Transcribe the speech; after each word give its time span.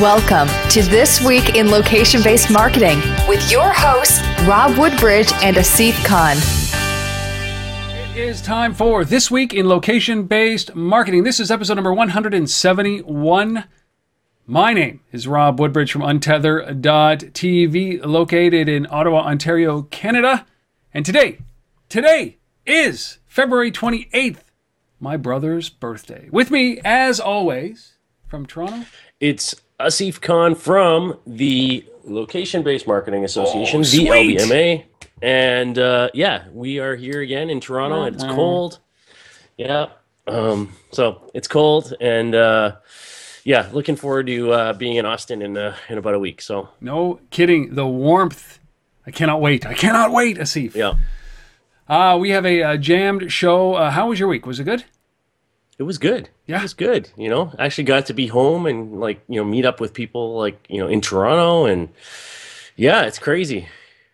Welcome 0.00 0.48
to 0.70 0.82
This 0.82 1.20
Week 1.20 1.56
in 1.56 1.72
Location 1.72 2.22
Based 2.22 2.52
Marketing 2.52 3.00
with 3.26 3.50
your 3.50 3.72
hosts, 3.72 4.22
Rob 4.46 4.78
Woodbridge 4.78 5.32
and 5.42 5.56
Asif 5.56 5.94
Khan. 6.04 6.36
It 8.12 8.16
is 8.16 8.40
time 8.40 8.74
for 8.74 9.04
This 9.04 9.28
Week 9.28 9.52
in 9.52 9.68
Location 9.68 10.28
Based 10.28 10.72
Marketing. 10.76 11.24
This 11.24 11.40
is 11.40 11.50
episode 11.50 11.74
number 11.74 11.92
171. 11.92 13.64
My 14.46 14.72
name 14.72 15.00
is 15.10 15.26
Rob 15.26 15.58
Woodbridge 15.58 15.90
from 15.90 16.02
Untether.tv, 16.02 18.06
located 18.06 18.68
in 18.68 18.86
Ottawa, 18.88 19.22
Ontario, 19.22 19.82
Canada. 19.82 20.46
And 20.94 21.04
today, 21.04 21.38
today 21.88 22.36
is 22.64 23.18
February 23.26 23.72
28th, 23.72 24.42
my 25.00 25.16
brother's 25.16 25.68
birthday. 25.68 26.28
With 26.30 26.52
me, 26.52 26.78
as 26.84 27.18
always, 27.18 27.94
from 28.28 28.46
Toronto. 28.46 28.86
It's 29.18 29.56
Asif 29.80 30.20
Khan 30.20 30.54
from 30.54 31.18
the 31.26 31.84
Location 32.04 32.62
Based 32.62 32.86
Marketing 32.86 33.24
Association, 33.24 33.80
Oh, 33.80 33.82
the 33.82 34.06
sweet. 34.06 34.38
LBMA. 34.40 34.84
And 35.22 35.78
uh, 35.78 36.10
yeah, 36.14 36.44
we 36.52 36.78
are 36.78 36.96
here 36.96 37.20
again 37.20 37.50
in 37.50 37.60
Toronto. 37.60 38.02
and 38.02 38.14
It's 38.14 38.24
cold. 38.24 38.78
Yeah. 39.56 39.86
Um, 40.26 40.72
so 40.92 41.30
it's 41.34 41.48
cold. 41.48 41.92
And 42.00 42.34
uh, 42.34 42.76
yeah, 43.44 43.68
looking 43.72 43.96
forward 43.96 44.26
to 44.28 44.52
uh, 44.52 44.72
being 44.74 44.96
in 44.96 45.06
Austin 45.06 45.42
in, 45.42 45.56
uh, 45.56 45.76
in 45.88 45.98
about 45.98 46.14
a 46.14 46.18
week. 46.18 46.40
So 46.42 46.68
No 46.80 47.20
kidding, 47.30 47.74
the 47.74 47.86
warmth. 47.86 48.58
I 49.06 49.10
cannot 49.10 49.40
wait. 49.40 49.64
I 49.66 49.74
cannot 49.74 50.12
wait, 50.12 50.36
Asif. 50.38 50.74
yeah, 50.74 50.94
Uh, 51.88 52.18
we 52.18 52.30
have 52.30 52.44
a, 52.44 52.62
uh 52.62 52.76
jammed 52.76 53.32
show. 53.32 53.74
Uh, 53.74 53.90
how 53.90 54.08
was 54.10 54.18
your 54.20 54.28
week? 54.28 54.44
Was 54.46 54.60
it 54.60 54.64
good? 54.64 54.84
it 55.78 55.84
was 55.84 55.96
good. 55.98 56.28
Yeah. 56.48 56.58
It 56.58 56.62
was 56.62 56.74
good. 56.74 57.10
You 57.16 57.28
know, 57.28 57.52
I 57.58 57.66
actually 57.66 57.84
got 57.84 58.06
to 58.06 58.14
be 58.14 58.26
home 58.26 58.66
and 58.66 58.98
like, 58.98 59.20
you 59.28 59.36
know, 59.36 59.44
meet 59.44 59.64
up 59.64 59.78
with 59.80 59.94
people 59.94 60.36
like, 60.36 60.58
you 60.68 60.78
know, 60.80 60.88
in 60.88 61.00
Toronto. 61.00 61.66
And 61.66 61.90
yeah, 62.74 63.02
it's 63.02 63.18
crazy. 63.20 63.68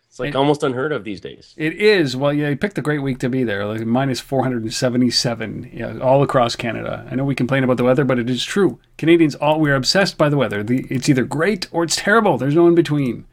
It's 0.08 0.18
like 0.20 0.28
And- 0.28 0.36
almost 0.36 0.62
unheard 0.62 0.92
of 0.92 1.04
these 1.04 1.20
days. 1.20 1.54
It 1.56 1.74
is. 1.74 2.16
Well, 2.16 2.32
yeah, 2.32 2.48
you 2.50 2.56
picked 2.56 2.76
a 2.78 2.82
great 2.82 3.00
week 3.00 3.18
to 3.20 3.28
be 3.28 3.42
there. 3.44 3.64
Like 3.66 3.86
minus 3.86 4.20
477 4.20 5.70
yeah, 5.72 5.98
all 5.98 6.22
across 6.22 6.56
Canada. 6.56 7.06
I 7.10 7.14
know 7.14 7.24
we 7.24 7.34
complain 7.34 7.64
about 7.64 7.76
the 7.78 7.84
weather, 7.84 8.04
but 8.04 8.18
it 8.18 8.28
is 8.30 8.44
true. 8.44 8.78
Canadians, 8.98 9.34
all 9.36 9.60
we're 9.60 9.74
obsessed 9.76 10.18
by 10.18 10.28
the 10.28 10.36
weather. 10.36 10.62
The, 10.62 10.86
it's 10.90 11.08
either 11.08 11.24
great 11.24 11.68
or 11.72 11.84
it's 11.84 11.96
terrible. 11.96 12.36
There's 12.38 12.54
no 12.54 12.66
in 12.68 12.74
between. 12.74 13.26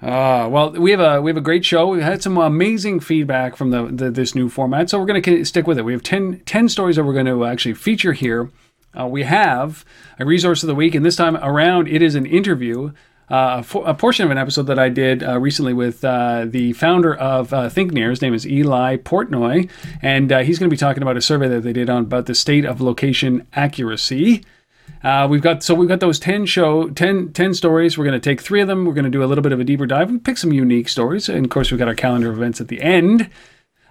Ah, 0.00 0.46
well, 0.46 0.70
we 0.70 0.92
have 0.92 1.00
a 1.00 1.20
we 1.20 1.30
have 1.30 1.36
a 1.36 1.42
great 1.42 1.64
show. 1.64 1.88
We 1.88 2.02
had 2.02 2.22
some 2.22 2.38
amazing 2.38 3.00
feedback 3.00 3.56
from 3.56 3.70
the, 3.70 3.86
the 3.86 4.10
this 4.10 4.34
new 4.34 4.48
format, 4.48 4.88
so 4.88 4.98
we're 4.98 5.06
going 5.06 5.22
to 5.22 5.44
stick 5.44 5.66
with 5.66 5.76
it. 5.76 5.84
We 5.84 5.92
have 5.92 6.04
10, 6.04 6.42
10 6.46 6.68
stories 6.68 6.96
that 6.96 7.04
we're 7.04 7.14
going 7.14 7.26
to 7.26 7.44
actually 7.44 7.74
feature 7.74 8.12
here. 8.12 8.50
Uh, 8.98 9.06
we 9.06 9.24
have 9.24 9.84
a 10.18 10.24
resource 10.24 10.62
of 10.62 10.68
the 10.68 10.74
week, 10.74 10.94
and 10.94 11.04
this 11.04 11.16
time 11.16 11.36
around, 11.36 11.88
it 11.88 12.00
is 12.00 12.14
an 12.14 12.26
interview, 12.26 12.92
uh, 13.28 13.62
a, 13.74 13.78
a 13.78 13.94
portion 13.94 14.24
of 14.24 14.30
an 14.30 14.38
episode 14.38 14.62
that 14.68 14.78
I 14.78 14.88
did 14.88 15.22
uh, 15.24 15.38
recently 15.40 15.74
with 15.74 16.04
uh, 16.04 16.46
the 16.48 16.74
founder 16.74 17.14
of 17.14 17.52
uh, 17.52 17.68
ThinkNear. 17.68 18.10
His 18.10 18.22
name 18.22 18.34
is 18.34 18.46
Eli 18.46 18.98
Portnoy, 18.98 19.68
and 20.00 20.30
uh, 20.30 20.38
he's 20.40 20.60
going 20.60 20.70
to 20.70 20.74
be 20.74 20.78
talking 20.78 21.02
about 21.02 21.16
a 21.16 21.20
survey 21.20 21.48
that 21.48 21.64
they 21.64 21.72
did 21.72 21.90
on 21.90 22.04
about 22.04 22.26
the 22.26 22.36
state 22.36 22.64
of 22.64 22.80
location 22.80 23.48
accuracy. 23.52 24.44
Uh, 25.02 25.26
we've 25.30 25.42
got 25.42 25.62
so 25.62 25.74
we've 25.74 25.88
got 25.88 26.00
those 26.00 26.18
10 26.18 26.46
show 26.46 26.88
10, 26.90 27.32
10 27.32 27.54
stories. 27.54 27.96
We're 27.96 28.04
going 28.04 28.20
to 28.20 28.30
take 28.30 28.40
three 28.40 28.60
of 28.60 28.68
them. 28.68 28.84
We're 28.84 28.94
going 28.94 29.04
to 29.04 29.10
do 29.10 29.22
a 29.22 29.26
little 29.26 29.42
bit 29.42 29.52
of 29.52 29.60
a 29.60 29.64
deeper 29.64 29.86
dive. 29.86 30.10
We 30.10 30.18
pick 30.18 30.38
some 30.38 30.52
unique 30.52 30.88
stories. 30.88 31.28
And 31.28 31.44
of 31.44 31.50
course 31.50 31.70
we've 31.70 31.78
got 31.78 31.88
our 31.88 31.94
calendar 31.94 32.30
of 32.30 32.36
events 32.36 32.60
at 32.60 32.68
the 32.68 32.82
end. 32.82 33.30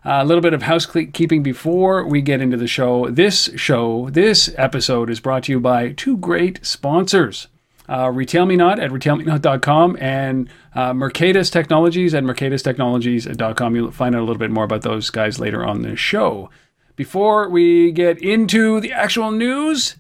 Uh, 0.06 0.20
a 0.22 0.26
little 0.26 0.42
bit 0.42 0.54
of 0.54 0.62
housekeeping 0.62 1.44
before 1.44 2.06
we 2.06 2.22
get 2.22 2.42
into 2.42 2.56
the 2.56 2.68
show. 2.68 3.10
This 3.10 3.50
show 3.56 4.10
this 4.10 4.54
episode 4.58 5.10
is 5.10 5.20
brought 5.20 5.44
to 5.44 5.52
you 5.52 5.60
by 5.60 5.92
two 5.94 6.18
great 6.18 6.66
sponsors. 6.66 7.48
Uh, 7.90 8.12
Retail 8.14 8.46
Me 8.46 8.56
Not 8.56 8.80
at 8.80 8.92
retailmenot.com 8.92 9.98
and 10.00 10.50
uh, 10.76 10.92
Mercatus 10.92 11.52
Technologies 11.52 12.14
at 12.14 12.24
mercatustechnologies.com. 12.24 13.76
You'll 13.76 13.92
find 13.92 14.14
out 14.14 14.20
a 14.20 14.26
little 14.26 14.38
bit 14.38 14.52
more 14.52 14.66
about 14.66 14.82
those 14.82 15.10
guys 15.10 15.40
later 15.40 15.66
on 15.66 15.82
the 15.82 15.96
show. 15.96 16.50
Before 16.96 17.50
we 17.50 17.92
get 17.92 18.22
into 18.22 18.82
the 18.82 18.92
actual 18.92 19.32
news, 19.32 19.96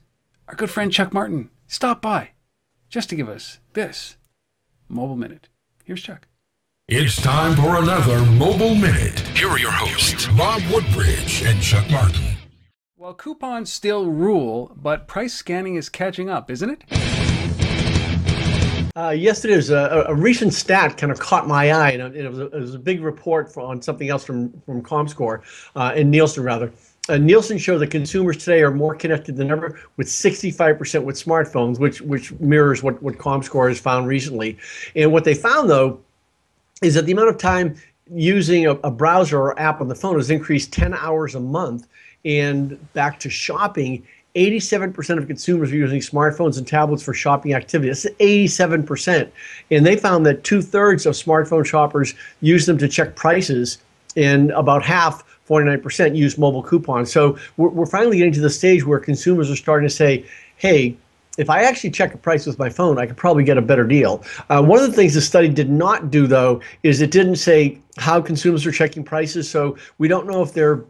our 0.47 0.55
good 0.55 0.69
friend 0.69 0.91
Chuck 0.91 1.13
Martin 1.13 1.49
stopped 1.67 2.01
by 2.01 2.31
just 2.89 3.09
to 3.09 3.15
give 3.15 3.27
us 3.27 3.59
this 3.73 4.17
mobile 4.87 5.17
minute. 5.17 5.49
Here's 5.83 6.01
Chuck. 6.01 6.27
It's 6.87 7.21
time 7.21 7.55
for 7.57 7.75
another 7.81 8.23
Mobile 8.31 8.73
Minute. 8.73 9.19
Here 9.35 9.49
are 9.49 9.59
your 9.59 9.71
hosts, 9.71 10.27
Bob 10.37 10.61
Woodbridge 10.71 11.43
and 11.43 11.61
Chuck 11.61 11.89
Martin. 11.91 12.23
Well, 12.95 13.13
coupons 13.13 13.71
still 13.71 14.05
rule, 14.05 14.71
but 14.73 15.05
price 15.05 15.33
scanning 15.33 15.75
is 15.75 15.89
catching 15.89 16.29
up, 16.29 16.49
isn't 16.49 16.69
it? 16.69 16.83
Uh, 18.95 19.09
yesterday 19.09 19.57
was 19.57 19.69
a, 19.69 20.05
a 20.07 20.15
recent 20.15 20.53
stat 20.53 20.97
kind 20.97 21.11
of 21.11 21.19
caught 21.19 21.45
my 21.45 21.71
eye, 21.71 21.91
and 21.91 22.15
it 22.15 22.29
was 22.29 22.39
a, 22.39 22.45
it 22.45 22.59
was 22.59 22.73
a 22.73 22.79
big 22.79 23.01
report 23.01 23.53
for, 23.53 23.61
on 23.63 23.81
something 23.81 24.09
else 24.09 24.23
from 24.23 24.59
from 24.61 24.81
ComScore 24.81 25.41
uh, 25.75 25.91
and 25.93 26.09
Nielsen 26.09 26.43
rather. 26.43 26.71
Uh, 27.09 27.17
Nielsen 27.17 27.57
showed 27.57 27.79
that 27.79 27.87
consumers 27.91 28.37
today 28.37 28.61
are 28.61 28.71
more 28.71 28.95
connected 28.95 29.37
than 29.37 29.49
ever, 29.51 29.79
with 29.95 30.07
65% 30.07 31.03
with 31.03 31.15
smartphones, 31.15 31.79
which 31.79 32.01
which 32.01 32.31
mirrors 32.39 32.83
what 32.83 33.01
what 33.01 33.17
ComScore 33.17 33.69
has 33.69 33.79
found 33.79 34.07
recently. 34.07 34.57
And 34.95 35.11
what 35.11 35.23
they 35.23 35.33
found 35.33 35.69
though 35.69 35.99
is 36.81 36.93
that 36.95 37.05
the 37.05 37.11
amount 37.11 37.29
of 37.29 37.37
time 37.37 37.75
using 38.09 38.67
a, 38.67 38.71
a 38.75 38.91
browser 38.91 39.39
or 39.39 39.59
app 39.59 39.81
on 39.81 39.87
the 39.87 39.95
phone 39.95 40.15
has 40.15 40.29
increased 40.29 40.71
10 40.71 40.93
hours 40.93 41.35
a 41.35 41.39
month. 41.39 41.87
And 42.23 42.77
back 42.93 43.19
to 43.21 43.29
shopping, 43.29 44.05
87% 44.35 45.17
of 45.17 45.27
consumers 45.27 45.71
are 45.71 45.75
using 45.75 45.99
smartphones 45.99 46.57
and 46.57 46.67
tablets 46.67 47.01
for 47.03 47.13
shopping 47.13 47.53
activity. 47.53 47.89
That's 47.89 48.05
87%. 48.05 49.29
And 49.71 49.85
they 49.85 49.95
found 49.95 50.25
that 50.25 50.43
two 50.43 50.61
thirds 50.61 51.05
of 51.05 51.15
smartphone 51.15 51.65
shoppers 51.65 52.13
use 52.41 52.65
them 52.65 52.77
to 52.77 52.87
check 52.87 53.15
prices, 53.15 53.79
and 54.15 54.51
about 54.51 54.83
half, 54.83 55.23
49%, 55.47 56.15
use 56.15 56.37
mobile 56.37 56.63
coupons. 56.63 57.11
So 57.11 57.37
we're, 57.57 57.69
we're 57.69 57.85
finally 57.85 58.17
getting 58.17 58.33
to 58.33 58.41
the 58.41 58.49
stage 58.49 58.85
where 58.85 58.99
consumers 58.99 59.49
are 59.49 59.55
starting 59.55 59.87
to 59.87 59.93
say, 59.93 60.25
hey, 60.57 60.97
if 61.37 61.49
I 61.49 61.61
actually 61.63 61.91
check 61.91 62.13
a 62.13 62.17
price 62.17 62.45
with 62.45 62.57
my 62.57 62.69
phone, 62.69 62.97
I 62.97 63.05
could 63.05 63.17
probably 63.17 63.43
get 63.43 63.57
a 63.57 63.61
better 63.61 63.83
deal. 63.83 64.23
Uh, 64.49 64.63
one 64.63 64.79
of 64.79 64.87
the 64.87 64.93
things 64.93 65.13
the 65.13 65.21
study 65.21 65.47
did 65.47 65.69
not 65.69 66.09
do, 66.09 66.25
though, 66.25 66.61
is 66.83 66.99
it 66.99 67.11
didn't 67.11 67.35
say 67.35 67.77
how 67.97 68.19
consumers 68.19 68.65
are 68.65 68.71
checking 68.71 69.03
prices. 69.03 69.49
So 69.49 69.77
we 69.99 70.07
don't 70.07 70.27
know 70.27 70.41
if 70.41 70.53
they're 70.53 70.83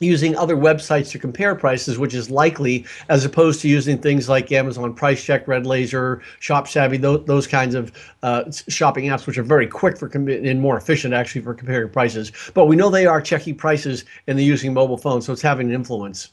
using 0.00 0.34
other 0.34 0.56
websites 0.56 1.10
to 1.10 1.18
compare 1.18 1.54
prices, 1.54 1.98
which 1.98 2.14
is 2.14 2.30
likely, 2.30 2.86
as 3.10 3.24
opposed 3.24 3.60
to 3.60 3.68
using 3.68 3.98
things 3.98 4.30
like 4.30 4.50
Amazon 4.50 4.94
Price 4.94 5.22
Check, 5.22 5.46
Red 5.46 5.66
Laser, 5.66 6.22
Shop 6.40 6.66
Savvy, 6.66 6.96
those, 6.96 7.24
those 7.26 7.46
kinds 7.46 7.74
of 7.74 7.92
uh, 8.22 8.50
shopping 8.68 9.04
apps, 9.04 9.26
which 9.26 9.36
are 9.36 9.42
very 9.42 9.66
quick 9.66 9.98
for 9.98 10.08
com- 10.08 10.28
and 10.28 10.60
more 10.60 10.78
efficient 10.78 11.12
actually 11.12 11.42
for 11.42 11.52
comparing 11.52 11.90
prices. 11.90 12.32
But 12.54 12.64
we 12.64 12.76
know 12.76 12.88
they 12.88 13.06
are 13.06 13.20
checking 13.20 13.54
prices 13.54 14.04
and 14.26 14.38
they're 14.38 14.46
using 14.46 14.72
mobile 14.72 14.96
phones, 14.96 15.26
so 15.26 15.34
it's 15.34 15.42
having 15.42 15.68
an 15.68 15.74
influence. 15.74 16.30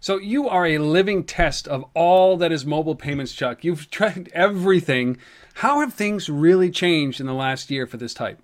So 0.00 0.18
you 0.18 0.48
are 0.48 0.66
a 0.66 0.78
living 0.78 1.24
test 1.24 1.68
of 1.68 1.84
all 1.92 2.36
that 2.38 2.52
is 2.52 2.64
mobile 2.64 2.96
payments, 2.96 3.32
Chuck. 3.32 3.62
You've 3.62 3.90
tried 3.90 4.30
everything. 4.32 5.18
How 5.54 5.80
have 5.80 5.92
things 5.92 6.30
really 6.30 6.70
changed 6.70 7.20
in 7.20 7.26
the 7.26 7.34
last 7.34 7.70
year 7.70 7.86
for 7.86 7.98
this 7.98 8.14
type? 8.14 8.40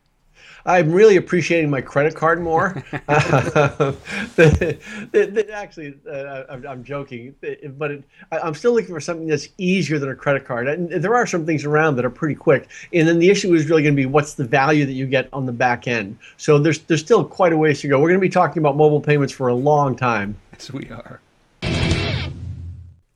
I'm 0.65 0.93
really 0.93 1.17
appreciating 1.17 1.71
my 1.71 1.81
credit 1.81 2.15
card 2.15 2.41
more. 2.41 2.83
Uh, 3.09 3.93
the- 4.37 4.79
the- 5.13 5.27
the- 5.27 5.53
actually, 5.53 5.95
uh, 6.09 6.45
I'm, 6.49 6.67
I'm 6.67 6.85
joking, 6.85 7.35
but 7.77 7.91
it, 7.91 8.05
I, 8.31 8.39
I'm 8.39 8.55
still 8.55 8.73
looking 8.73 8.95
for 8.95 9.01
something 9.01 9.27
that's 9.27 9.49
easier 9.59 9.99
than 9.99 10.09
a 10.11 10.15
credit 10.15 10.45
card. 10.45 10.69
And 10.69 10.91
there 10.91 11.15
are 11.15 11.27
some 11.27 11.45
things 11.45 11.65
around 11.65 11.97
that 11.97 12.05
are 12.05 12.11
pretty 12.11 12.35
quick. 12.35 12.69
And 12.93 13.07
then 13.09 13.19
the 13.19 13.29
issue 13.31 13.53
is 13.55 13.69
really 13.69 13.83
going 13.83 13.95
to 13.95 14.01
be 14.01 14.07
what's 14.07 14.35
the 14.35 14.45
value 14.45 14.87
that 14.87 14.93
you 14.93 15.07
get 15.07 15.29
on 15.33 15.47
the 15.47 15.53
back 15.53 15.89
end. 15.89 16.19
So 16.37 16.59
there's 16.59 16.79
there's 16.81 17.01
still 17.01 17.25
quite 17.25 17.53
a 17.53 17.57
ways 17.57 17.81
to 17.81 17.89
go. 17.89 17.99
We're 18.01 18.09
going 18.09 18.21
to 18.21 18.27
be 18.27 18.31
talking 18.31 18.63
about 18.63 18.77
mobile 18.77 19.01
payments 19.01 19.33
for 19.33 19.49
a 19.49 19.55
long 19.55 19.97
time. 19.97 20.37
Yes, 20.53 20.73
we 20.73 20.89
are. 20.91 21.21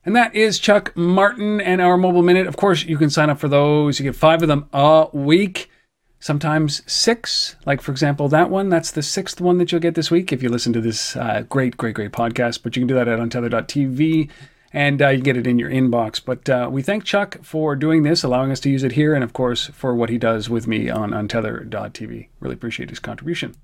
And 0.04 0.14
that 0.14 0.34
is 0.36 0.58
Chuck 0.60 0.96
Martin 0.96 1.60
and 1.60 1.80
our 1.80 1.96
mobile 1.96 2.22
minute. 2.22 2.46
Of 2.46 2.56
course, 2.56 2.84
you 2.84 2.96
can 2.96 3.10
sign 3.10 3.28
up 3.28 3.38
for 3.38 3.48
those. 3.48 3.98
You 3.98 4.04
get 4.04 4.14
five 4.14 4.40
of 4.42 4.48
them 4.48 4.68
a 4.72 5.08
week, 5.12 5.68
sometimes 6.20 6.82
six. 6.90 7.56
Like, 7.66 7.80
for 7.80 7.92
example, 7.92 8.28
that 8.28 8.50
one, 8.50 8.68
that's 8.68 8.90
the 8.90 9.02
sixth 9.02 9.40
one 9.40 9.58
that 9.58 9.72
you'll 9.72 9.80
get 9.80 9.94
this 9.94 10.10
week 10.10 10.32
if 10.32 10.42
you 10.42 10.48
listen 10.48 10.72
to 10.72 10.80
this 10.80 11.16
uh, 11.16 11.44
great, 11.48 11.76
great, 11.76 11.94
great 11.94 12.12
podcast. 12.12 12.62
But 12.62 12.76
you 12.76 12.80
can 12.80 12.88
do 12.88 12.94
that 12.94 13.08
at 13.08 13.18
untether.tv 13.18 14.30
and 14.72 15.00
uh, 15.00 15.08
you 15.08 15.22
get 15.22 15.36
it 15.36 15.46
in 15.46 15.58
your 15.58 15.70
inbox. 15.70 16.22
But 16.22 16.48
uh, 16.48 16.68
we 16.70 16.82
thank 16.82 17.04
Chuck 17.04 17.38
for 17.42 17.76
doing 17.76 18.02
this, 18.02 18.22
allowing 18.22 18.50
us 18.50 18.60
to 18.60 18.70
use 18.70 18.82
it 18.82 18.92
here, 18.92 19.14
and 19.14 19.24
of 19.24 19.32
course, 19.32 19.68
for 19.68 19.94
what 19.94 20.10
he 20.10 20.18
does 20.18 20.50
with 20.50 20.66
me 20.66 20.90
on 20.90 21.12
untether.tv. 21.12 22.28
Really 22.40 22.54
appreciate 22.54 22.90
his 22.90 22.98
contribution. 22.98 23.54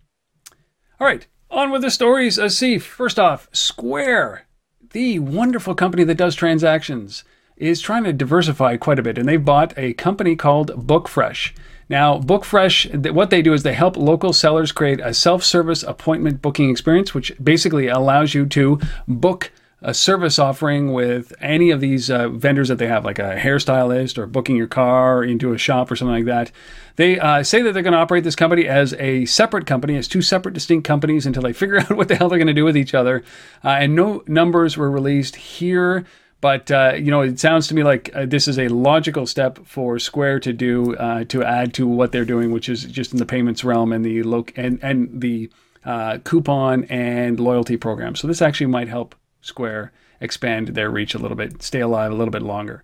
All 0.98 1.06
right, 1.06 1.26
on 1.50 1.70
with 1.70 1.82
the 1.82 1.90
stories. 1.90 2.38
Asif, 2.38 2.82
first 2.82 3.18
off, 3.18 3.48
Square, 3.52 4.46
the 4.92 5.18
wonderful 5.18 5.74
company 5.74 6.04
that 6.04 6.16
does 6.16 6.34
transactions, 6.34 7.24
is 7.56 7.80
trying 7.80 8.04
to 8.04 8.12
diversify 8.12 8.76
quite 8.76 8.98
a 8.98 9.02
bit, 9.02 9.18
and 9.18 9.28
they've 9.28 9.44
bought 9.44 9.74
a 9.76 9.92
company 9.94 10.34
called 10.34 10.70
BookFresh. 10.70 11.52
Now, 11.88 12.18
BookFresh, 12.18 13.12
what 13.12 13.30
they 13.30 13.42
do 13.42 13.52
is 13.52 13.62
they 13.62 13.74
help 13.74 13.96
local 13.96 14.32
sellers 14.32 14.72
create 14.72 15.00
a 15.00 15.14
self 15.14 15.44
service 15.44 15.82
appointment 15.82 16.42
booking 16.42 16.70
experience, 16.70 17.14
which 17.14 17.32
basically 17.42 17.88
allows 17.88 18.34
you 18.34 18.46
to 18.46 18.80
book 19.06 19.50
a 19.82 19.92
service 19.92 20.38
offering 20.38 20.92
with 20.92 21.32
any 21.40 21.70
of 21.70 21.80
these 21.80 22.08
uh, 22.08 22.28
vendors 22.28 22.68
that 22.68 22.78
they 22.78 22.86
have, 22.86 23.04
like 23.04 23.18
a 23.18 23.36
hairstylist 23.36 24.16
or 24.16 24.26
booking 24.26 24.56
your 24.56 24.68
car 24.68 25.24
into 25.24 25.52
a 25.52 25.58
shop 25.58 25.90
or 25.90 25.96
something 25.96 26.14
like 26.14 26.24
that. 26.26 26.52
They 26.96 27.18
uh, 27.18 27.42
say 27.42 27.62
that 27.62 27.72
they're 27.72 27.82
going 27.82 27.92
to 27.92 27.98
operate 27.98 28.22
this 28.22 28.36
company 28.36 28.68
as 28.68 28.94
a 28.94 29.24
separate 29.24 29.66
company, 29.66 29.96
as 29.96 30.06
two 30.06 30.22
separate, 30.22 30.54
distinct 30.54 30.86
companies 30.86 31.26
until 31.26 31.42
they 31.42 31.52
figure 31.52 31.80
out 31.80 31.96
what 31.96 32.08
the 32.08 32.14
hell 32.14 32.28
they're 32.28 32.38
going 32.38 32.46
to 32.46 32.52
do 32.52 32.64
with 32.64 32.76
each 32.76 32.94
other. 32.94 33.24
Uh, 33.64 33.70
and 33.70 33.96
no 33.96 34.22
numbers 34.26 34.76
were 34.76 34.90
released 34.90 35.36
here. 35.36 36.06
But 36.42 36.72
uh, 36.72 36.94
you 36.96 37.12
know, 37.12 37.22
it 37.22 37.38
sounds 37.38 37.68
to 37.68 37.74
me 37.74 37.84
like 37.84 38.10
uh, 38.14 38.26
this 38.26 38.48
is 38.48 38.58
a 38.58 38.66
logical 38.66 39.26
step 39.26 39.60
for 39.64 40.00
Square 40.00 40.40
to 40.40 40.52
do 40.52 40.96
uh, 40.96 41.22
to 41.26 41.44
add 41.44 41.72
to 41.74 41.86
what 41.86 42.10
they're 42.10 42.24
doing, 42.24 42.50
which 42.50 42.68
is 42.68 42.82
just 42.84 43.12
in 43.12 43.18
the 43.18 43.24
payments 43.24 43.62
realm 43.62 43.92
and 43.92 44.04
the 44.04 44.24
lo- 44.24 44.44
and 44.56 44.80
and 44.82 45.20
the 45.20 45.48
uh, 45.84 46.18
coupon 46.24 46.84
and 46.86 47.38
loyalty 47.38 47.76
program. 47.76 48.16
So 48.16 48.26
this 48.26 48.42
actually 48.42 48.66
might 48.66 48.88
help 48.88 49.14
Square 49.40 49.92
expand 50.20 50.68
their 50.68 50.90
reach 50.90 51.14
a 51.14 51.18
little 51.18 51.36
bit, 51.36 51.62
stay 51.62 51.80
alive 51.80 52.10
a 52.10 52.14
little 52.14 52.32
bit 52.32 52.42
longer. 52.42 52.82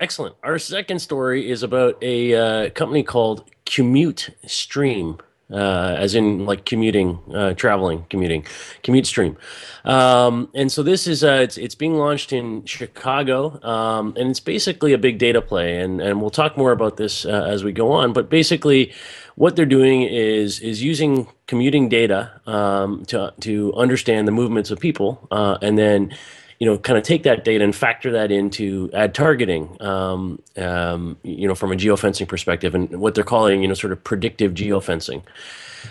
Excellent. 0.00 0.34
Our 0.42 0.58
second 0.58 1.00
story 1.00 1.50
is 1.50 1.62
about 1.62 2.02
a 2.02 2.34
uh, 2.34 2.70
company 2.70 3.02
called 3.02 3.50
Commute 3.66 4.30
Stream 4.46 5.18
uh, 5.50 5.94
as 5.98 6.14
in 6.14 6.44
like 6.44 6.64
commuting, 6.64 7.18
uh, 7.34 7.54
traveling, 7.54 8.04
commuting, 8.10 8.44
commute 8.82 9.06
stream. 9.06 9.36
Um, 9.84 10.50
and 10.54 10.70
so 10.70 10.82
this 10.82 11.06
is 11.06 11.24
uh, 11.24 11.40
it's 11.42 11.56
it's 11.56 11.74
being 11.74 11.96
launched 11.96 12.32
in 12.32 12.64
Chicago, 12.64 13.58
um, 13.62 14.14
and 14.16 14.30
it's 14.30 14.40
basically 14.40 14.92
a 14.92 14.98
big 14.98 15.18
data 15.18 15.40
play. 15.40 15.80
And 15.80 16.00
and 16.00 16.20
we'll 16.20 16.30
talk 16.30 16.56
more 16.56 16.72
about 16.72 16.96
this 16.96 17.24
uh, 17.24 17.46
as 17.48 17.64
we 17.64 17.72
go 17.72 17.92
on. 17.92 18.12
But 18.12 18.28
basically, 18.28 18.92
what 19.36 19.56
they're 19.56 19.66
doing 19.66 20.02
is 20.02 20.60
is 20.60 20.82
using 20.82 21.28
commuting 21.46 21.88
data 21.88 22.40
um, 22.46 23.04
to 23.06 23.32
to 23.40 23.72
understand 23.74 24.28
the 24.28 24.32
movements 24.32 24.70
of 24.70 24.78
people, 24.78 25.26
uh, 25.30 25.56
and 25.62 25.78
then 25.78 26.14
you 26.58 26.66
know, 26.66 26.76
kind 26.76 26.98
of 26.98 27.04
take 27.04 27.22
that 27.22 27.44
data 27.44 27.62
and 27.62 27.74
factor 27.74 28.12
that 28.12 28.32
into 28.32 28.90
ad 28.92 29.14
targeting, 29.14 29.76
um, 29.80 30.42
um, 30.56 31.16
you 31.22 31.46
know, 31.46 31.54
from 31.54 31.70
a 31.70 31.76
geofencing 31.76 32.26
perspective 32.26 32.74
and 32.74 33.00
what 33.00 33.14
they're 33.14 33.24
calling, 33.24 33.62
you 33.62 33.68
know, 33.68 33.74
sort 33.74 33.92
of 33.92 34.02
predictive 34.02 34.54
geofencing. 34.54 35.22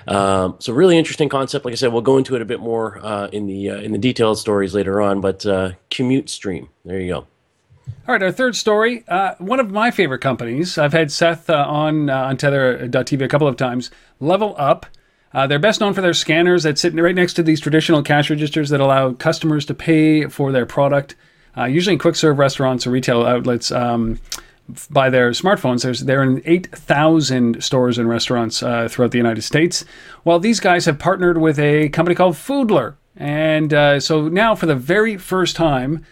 Um, 0.07 0.55
so 0.59 0.73
really 0.73 0.97
interesting 0.97 1.29
concept. 1.29 1.63
Like 1.63 1.71
I 1.71 1.75
said, 1.75 1.93
we'll 1.93 2.01
go 2.01 2.17
into 2.17 2.35
it 2.35 2.41
a 2.41 2.45
bit 2.45 2.59
more 2.59 2.99
uh, 3.01 3.27
in 3.27 3.47
the 3.47 3.69
uh, 3.69 3.77
in 3.77 3.93
the 3.93 3.97
detailed 3.97 4.37
stories 4.37 4.75
later 4.75 5.01
on. 5.01 5.21
But 5.21 5.45
uh, 5.45 5.71
commute 5.89 6.29
stream, 6.29 6.69
there 6.83 6.99
you 6.99 7.13
go. 7.13 7.27
All 8.07 8.13
right, 8.13 8.23
our 8.23 8.31
third 8.31 8.55
story. 8.55 9.05
Uh, 9.07 9.35
one 9.37 9.59
of 9.59 9.71
my 9.71 9.91
favorite 9.91 10.19
companies. 10.19 10.77
I've 10.77 10.93
had 10.93 11.11
Seth 11.11 11.49
uh, 11.49 11.65
on 11.67 12.09
uh, 12.09 12.29
Untether.tv 12.29 13.21
a 13.21 13.27
couple 13.27 13.47
of 13.47 13.55
times. 13.55 13.91
Level 14.19 14.55
Up 14.57 14.85
uh, 15.33 15.47
they're 15.47 15.59
best 15.59 15.81
known 15.81 15.93
for 15.93 16.01
their 16.01 16.13
scanners 16.13 16.63
that 16.63 16.79
sit 16.79 16.93
right 16.93 17.15
next 17.15 17.33
to 17.33 17.43
these 17.43 17.59
traditional 17.59 18.01
cash 18.01 18.29
registers 18.29 18.69
that 18.69 18.79
allow 18.79 19.13
customers 19.13 19.65
to 19.65 19.73
pay 19.73 20.27
for 20.27 20.51
their 20.51 20.65
product, 20.65 21.15
uh, 21.57 21.65
usually 21.65 21.93
in 21.93 21.99
quick 21.99 22.15
serve 22.15 22.37
restaurants 22.37 22.87
or 22.87 22.91
retail 22.91 23.25
outlets. 23.25 23.71
Um, 23.71 24.19
by 24.89 25.09
their 25.09 25.31
smartphones. 25.31 25.83
There's, 25.83 26.01
they're 26.01 26.23
in 26.23 26.41
8,000 26.45 27.63
stores 27.63 27.97
and 27.97 28.09
restaurants 28.09 28.61
uh, 28.61 28.87
throughout 28.89 29.11
the 29.11 29.17
United 29.17 29.43
States. 29.43 29.85
Well, 30.25 30.39
these 30.39 30.59
guys 30.59 30.85
have 30.85 30.99
partnered 30.99 31.37
with 31.37 31.57
a 31.57 31.89
company 31.89 32.15
called 32.15 32.35
Foodler. 32.35 32.95
And 33.15 33.73
uh, 33.73 33.99
so 33.99 34.27
now, 34.27 34.55
for 34.55 34.65
the 34.65 34.75
very 34.75 35.17
first 35.17 35.55
time, 35.55 36.05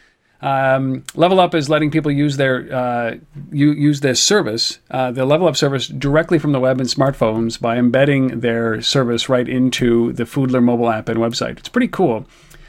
um, 0.46 1.04
Level 1.16 1.40
Up 1.40 1.56
is 1.56 1.72
letting 1.72 1.90
people 1.90 2.12
use 2.12 2.38
their 2.38 2.72
uh, 2.72 3.16
use 3.52 4.02
this 4.02 4.22
service, 4.22 4.78
uh, 4.92 5.12
the 5.12 5.26
Level 5.26 5.48
Up 5.48 5.58
service, 5.58 5.88
directly 5.88 6.38
from 6.38 6.52
the 6.52 6.60
web 6.60 6.80
and 6.80 6.88
smartphones 6.88 7.60
by 7.60 7.78
embedding 7.78 8.42
their 8.42 8.80
service 8.80 9.28
right 9.28 9.50
into 9.50 10.14
the 10.14 10.24
Foodler 10.24 10.62
mobile 10.62 10.92
app 10.92 11.10
and 11.10 11.20
website. 11.20 11.58
It's 11.58 11.70
pretty 11.70 11.88
cool. 11.88 12.28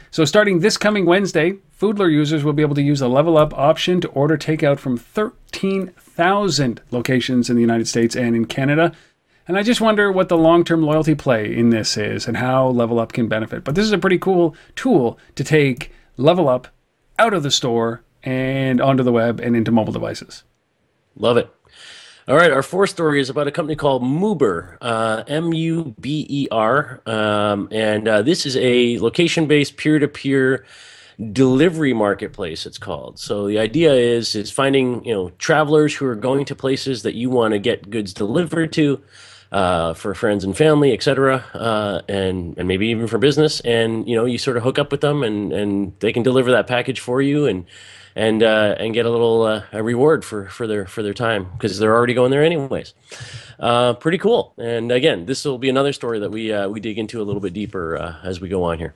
So 0.09 0.25
starting 0.25 0.61
this 0.61 0.75
coming 0.75 1.05
Wednesday, 1.05 1.59
Foodler 1.79 2.11
users 2.11 2.43
will 2.43 2.53
be 2.53 2.63
able 2.63 2.73
to 2.73 2.81
use 2.81 2.99
the 2.99 3.07
Level 3.07 3.37
Up 3.37 3.53
option 3.53 4.01
to 4.01 4.07
order 4.07 4.39
takeout 4.39 4.79
from 4.79 4.97
13,000 4.97 6.81
locations 6.89 7.47
in 7.47 7.55
the 7.55 7.61
United 7.61 7.87
States 7.87 8.15
and 8.15 8.35
in 8.35 8.45
Canada. 8.45 8.91
And 9.47 9.55
I 9.55 9.61
just 9.61 9.81
wonder 9.81 10.11
what 10.11 10.29
the 10.29 10.37
long 10.37 10.63
term 10.63 10.81
loyalty 10.81 11.13
play 11.13 11.55
in 11.55 11.69
this 11.69 11.95
is 11.95 12.27
and 12.27 12.37
how 12.37 12.69
Level 12.69 12.97
Up 12.97 13.13
can 13.13 13.27
benefit. 13.27 13.63
But 13.63 13.75
this 13.75 13.85
is 13.85 13.91
a 13.91 13.99
pretty 13.99 14.17
cool 14.17 14.55
tool 14.75 15.19
to 15.35 15.43
take 15.43 15.91
Level 16.17 16.49
Up 16.49 16.69
out 17.19 17.33
of 17.33 17.43
the 17.43 17.51
store 17.51 18.03
and 18.23 18.81
onto 18.81 19.03
the 19.03 19.11
web 19.11 19.39
and 19.39 19.55
into 19.55 19.71
mobile 19.71 19.93
devices. 19.93 20.43
Love 21.15 21.37
it. 21.37 21.49
All 22.27 22.35
right, 22.35 22.51
our 22.51 22.61
fourth 22.61 22.89
story 22.89 23.21
is 23.21 23.29
about 23.29 23.47
a 23.47 23.51
company 23.51 23.77
called 23.77 24.03
Muber, 24.03 24.77
uh, 24.81 25.23
M 25.27 25.53
U 25.53 25.95
B 25.97 26.25
E 26.29 26.47
R, 26.51 27.01
um, 27.05 27.69
and 27.71 28.05
uh, 28.05 28.21
this 28.21 28.45
is 28.45 28.57
a 28.57 28.99
location-based 28.99 29.77
peer-to-peer 29.77 30.65
delivery 31.31 31.93
marketplace. 31.93 32.65
It's 32.65 32.77
called. 32.77 33.17
So 33.17 33.47
the 33.47 33.57
idea 33.57 33.93
is 33.93 34.35
is 34.35 34.51
finding 34.51 35.05
you 35.05 35.13
know 35.13 35.29
travelers 35.37 35.95
who 35.95 36.05
are 36.05 36.15
going 36.15 36.43
to 36.45 36.55
places 36.55 37.03
that 37.03 37.15
you 37.15 37.29
want 37.29 37.53
to 37.53 37.59
get 37.59 37.89
goods 37.89 38.13
delivered 38.13 38.73
to, 38.73 39.01
uh, 39.51 39.93
for 39.93 40.13
friends 40.13 40.43
and 40.43 40.55
family, 40.55 40.93
etc., 40.93 41.45
uh, 41.53 42.01
and 42.07 42.57
and 42.57 42.67
maybe 42.67 42.87
even 42.87 43.07
for 43.07 43.17
business. 43.17 43.59
And 43.61 44.07
you 44.07 44.15
know, 44.15 44.25
you 44.25 44.37
sort 44.37 44.57
of 44.57 44.63
hook 44.63 44.79
up 44.79 44.91
with 44.91 45.01
them, 45.01 45.23
and 45.23 45.51
and 45.53 45.93
they 45.99 46.13
can 46.13 46.23
deliver 46.23 46.51
that 46.51 46.67
package 46.67 46.99
for 46.99 47.21
you, 47.21 47.45
and 47.45 47.65
and 48.15 48.43
uh, 48.43 48.75
and 48.79 48.93
get 48.93 49.05
a 49.05 49.09
little 49.09 49.43
uh, 49.43 49.63
a 49.71 49.83
reward 49.83 50.25
for 50.25 50.47
for 50.47 50.67
their 50.67 50.85
for 50.85 51.03
their 51.03 51.13
time 51.13 51.49
because 51.53 51.79
they're 51.79 51.95
already 51.95 52.13
going 52.13 52.31
there 52.31 52.43
anyways. 52.43 52.93
Uh, 53.59 53.93
pretty 53.93 54.17
cool. 54.17 54.53
And 54.57 54.91
again, 54.91 55.25
this 55.25 55.43
will 55.45 55.57
be 55.57 55.69
another 55.69 55.93
story 55.93 56.19
that 56.19 56.31
we 56.31 56.51
uh, 56.51 56.67
we 56.67 56.79
dig 56.79 56.97
into 56.97 57.21
a 57.21 57.23
little 57.23 57.41
bit 57.41 57.53
deeper 57.53 58.19
as 58.23 58.41
we 58.41 58.49
go 58.49 58.63
on 58.63 58.79
here 58.79 58.93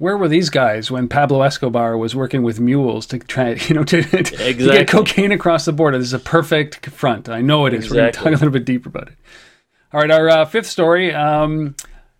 where 0.00 0.16
were 0.16 0.28
these 0.28 0.48
guys 0.48 0.90
when 0.90 1.08
Pablo 1.08 1.42
Escobar 1.42 1.94
was 1.98 2.16
working 2.16 2.42
with 2.42 2.58
mules 2.58 3.04
to 3.04 3.18
try, 3.18 3.50
you 3.68 3.74
know, 3.74 3.84
to, 3.84 4.02
to, 4.02 4.18
exactly. 4.18 4.54
to 4.54 4.72
get 4.72 4.88
cocaine 4.88 5.30
across 5.30 5.66
the 5.66 5.74
border? 5.74 5.98
This 5.98 6.06
is 6.06 6.14
a 6.14 6.18
perfect 6.18 6.86
front. 6.86 7.28
I 7.28 7.42
know 7.42 7.66
it 7.66 7.74
is. 7.74 7.84
Exactly. 7.84 7.96
We're 7.96 8.02
going 8.02 8.12
to 8.12 8.18
talk 8.18 8.26
a 8.26 8.30
little 8.30 8.50
bit 8.50 8.64
deeper 8.64 8.88
about 8.88 9.08
it. 9.08 9.14
All 9.92 10.00
right, 10.00 10.10
our 10.10 10.28
uh, 10.28 10.44
fifth 10.44 10.68
story. 10.68 11.12
Um, 11.12 11.74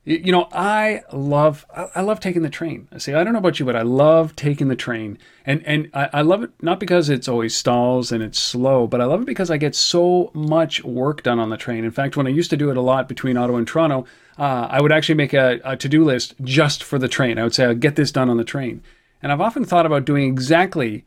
you, 0.05 0.33
know, 0.33 0.49
I 0.53 1.03
love 1.13 1.65
I, 1.73 1.87
I, 1.97 2.01
love 2.01 2.19
taking 2.19 2.43
the 2.43 2.51
train. 2.51 2.89
See, 2.99 3.15
I 3.15 3.23
don't 3.23 3.33
know 3.33 3.39
about 3.39 3.61
you, 3.61 3.67
but 3.67 3.77
I 3.77 3.83
love 3.83 4.35
taking 4.35 4.67
the 4.67 4.75
train, 4.75 5.19
and 5.47 5.63
and 5.65 5.89
I, 5.95 6.09
I 6.15 6.23
love 6.23 6.43
it 6.43 6.51
not 6.61 6.81
because 6.81 7.09
it's 7.09 7.29
always 7.29 7.55
stalls 7.55 8.11
and 8.11 8.25
it's 8.25 8.41
slow, 8.41 8.89
but 8.89 9.01
I 9.01 9.05
love 9.05 9.23
it 9.23 9.27
because 9.27 9.53
I 9.53 9.57
get 9.57 9.77
so 9.77 10.33
much 10.35 10.83
work 10.83 11.23
done 11.23 11.39
on 11.39 11.51
the 11.51 11.57
train. 11.57 11.85
In 11.85 11.93
fact, 11.93 12.17
when 12.17 12.27
I 12.27 12.31
used 12.31 12.51
to 12.51 12.57
do 12.57 12.71
it 12.71 12.77
a 12.77 12.81
lot 12.81 13.07
between 13.07 13.37
Ottawa 13.37 13.59
and 13.59 13.69
Toronto, 13.69 14.05
uh, 14.37 14.67
I 14.69 14.81
would 14.81 14.91
actually 14.91 15.15
make 15.15 15.33
a, 15.33 15.61
a 15.63 15.77
to 15.77 15.89
do 15.89 16.05
list 16.05 16.35
just 16.43 16.83
for 16.83 16.99
the 16.99 17.07
train. 17.09 17.39
I 17.39 17.45
would 17.45 17.55
say 17.55 17.67
I'll 17.67 17.75
get 17.75 17.95
this 17.95 18.11
done 18.11 18.29
on 18.29 18.37
the 18.37 18.43
train, 18.43 18.83
and 19.23 19.31
I've 19.31 19.41
often 19.41 19.65
thought 19.65 19.87
about 19.87 20.07
doing 20.07 20.25
exactly 20.25 21.05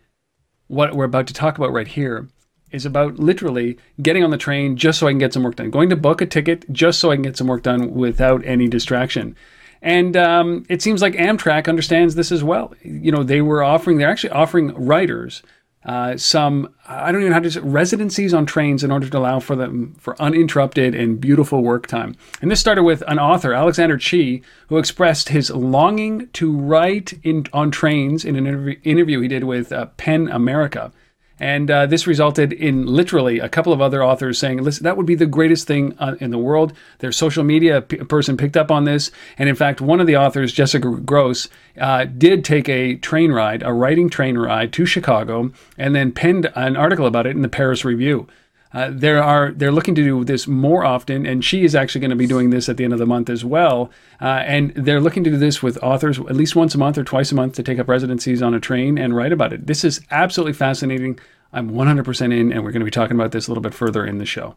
what 0.68 0.95
we're 0.95 1.04
about 1.04 1.27
to 1.27 1.33
talk 1.33 1.57
about 1.57 1.74
right 1.74 1.89
here 1.89 2.29
is 2.74 2.86
about 2.86 3.20
literally 3.20 3.77
getting 4.01 4.24
on 4.24 4.32
the 4.32 4.38
train 4.38 4.75
just 4.75 5.00
so 5.00 5.08
I 5.08 5.12
can 5.12 5.20
get 5.20 5.34
some 5.34 5.44
work 5.44 5.56
done, 5.56 5.70
going 5.70 5.89
to 5.89 5.96
book 5.96 6.22
a 6.22 6.25
ticket 6.25 6.72
just 6.72 7.00
so 7.00 7.12
I 7.12 7.15
can 7.15 7.24
get 7.24 7.38
some 7.38 7.48
work 7.48 7.63
done 7.63 7.94
without 7.94 8.46
any 8.46 8.68
distraction. 8.68 9.36
And 9.82 10.18
um, 10.18 10.65
it 10.70 10.82
seems 10.82 11.01
like 11.01 11.13
Amtrak 11.13 11.68
understands 11.68 12.15
this 12.15 12.32
as 12.32 12.44
well. 12.44 12.74
You 12.84 13.12
know, 13.12 13.24
they 13.24 13.42
were 13.42 13.63
offering, 13.63 13.98
they're 13.98 14.10
actually 14.10 14.32
offering 14.32 14.74
writers 14.74 15.44
uh, 15.86 16.15
some, 16.15 16.74
I 16.88 17.12
don't 17.12 17.22
even 17.22 17.32
know 17.32 17.36
how 17.36 17.42
to 17.42 17.51
say, 17.51 17.60
residencies 17.60 18.34
on 18.34 18.46
trains 18.46 18.84
in 18.84 18.92
order 18.92 19.10
to 19.10 19.18
allow 19.18 19.39
for 19.39 19.56
them 19.56 19.96
for 20.00 20.20
uninterrupted 20.22 20.96
and 20.96 21.20
beautiful 21.20 21.62
work 21.62 21.88
time. 21.88 22.15
And 22.42 22.50
this 22.50 22.62
started 22.62 22.84
with 22.84 23.03
an 23.08 23.20
author, 23.20 23.53
Alexander 23.53 23.98
Chee, 23.98 24.42
who 24.68 24.77
expressed 24.77 25.30
his 25.30 25.50
longing 25.50 26.30
to 26.34 26.56
write 26.56 27.20
in, 27.24 27.48
on 27.51 27.70
trains 27.70 28.24
in 28.24 28.36
an 28.36 28.48
interview, 28.48 28.80
interview 28.84 29.20
he 29.20 29.27
did 29.27 29.44
with 29.44 29.72
uh, 29.72 29.88
PEN 29.98 30.30
America. 30.30 30.94
And 31.39 31.69
uh, 31.69 31.87
this 31.87 32.05
resulted 32.05 32.53
in 32.53 32.85
literally 32.85 33.39
a 33.39 33.49
couple 33.49 33.73
of 33.73 33.81
other 33.81 34.03
authors 34.03 34.37
saying, 34.37 34.61
listen, 34.61 34.83
that 34.83 34.97
would 34.97 35.05
be 35.05 35.15
the 35.15 35.25
greatest 35.25 35.67
thing 35.67 35.95
uh, 35.99 36.15
in 36.19 36.31
the 36.31 36.37
world. 36.37 36.73
Their 36.99 37.11
social 37.11 37.43
media 37.43 37.81
p- 37.81 37.97
person 37.97 38.37
picked 38.37 38.55
up 38.55 38.69
on 38.71 38.83
this. 38.83 39.11
And 39.37 39.49
in 39.49 39.55
fact, 39.55 39.81
one 39.81 39.99
of 39.99 40.07
the 40.07 40.15
authors, 40.15 40.53
Jessica 40.53 40.89
Gross, 40.89 41.49
uh, 41.79 42.05
did 42.05 42.45
take 42.45 42.69
a 42.69 42.95
train 42.95 43.31
ride, 43.31 43.63
a 43.63 43.73
writing 43.73 44.09
train 44.09 44.37
ride 44.37 44.71
to 44.73 44.85
Chicago, 44.85 45.51
and 45.77 45.95
then 45.95 46.11
penned 46.11 46.51
an 46.55 46.77
article 46.77 47.07
about 47.07 47.25
it 47.25 47.35
in 47.35 47.41
the 47.41 47.49
Paris 47.49 47.83
Review. 47.83 48.27
Uh, 48.74 48.89
there 48.92 49.22
are 49.22 49.51
they're 49.51 49.72
looking 49.72 49.96
to 49.96 50.03
do 50.03 50.24
this 50.24 50.48
more 50.48 50.84
often, 50.84 51.25
and 51.25 51.46
she 51.46 51.63
is 51.63 51.75
actually 51.75 52.01
going 52.01 52.10
to 52.10 52.15
be 52.15 52.27
doing 52.27 52.50
this 52.50 52.68
at 52.68 52.77
the 52.77 52.84
end 52.84 52.94
of 52.94 53.00
the 53.00 53.06
month 53.06 53.30
as 53.30 53.46
well. 53.46 53.92
Uh, 54.22 54.42
and 54.46 54.74
they're 54.75 55.01
looking 55.01 55.24
to 55.24 55.30
do 55.30 55.38
this 55.38 55.62
with 55.62 55.77
authors 55.84 56.20
at 56.20 56.36
least 56.36 56.56
once 56.56 56.74
a 56.74 56.77
month 56.77 56.98
or 56.98 57.03
twice 57.03 57.32
a 57.32 57.36
month 57.36 57.53
to 57.56 57.63
take 57.63 57.80
up 57.80 57.88
residencies 57.88 58.42
on 58.42 58.53
a 58.53 58.60
train 58.60 58.98
and 58.98 59.15
write 59.15 59.32
about 59.32 59.53
it. 59.53 59.68
This 59.68 59.84
is 59.84 60.01
absolutely 60.10 60.53
fascinating. 60.53 61.20
I'm 61.51 61.70
100% 61.70 62.34
in, 62.34 62.51
and 62.51 62.63
we're 62.63 62.72
going 62.72 62.80
to 62.80 62.86
be 62.86 62.92
talking 62.92 63.15
about 63.15 63.32
this 63.32 63.48
a 63.48 63.51
little 63.51 63.62
bit 63.62 63.75
further 63.75 64.06
in 64.06 64.18
the 64.18 64.25
show. 64.25 64.56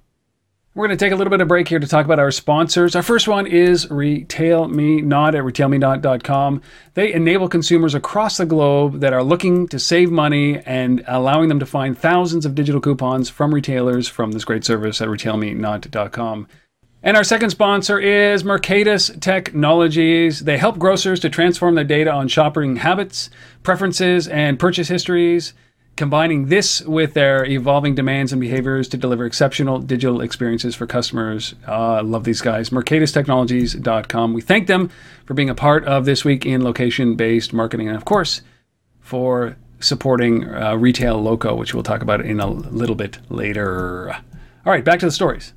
We're 0.76 0.88
going 0.88 0.99
to 0.99 1.02
take 1.02 1.14
a 1.14 1.16
little 1.16 1.30
bit 1.30 1.40
of 1.40 1.49
break 1.49 1.68
here 1.68 1.78
to 1.78 1.87
talk 1.87 2.04
about 2.04 2.18
our 2.18 2.30
sponsors. 2.30 2.95
Our 2.95 3.02
first 3.02 3.26
one 3.28 3.47
is 3.47 3.87
RetailMeNot 3.87 5.28
at 5.28 5.42
retailmenot.com. 5.42 6.61
They 6.92 7.14
enable 7.14 7.49
consumers 7.49 7.95
across 7.95 8.37
the 8.37 8.45
globe 8.45 9.00
that 9.00 9.14
are 9.14 9.23
looking 9.23 9.68
to 9.68 9.78
save 9.78 10.11
money 10.11 10.59
and 10.66 11.02
allowing 11.06 11.49
them 11.49 11.59
to 11.61 11.64
find 11.64 11.97
thousands 11.97 12.45
of 12.45 12.54
digital 12.54 12.83
coupons 12.83 13.30
from 13.30 13.54
retailers 13.54 14.06
from 14.06 14.33
this 14.33 14.45
great 14.45 14.66
service 14.66 15.00
at 15.00 15.09
retailmenot.com. 15.09 16.47
And 17.02 17.16
our 17.16 17.25
second 17.25 17.49
sponsor 17.49 17.99
is 17.99 18.42
Mercatus 18.42 19.18
Technologies. 19.18 20.40
They 20.40 20.59
help 20.59 20.78
grocers 20.78 21.21
to 21.21 21.30
transform 21.30 21.75
their 21.75 21.85
data 21.85 22.12
on 22.12 22.28
shopping 22.28 22.76
habits, 22.76 23.30
preferences, 23.62 24.28
and 24.28 24.59
purchase 24.59 24.88
histories, 24.88 25.54
combining 25.97 26.47
this 26.47 26.83
with 26.83 27.15
their 27.15 27.45
evolving 27.45 27.95
demands 27.95 28.33
and 28.33 28.41
behaviors 28.41 28.88
to 28.88 28.97
deliver 28.97 29.25
exceptional 29.25 29.79
digital 29.79 30.21
experiences 30.21 30.75
for 30.75 30.87
customers. 30.87 31.55
Uh, 31.67 32.03
love 32.03 32.25
these 32.25 32.43
guys. 32.43 32.71
MercatusTechnologies.com. 32.71 34.33
We 34.35 34.43
thank 34.43 34.67
them 34.67 34.91
for 35.25 35.35
being 35.35 35.50
a 35.50 35.55
part 35.55 35.85
of 35.85 36.05
this 36.05 36.25
week 36.25 36.45
in 36.45 36.62
location 36.62 37.17
based 37.17 37.53
marketing. 37.53 37.88
And 37.88 37.97
of 37.97 38.05
course, 38.05 38.43
for 39.00 39.57
supporting 39.81 40.49
uh, 40.49 40.76
Retail 40.76 41.21
Loco, 41.23 41.55
which 41.55 41.75
we'll 41.75 41.83
talk 41.83 42.03
about 42.03 42.21
in 42.21 42.41
a 42.41 42.47
little 42.47 42.97
bit 42.97 43.19
later. 43.31 44.12
All 44.12 44.73
right, 44.73 44.85
back 44.85 45.00
to 45.00 45.07
the 45.07 45.12
stories. 45.12 45.53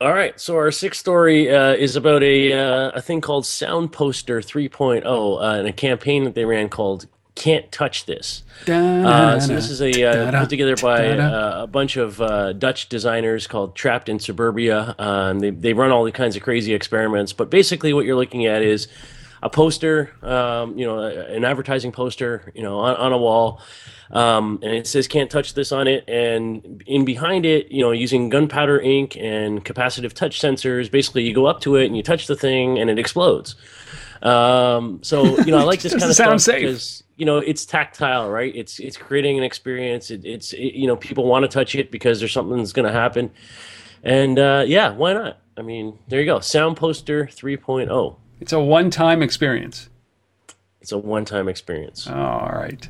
All 0.00 0.12
right, 0.12 0.38
so 0.40 0.56
our 0.56 0.72
sixth 0.72 0.98
story 0.98 1.48
uh, 1.48 1.74
is 1.74 1.94
about 1.94 2.24
a 2.24 2.52
uh, 2.52 2.90
a 2.90 3.00
thing 3.00 3.20
called 3.20 3.46
Sound 3.46 3.92
Poster 3.92 4.40
3.0 4.40 5.04
uh, 5.04 5.58
and 5.58 5.68
a 5.68 5.72
campaign 5.72 6.24
that 6.24 6.34
they 6.34 6.44
ran 6.44 6.68
called 6.68 7.06
"Can't 7.34 7.70
Touch 7.72 8.06
This." 8.06 8.42
Uh, 8.68 9.40
so 9.40 9.54
this 9.54 9.70
is 9.70 9.80
a 9.80 10.04
uh, 10.04 10.40
put 10.40 10.50
together 10.50 10.76
by 10.76 11.10
uh, 11.18 11.62
a 11.62 11.66
bunch 11.66 11.96
of 11.96 12.20
uh, 12.20 12.52
Dutch 12.52 12.88
designers 12.88 13.46
called 13.46 13.74
Trapped 13.74 14.08
in 14.08 14.18
Suburbia. 14.18 14.94
Um, 14.98 15.40
they 15.40 15.50
they 15.50 15.72
run 15.72 15.90
all 15.90 16.04
the 16.04 16.12
kinds 16.12 16.36
of 16.36 16.42
crazy 16.42 16.74
experiments, 16.74 17.32
but 17.32 17.50
basically 17.50 17.92
what 17.92 18.04
you're 18.04 18.16
looking 18.16 18.46
at 18.46 18.62
is 18.62 18.88
a 19.42 19.50
poster, 19.50 20.12
um, 20.22 20.78
you 20.78 20.86
know, 20.86 21.00
an 21.00 21.44
advertising 21.44 21.90
poster, 21.90 22.52
you 22.54 22.62
know, 22.62 22.78
on, 22.78 22.94
on 22.96 23.12
a 23.12 23.18
wall 23.18 23.60
um, 24.12 24.58
and 24.62 24.72
it 24.72 24.86
says 24.86 25.08
can't 25.08 25.30
touch 25.30 25.54
this 25.54 25.72
on 25.72 25.88
it. 25.88 26.04
And 26.06 26.82
in 26.86 27.04
behind 27.04 27.46
it, 27.46 27.72
you 27.72 27.80
know, 27.80 27.90
using 27.92 28.28
gunpowder 28.28 28.78
ink 28.78 29.16
and 29.16 29.64
capacitive 29.64 30.12
touch 30.12 30.40
sensors, 30.40 30.90
basically 30.90 31.24
you 31.24 31.34
go 31.34 31.46
up 31.46 31.60
to 31.62 31.76
it 31.76 31.86
and 31.86 31.96
you 31.96 32.02
touch 32.02 32.26
the 32.26 32.36
thing 32.36 32.78
and 32.78 32.90
it 32.90 32.98
explodes. 32.98 33.56
Um, 34.22 35.00
so 35.02 35.24
you 35.40 35.50
know, 35.50 35.58
I 35.58 35.62
like 35.62 35.80
this 35.80 35.92
kind 35.98 36.04
of 36.04 36.14
stuff 36.14 36.40
safe. 36.40 36.60
because 36.60 37.02
you 37.22 37.26
know 37.26 37.38
it's 37.38 37.64
tactile, 37.64 38.28
right? 38.28 38.52
It's 38.52 38.80
it's 38.80 38.96
creating 38.96 39.38
an 39.38 39.44
experience. 39.44 40.10
It, 40.10 40.24
it's 40.24 40.52
it, 40.52 40.74
you 40.74 40.88
know 40.88 40.96
people 40.96 41.24
want 41.24 41.44
to 41.44 41.48
touch 41.48 41.76
it 41.76 41.92
because 41.92 42.18
there's 42.18 42.32
something 42.32 42.58
that's 42.58 42.72
going 42.72 42.84
to 42.84 42.92
happen, 42.92 43.30
and 44.02 44.40
uh, 44.40 44.64
yeah, 44.66 44.90
why 44.90 45.12
not? 45.12 45.38
I 45.56 45.62
mean, 45.62 46.00
there 46.08 46.18
you 46.18 46.26
go. 46.26 46.40
Sound 46.40 46.76
poster 46.76 47.26
3.0. 47.26 48.16
It's 48.40 48.52
a 48.52 48.58
one-time 48.58 49.22
experience. 49.22 49.88
It's 50.80 50.90
a 50.90 50.98
one-time 50.98 51.48
experience. 51.48 52.08
All 52.08 52.50
right. 52.52 52.88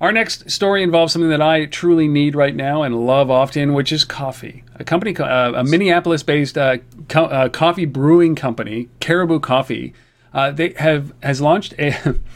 Our 0.00 0.12
next 0.12 0.48
story 0.48 0.84
involves 0.84 1.12
something 1.12 1.30
that 1.30 1.42
I 1.42 1.66
truly 1.66 2.06
need 2.06 2.36
right 2.36 2.54
now 2.54 2.84
and 2.84 3.04
love 3.04 3.32
often, 3.32 3.74
which 3.74 3.90
is 3.90 4.04
coffee. 4.04 4.62
A 4.76 4.84
company, 4.84 5.16
uh, 5.16 5.54
a 5.54 5.64
Minneapolis-based 5.64 6.56
uh, 6.56 6.76
co- 7.08 7.24
uh, 7.24 7.48
coffee 7.48 7.86
brewing 7.86 8.36
company, 8.36 8.90
Caribou 9.00 9.40
Coffee, 9.40 9.92
uh, 10.32 10.52
they 10.52 10.74
have 10.76 11.12
has 11.20 11.40
launched 11.40 11.74
a 11.76 12.14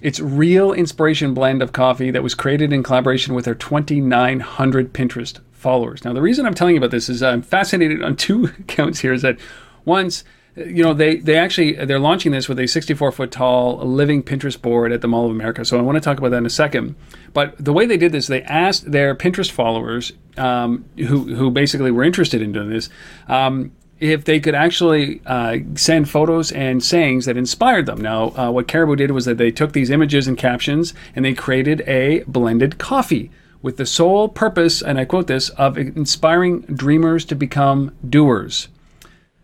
its 0.00 0.20
real 0.20 0.72
inspiration 0.72 1.34
blend 1.34 1.62
of 1.62 1.72
coffee 1.72 2.10
that 2.10 2.22
was 2.22 2.34
created 2.34 2.72
in 2.72 2.82
collaboration 2.82 3.34
with 3.34 3.44
their 3.44 3.54
2,900 3.54 4.92
Pinterest 4.92 5.40
followers. 5.52 6.04
Now, 6.04 6.12
the 6.12 6.22
reason 6.22 6.46
I'm 6.46 6.54
telling 6.54 6.74
you 6.74 6.80
about 6.80 6.90
this 6.90 7.08
is 7.08 7.22
I'm 7.22 7.42
fascinated 7.42 8.02
on 8.02 8.16
two 8.16 8.48
counts 8.66 9.00
here. 9.00 9.12
Is 9.12 9.22
that 9.22 9.38
once 9.84 10.24
you 10.56 10.82
know 10.82 10.92
they 10.92 11.16
they 11.16 11.36
actually 11.36 11.72
they're 11.84 12.00
launching 12.00 12.32
this 12.32 12.48
with 12.48 12.58
a 12.58 12.66
64 12.66 13.12
foot 13.12 13.30
tall 13.30 13.76
living 13.78 14.22
pinterest 14.22 14.60
board 14.60 14.92
at 14.92 15.00
the 15.00 15.08
mall 15.08 15.26
of 15.26 15.30
america 15.30 15.64
so 15.64 15.78
i 15.78 15.80
want 15.80 15.94
to 15.94 16.00
talk 16.00 16.18
about 16.18 16.30
that 16.30 16.38
in 16.38 16.46
a 16.46 16.50
second 16.50 16.96
but 17.32 17.54
the 17.62 17.72
way 17.72 17.86
they 17.86 17.96
did 17.96 18.10
this 18.10 18.26
they 18.26 18.42
asked 18.42 18.90
their 18.90 19.14
pinterest 19.14 19.52
followers 19.52 20.12
um, 20.36 20.84
who 20.96 21.34
who 21.34 21.50
basically 21.50 21.90
were 21.90 22.02
interested 22.02 22.42
in 22.42 22.52
doing 22.52 22.68
this 22.68 22.88
um, 23.28 23.72
if 24.00 24.24
they 24.24 24.40
could 24.40 24.54
actually 24.54 25.20
uh, 25.26 25.58
send 25.74 26.08
photos 26.08 26.50
and 26.50 26.82
sayings 26.82 27.26
that 27.26 27.36
inspired 27.36 27.86
them. 27.86 28.00
Now, 28.00 28.30
uh, 28.30 28.50
what 28.50 28.66
Caribou 28.66 28.96
did 28.96 29.10
was 29.10 29.26
that 29.26 29.36
they 29.36 29.50
took 29.50 29.72
these 29.72 29.90
images 29.90 30.26
and 30.26 30.38
captions 30.38 30.94
and 31.14 31.24
they 31.24 31.34
created 31.34 31.82
a 31.82 32.24
blended 32.26 32.78
coffee 32.78 33.30
with 33.62 33.76
the 33.76 33.84
sole 33.84 34.28
purpose, 34.28 34.80
and 34.80 34.98
I 34.98 35.04
quote 35.04 35.26
this, 35.26 35.50
of 35.50 35.76
inspiring 35.76 36.62
dreamers 36.62 37.26
to 37.26 37.34
become 37.34 37.94
doers. 38.08 38.68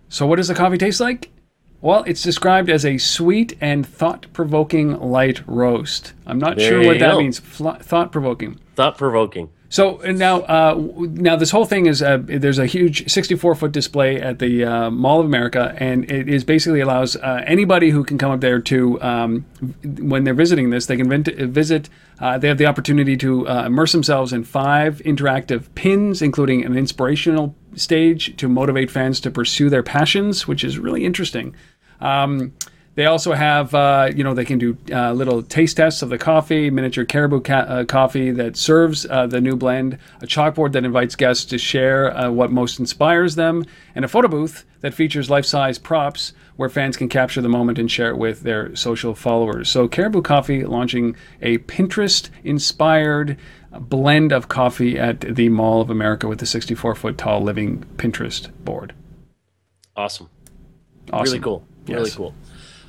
So, 0.09 0.27
what 0.27 0.37
does 0.37 0.49
the 0.49 0.55
coffee 0.55 0.79
taste 0.79 1.01
like? 1.01 1.31
Well, 1.83 2.03
it's 2.05 2.23
described 2.23 2.71
as 2.71 2.87
a 2.87 2.97
sweet 2.97 3.57
and 3.61 3.87
thought 3.87 4.27
provoking 4.33 4.99
light 4.99 5.47
roast. 5.47 6.15
I'm 6.27 6.39
not 6.39 6.57
there 6.57 6.69
sure 6.71 6.87
what 6.87 6.99
that 6.99 7.13
go. 7.13 7.19
means. 7.19 7.39
thought 7.39 8.11
provoking. 8.11 8.59
Thought 8.75 8.97
provoking. 8.97 9.51
So 9.69 9.97
now, 9.97 10.43
uh, 10.43 10.81
now 10.99 11.37
this 11.37 11.51
whole 11.51 11.65
thing 11.65 11.87
is 11.87 12.01
uh, 12.01 12.19
there's 12.23 12.59
a 12.59 12.67
huge 12.67 13.11
64 13.11 13.57
foot 13.57 13.73
display 13.73 14.21
at 14.21 14.39
the 14.39 14.65
uh, 14.65 14.91
Mall 14.91 15.21
of 15.21 15.27
America, 15.27 15.75
and 15.79 16.09
it 16.11 16.29
is 16.29 16.45
basically 16.45 16.81
allows 16.81 17.17
uh, 17.17 17.43
anybody 17.47 17.91
who 17.91 18.05
can 18.05 18.17
come 18.17 18.31
up 18.31 18.41
there 18.41 18.61
to 18.61 19.01
um, 19.03 19.45
when 19.83 20.25
they're 20.25 20.35
visiting 20.35 20.71
this, 20.71 20.87
they 20.87 20.97
can 20.97 21.09
visit. 21.53 21.89
Uh, 22.21 22.39
they 22.39 22.49
have 22.49 22.59
the 22.59 22.67
opportunity 22.67 23.17
to 23.17 23.47
uh, 23.49 23.65
immerse 23.67 23.93
themselves 23.93 24.33
in 24.33 24.45
five 24.45 24.99
interactive 25.05 25.67
pins, 25.75 26.23
including 26.23 26.65
an 26.65 26.77
inspirational 26.77 27.55
stage 27.75 28.37
to 28.37 28.49
motivate 28.49 28.91
fans 28.91 29.21
to 29.21 29.31
pursue 29.31 29.69
their 29.69 29.83
passions, 29.83 30.47
which 30.47 30.63
is 30.63 30.79
really 30.79 31.05
interesting. 31.05 31.55
Um, 32.01 32.53
they 32.97 33.05
also 33.05 33.35
have, 33.35 33.75
uh, 33.75 34.11
you 34.15 34.25
know, 34.25 34.33
they 34.33 34.47
can 34.47 34.59
do 34.59 34.77
uh, 34.91 35.13
little 35.13 35.43
taste 35.43 35.77
tests 35.77 36.01
of 36.01 36.09
the 36.09 36.17
coffee, 36.17 36.71
miniature 36.71 37.05
caribou 37.05 37.43
ca- 37.43 37.67
uh, 37.69 37.85
coffee 37.85 38.31
that 38.31 38.57
serves 38.57 39.05
uh, 39.07 39.27
the 39.27 39.41
new 39.41 39.55
blend, 39.55 39.99
a 40.23 40.27
chalkboard 40.27 40.73
that 40.73 40.85
invites 40.85 41.15
guests 41.15 41.45
to 41.45 41.59
share 41.59 42.17
uh, 42.17 42.31
what 42.31 42.51
most 42.51 42.81
inspires 42.81 43.35
them, 43.35 43.67
and 43.95 44.05
a 44.05 44.09
photo 44.09 44.29
booth 44.29 44.65
that 44.81 44.95
features 44.95 45.29
life 45.29 45.45
size 45.45 45.79
props 45.79 46.33
where 46.57 46.71
fans 46.71 46.97
can 46.97 47.11
capture 47.11 47.43
the 47.43 47.51
moment 47.51 47.79
and 47.79 47.91
share 47.91 48.09
it 48.09 48.17
with 48.17 48.41
their 48.41 48.75
social 48.75 49.15
followers. 49.15 49.69
So, 49.69 49.89
Caribou 49.89 50.23
Coffee 50.23 50.65
launching 50.65 51.17
a 51.43 51.59
Pinterest 51.59 52.31
inspired 52.45 53.37
blend 53.79 54.33
of 54.33 54.49
coffee 54.49 54.99
at 54.99 55.21
the 55.21 55.51
Mall 55.51 55.83
of 55.83 55.91
America 55.91 56.27
with 56.29 56.39
the 56.39 56.47
64 56.47 56.95
foot 56.95 57.19
tall 57.19 57.43
living 57.43 57.85
Pinterest 57.99 58.51
board. 58.65 58.95
Awesome. 59.95 60.31
awesome. 61.13 61.25
Really 61.25 61.41
cool. 61.41 61.67
Really 61.87 62.11
cool. 62.11 62.35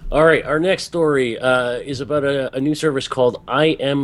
All 0.09 0.23
right, 0.23 0.41
our 0.45 0.57
next 0.57 0.83
story 0.83 1.37
uh, 1.37 1.79
is 1.79 1.99
about 1.99 2.23
a, 2.23 2.55
a, 2.55 2.61
new 2.61 2.75
service 2.75 3.09
called 3.09 3.43
imguest.com. 3.49 3.99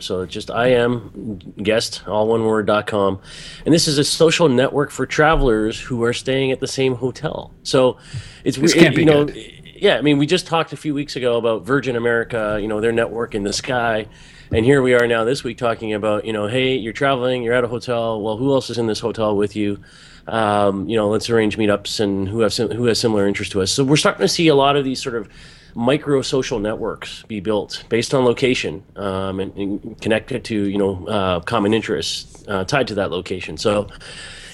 So 0.00 0.26
just 0.26 0.50
imguest, 0.50 2.06
all 2.06 2.28
one 2.28 2.44
word.com. 2.44 3.22
And 3.64 3.72
this 3.72 3.88
is 3.88 3.96
a 3.96 4.04
social 4.04 4.50
network 4.50 4.90
for 4.90 5.06
travelers 5.06 5.80
who 5.80 6.04
are 6.04 6.12
staying 6.12 6.52
at 6.52 6.60
the 6.60 6.66
same 6.66 6.96
hotel. 6.96 7.54
So 7.62 7.96
it's 8.44 8.58
this 8.58 8.74
can't 8.74 8.88
it, 8.88 8.90
you 8.90 8.96
be 8.96 9.04
know, 9.06 9.24
good. 9.24 9.36
yeah, 9.76 9.96
I 9.96 10.02
mean, 10.02 10.18
we 10.18 10.26
just 10.26 10.46
talked 10.46 10.74
a 10.74 10.76
few 10.76 10.92
weeks 10.92 11.16
ago 11.16 11.38
about 11.38 11.64
Virgin 11.64 11.96
America, 11.96 12.58
you 12.60 12.68
know, 12.68 12.82
their 12.82 12.92
network 12.92 13.34
in 13.34 13.44
the 13.44 13.52
sky. 13.54 14.08
And 14.52 14.62
here 14.66 14.82
we 14.82 14.92
are 14.92 15.06
now 15.06 15.24
this 15.24 15.42
week 15.42 15.56
talking 15.56 15.94
about, 15.94 16.26
you 16.26 16.34
know, 16.34 16.48
hey, 16.48 16.76
you're 16.76 16.92
traveling, 16.92 17.42
you're 17.42 17.54
at 17.54 17.64
a 17.64 17.68
hotel. 17.68 18.20
Well, 18.20 18.36
who 18.36 18.52
else 18.52 18.68
is 18.68 18.76
in 18.76 18.88
this 18.88 19.00
hotel 19.00 19.34
with 19.34 19.56
you? 19.56 19.80
Um, 20.26 20.88
you 20.88 20.96
know, 20.96 21.08
let's 21.08 21.28
arrange 21.28 21.58
meetups 21.58 22.00
and 22.00 22.28
who 22.28 22.40
have 22.40 22.52
sim- 22.52 22.70
who 22.70 22.86
has 22.86 22.98
similar 22.98 23.26
interest 23.26 23.52
to 23.52 23.62
us. 23.62 23.70
So 23.70 23.84
we're 23.84 23.96
starting 23.96 24.22
to 24.22 24.28
see 24.28 24.48
a 24.48 24.54
lot 24.54 24.76
of 24.76 24.84
these 24.84 25.02
sort 25.02 25.16
of 25.16 25.28
micro 25.74 26.22
social 26.22 26.60
networks 26.60 27.24
be 27.24 27.40
built 27.40 27.84
based 27.88 28.14
on 28.14 28.24
location 28.24 28.84
um, 28.94 29.40
and, 29.40 29.56
and, 29.56 30.00
connected 30.00 30.44
to 30.44 30.68
you 30.68 30.78
know 30.78 31.06
uh, 31.08 31.40
common 31.40 31.74
interests 31.74 32.44
uh, 32.48 32.64
tied 32.64 32.88
to 32.88 32.94
that 32.94 33.10
location. 33.10 33.56
So. 33.56 33.88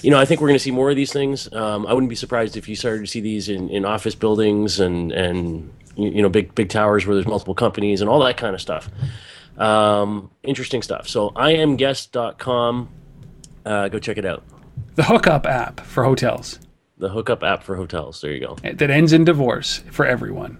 You 0.03 0.09
know, 0.09 0.17
I 0.19 0.25
think 0.25 0.41
we're 0.41 0.47
going 0.47 0.55
to 0.55 0.63
see 0.63 0.71
more 0.71 0.89
of 0.89 0.95
these 0.95 1.13
things. 1.13 1.47
Um, 1.53 1.85
I 1.85 1.93
wouldn't 1.93 2.09
be 2.09 2.15
surprised 2.15 2.57
if 2.57 2.67
you 2.67 2.75
started 2.75 3.01
to 3.01 3.05
see 3.05 3.21
these 3.21 3.49
in, 3.49 3.69
in 3.69 3.85
office 3.85 4.15
buildings 4.15 4.79
and, 4.79 5.11
and 5.11 5.71
you 5.95 6.23
know 6.23 6.29
big 6.29 6.55
big 6.55 6.69
towers 6.69 7.05
where 7.05 7.13
there's 7.13 7.27
multiple 7.27 7.53
companies 7.53 8.01
and 8.01 8.09
all 8.09 8.19
that 8.21 8.35
kind 8.35 8.55
of 8.55 8.61
stuff. 8.61 8.89
Um, 9.59 10.31
interesting 10.41 10.81
stuff. 10.81 11.07
So 11.07 11.29
imguest.com, 11.29 12.89
uh, 13.63 13.89
go 13.89 13.99
check 13.99 14.17
it 14.17 14.25
out. 14.25 14.43
The 14.95 15.03
hookup 15.03 15.45
app 15.45 15.79
for 15.81 16.03
hotels. 16.03 16.59
The 16.97 17.09
hookup 17.09 17.43
app 17.43 17.63
for 17.63 17.75
hotels. 17.75 18.21
There 18.21 18.31
you 18.31 18.39
go. 18.39 18.57
That 18.63 18.89
ends 18.89 19.13
in 19.13 19.25
divorce 19.25 19.83
for 19.91 20.05
everyone. 20.05 20.59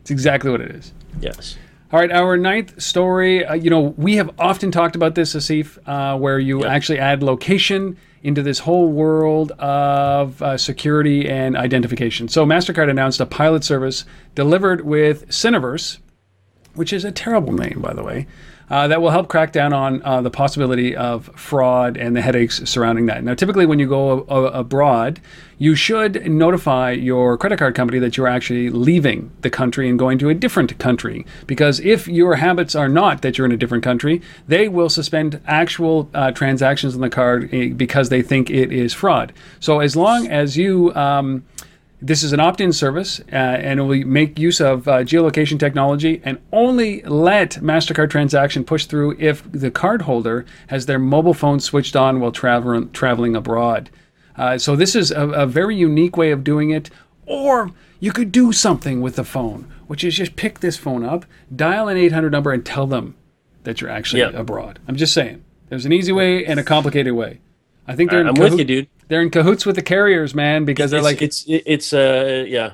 It's 0.00 0.10
exactly 0.10 0.50
what 0.50 0.60
it 0.60 0.70
is. 0.70 0.92
Yes. 1.20 1.56
All 1.92 2.00
right, 2.00 2.10
our 2.10 2.36
ninth 2.36 2.80
story. 2.80 3.44
Uh, 3.44 3.54
you 3.54 3.70
know, 3.70 3.94
we 3.96 4.16
have 4.16 4.30
often 4.38 4.70
talked 4.70 4.96
about 4.96 5.14
this, 5.14 5.34
Asif, 5.34 5.78
uh, 5.86 6.18
where 6.18 6.38
you 6.38 6.60
yep. 6.60 6.70
actually 6.70 6.98
add 6.98 7.22
location 7.22 7.96
into 8.22 8.42
this 8.42 8.58
whole 8.58 8.90
world 8.90 9.52
of 9.52 10.42
uh, 10.42 10.56
security 10.56 11.28
and 11.28 11.56
identification. 11.56 12.28
So, 12.28 12.44
MasterCard 12.44 12.90
announced 12.90 13.20
a 13.20 13.26
pilot 13.26 13.64
service 13.64 14.04
delivered 14.34 14.80
with 14.82 15.28
Syniverse 15.28 15.98
which 16.74 16.92
is 16.92 17.04
a 17.04 17.12
terrible 17.12 17.52
name, 17.52 17.80
by 17.80 17.92
the 17.92 18.02
way, 18.02 18.26
uh, 18.70 18.88
that 18.88 19.00
will 19.02 19.10
help 19.10 19.28
crack 19.28 19.52
down 19.52 19.72
on 19.72 20.02
uh, 20.02 20.22
the 20.22 20.30
possibility 20.30 20.96
of 20.96 21.26
fraud 21.36 21.96
and 21.96 22.16
the 22.16 22.22
headaches 22.22 22.62
surrounding 22.64 23.06
that. 23.06 23.22
Now, 23.22 23.34
typically, 23.34 23.66
when 23.66 23.78
you 23.78 23.88
go 23.88 24.24
a- 24.28 24.34
a- 24.34 24.60
abroad, 24.60 25.20
you 25.58 25.74
should 25.74 26.28
notify 26.30 26.90
your 26.90 27.38
credit 27.38 27.58
card 27.58 27.74
company 27.74 27.98
that 28.00 28.16
you're 28.16 28.26
actually 28.26 28.70
leaving 28.70 29.30
the 29.42 29.50
country 29.50 29.88
and 29.88 29.98
going 29.98 30.18
to 30.18 30.28
a 30.28 30.34
different 30.34 30.78
country. 30.78 31.24
Because 31.46 31.78
if 31.80 32.08
your 32.08 32.36
habits 32.36 32.74
are 32.74 32.88
not 32.88 33.22
that 33.22 33.38
you're 33.38 33.44
in 33.44 33.52
a 33.52 33.56
different 33.56 33.84
country, 33.84 34.20
they 34.48 34.68
will 34.68 34.88
suspend 34.88 35.40
actual 35.46 36.10
uh, 36.14 36.32
transactions 36.32 36.94
on 36.94 37.00
the 37.02 37.10
card 37.10 37.48
eh, 37.52 37.68
because 37.68 38.08
they 38.08 38.22
think 38.22 38.50
it 38.50 38.72
is 38.72 38.92
fraud. 38.92 39.32
So, 39.60 39.80
as 39.80 39.94
long 39.94 40.26
as 40.26 40.56
you 40.56 40.94
um, 40.94 41.44
this 42.06 42.22
is 42.22 42.32
an 42.34 42.40
opt-in 42.40 42.72
service, 42.72 43.20
uh, 43.32 43.34
and 43.36 43.80
it 43.80 43.82
will 43.82 44.04
make 44.06 44.38
use 44.38 44.60
of 44.60 44.86
uh, 44.86 44.98
geolocation 44.98 45.58
technology 45.58 46.20
and 46.24 46.38
only 46.52 47.00
let 47.02 47.52
Mastercard 47.62 48.10
transaction 48.10 48.62
push 48.62 48.84
through 48.84 49.16
if 49.18 49.42
the 49.50 49.70
cardholder 49.70 50.44
has 50.66 50.84
their 50.84 50.98
mobile 50.98 51.32
phone 51.34 51.60
switched 51.60 51.96
on 51.96 52.20
while 52.20 52.30
travel- 52.32 52.86
traveling 52.92 53.34
abroad. 53.34 53.88
Uh, 54.36 54.58
so 54.58 54.76
this 54.76 54.94
is 54.94 55.10
a, 55.12 55.28
a 55.30 55.46
very 55.46 55.74
unique 55.76 56.16
way 56.16 56.30
of 56.30 56.44
doing 56.44 56.70
it. 56.70 56.90
Or 57.26 57.70
you 58.00 58.12
could 58.12 58.30
do 58.32 58.52
something 58.52 59.00
with 59.00 59.16
the 59.16 59.24
phone, 59.24 59.72
which 59.86 60.04
is 60.04 60.14
just 60.16 60.36
pick 60.36 60.60
this 60.60 60.76
phone 60.76 61.04
up, 61.04 61.24
dial 61.54 61.88
an 61.88 61.96
800 61.96 62.30
number, 62.30 62.52
and 62.52 62.66
tell 62.66 62.86
them 62.86 63.14
that 63.62 63.80
you're 63.80 63.88
actually 63.90 64.20
Yeah. 64.20 64.30
abroad. 64.34 64.78
I'm 64.86 64.96
just 64.96 65.14
saying. 65.14 65.42
There's 65.70 65.86
an 65.86 65.92
easy 65.92 66.12
way 66.12 66.44
and 66.44 66.60
a 66.60 66.64
complicated 66.64 67.14
way. 67.14 67.40
I 67.86 67.94
think 67.96 68.10
they're 68.10 68.20
in 68.20 68.28
I'm 68.28 68.34
with 68.34 68.58
you, 68.58 68.64
dude. 68.64 68.88
They're 69.08 69.22
in 69.22 69.30
cahoots 69.30 69.66
with 69.66 69.76
the 69.76 69.82
carriers, 69.82 70.34
man, 70.34 70.64
because 70.64 70.90
they're 70.90 71.02
like, 71.02 71.20
it's 71.22 71.44
it's 71.46 71.92
uh 71.92 72.44
yeah 72.48 72.72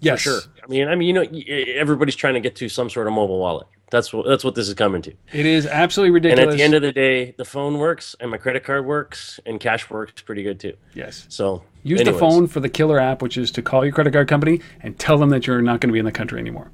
yes, 0.00 0.20
sure. 0.20 0.40
I 0.62 0.66
mean, 0.66 0.88
I 0.88 0.94
mean, 0.94 1.08
you 1.08 1.12
know, 1.14 1.74
everybody's 1.78 2.16
trying 2.16 2.34
to 2.34 2.40
get 2.40 2.56
to 2.56 2.68
some 2.68 2.90
sort 2.90 3.06
of 3.06 3.12
mobile 3.12 3.38
wallet. 3.38 3.66
That's 3.90 4.12
what 4.12 4.26
that's 4.26 4.44
what 4.44 4.54
this 4.54 4.68
is 4.68 4.74
coming 4.74 5.02
to. 5.02 5.12
It 5.32 5.46
is 5.46 5.66
absolutely 5.66 6.12
ridiculous. 6.12 6.42
And 6.44 6.52
at 6.52 6.56
the 6.56 6.62
end 6.62 6.74
of 6.74 6.82
the 6.82 6.92
day, 6.92 7.32
the 7.36 7.44
phone 7.44 7.78
works, 7.78 8.14
and 8.20 8.30
my 8.30 8.36
credit 8.36 8.62
card 8.62 8.86
works, 8.86 9.40
and 9.46 9.58
cash 9.58 9.90
works 9.90 10.22
pretty 10.22 10.42
good 10.44 10.60
too. 10.60 10.74
yes. 10.94 11.26
So 11.28 11.64
Use 11.82 12.00
anyways. 12.00 12.14
the 12.14 12.20
phone 12.20 12.46
for 12.46 12.60
the 12.60 12.68
killer 12.68 13.00
app, 13.00 13.20
which 13.22 13.36
is 13.36 13.50
to 13.52 13.62
call 13.62 13.84
your 13.84 13.92
credit 13.92 14.12
card 14.12 14.28
company 14.28 14.60
and 14.80 14.98
tell 14.98 15.18
them 15.18 15.30
that 15.30 15.46
you're 15.46 15.62
not 15.62 15.80
going 15.80 15.88
to 15.88 15.92
be 15.92 15.98
in 15.98 16.04
the 16.04 16.12
country 16.12 16.38
anymore. 16.38 16.70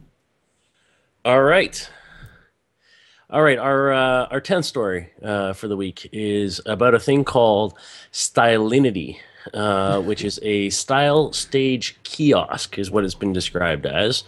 All 1.25 1.43
right. 1.43 1.89
All 3.29 3.43
right, 3.43 3.59
our 3.59 3.93
uh, 3.93 4.27
our 4.31 4.41
tenth 4.41 4.67
story 4.67 5.11
uh, 5.21 5.53
for 5.53 5.67
the 5.67 5.77
week 5.77 6.09
is 6.13 6.61
about 6.65 6.95
a 6.95 7.01
thing 7.01 7.25
called 7.25 7.77
Stylinity, 8.13 9.19
uh, 9.53 10.01
which 10.01 10.25
is 10.25 10.39
a 10.45 10.71
style 10.71 11.33
stage 11.33 11.99
kiosk, 12.05 12.79
is 12.79 12.89
what 12.89 13.05
it's 13.05 13.17
been 13.17 13.33
described 13.33 13.85
as. 13.85 14.23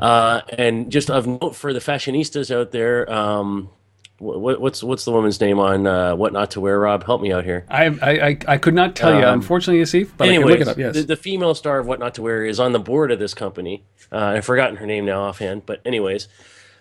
Uh, 0.00 0.40
and 0.48 0.90
just 0.90 1.10
of 1.10 1.28
note 1.28 1.54
for 1.54 1.72
the 1.72 1.78
fashionistas 1.78 2.52
out 2.52 2.72
there, 2.72 3.08
um, 3.08 3.70
what, 4.18 4.60
what's 4.60 4.82
what's 4.82 5.04
the 5.04 5.12
woman's 5.12 5.40
name 5.40 5.60
on 5.60 5.86
uh, 5.86 6.16
what 6.16 6.32
not 6.32 6.50
to 6.52 6.60
wear? 6.60 6.80
Rob, 6.80 7.04
help 7.04 7.22
me 7.22 7.32
out 7.32 7.44
here. 7.44 7.64
I 7.68 7.86
I, 7.86 8.38
I, 8.48 8.58
could 8.58 8.74
not 8.74 8.96
tell 8.96 9.16
you, 9.16 9.24
Um, 9.24 9.34
unfortunately, 9.34 9.80
Asif, 9.80 10.10
but 10.16 10.26
I 10.26 10.32
Anyways, 10.32 10.56
can 10.56 10.58
look 10.58 10.60
it 10.60 10.68
up. 10.72 10.76
Yes. 10.76 10.96
the, 10.96 11.02
the 11.02 11.16
female 11.16 11.54
star 11.54 11.78
of 11.78 11.86
What 11.86 12.00
Not 12.00 12.14
to 12.14 12.22
Wear 12.22 12.44
is 12.44 12.58
on 12.58 12.72
the 12.72 12.80
board 12.80 13.12
of 13.12 13.20
this 13.20 13.32
company. 13.32 13.84
Uh, 14.10 14.16
I've 14.16 14.44
forgotten 14.44 14.74
her 14.78 14.86
name 14.86 15.04
now 15.04 15.22
offhand, 15.22 15.66
but 15.66 15.80
anyways, 15.84 16.26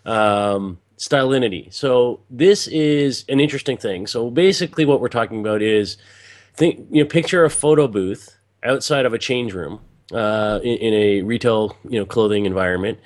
um, 0.04 0.80
Stylinity. 1.08 1.74
So 1.74 2.22
this 2.30 2.68
is 2.68 3.26
an 3.28 3.40
interesting 3.40 3.78
thing. 3.78 4.08
So 4.08 4.30
basically, 4.30 4.86
what 4.86 5.02
we're 5.02 5.10
talking 5.10 5.42
about 5.42 5.62
is, 5.62 5.98
think 6.56 6.88
you 6.92 7.04
know, 7.04 7.10
picture 7.10 7.44
a 7.44 7.50
photo 7.50 7.88
booth 7.88 8.38
outside 8.64 9.06
of 9.06 9.14
a 9.14 9.18
change 9.18 9.54
room 9.54 9.82
uh, 10.14 10.60
in, 10.64 10.78
in 10.78 10.94
a 10.94 11.22
retail 11.22 11.76
you 11.90 12.00
know 12.00 12.06
clothing 12.06 12.46
environment. 12.46 13.00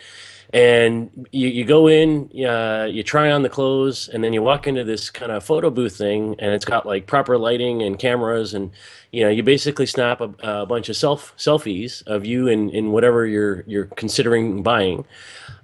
And 0.53 1.27
you, 1.31 1.49
you 1.49 1.65
go 1.65 1.87
in, 1.87 2.31
uh, 2.45 2.87
you 2.89 3.03
try 3.03 3.31
on 3.31 3.41
the 3.41 3.49
clothes, 3.49 4.07
and 4.07 4.23
then 4.23 4.31
you 4.31 4.41
walk 4.41 4.65
into 4.65 4.85
this 4.85 5.09
kind 5.09 5.31
of 5.31 5.43
photo 5.43 5.69
booth 5.69 5.97
thing, 5.97 6.35
and 6.39 6.53
it's 6.53 6.63
got 6.63 6.85
like 6.85 7.05
proper 7.05 7.37
lighting 7.37 7.81
and 7.83 7.99
cameras, 7.99 8.53
and 8.53 8.71
you 9.11 9.23
know 9.23 9.29
you 9.29 9.43
basically 9.43 9.85
snap 9.85 10.21
a, 10.21 10.33
a 10.39 10.65
bunch 10.65 10.87
of 10.87 10.95
self 10.95 11.35
selfies 11.37 12.01
of 12.07 12.25
you 12.25 12.47
in, 12.47 12.69
in 12.69 12.91
whatever 12.91 13.25
you're 13.25 13.65
you're 13.67 13.85
considering 13.85 14.63
buying, 14.63 15.05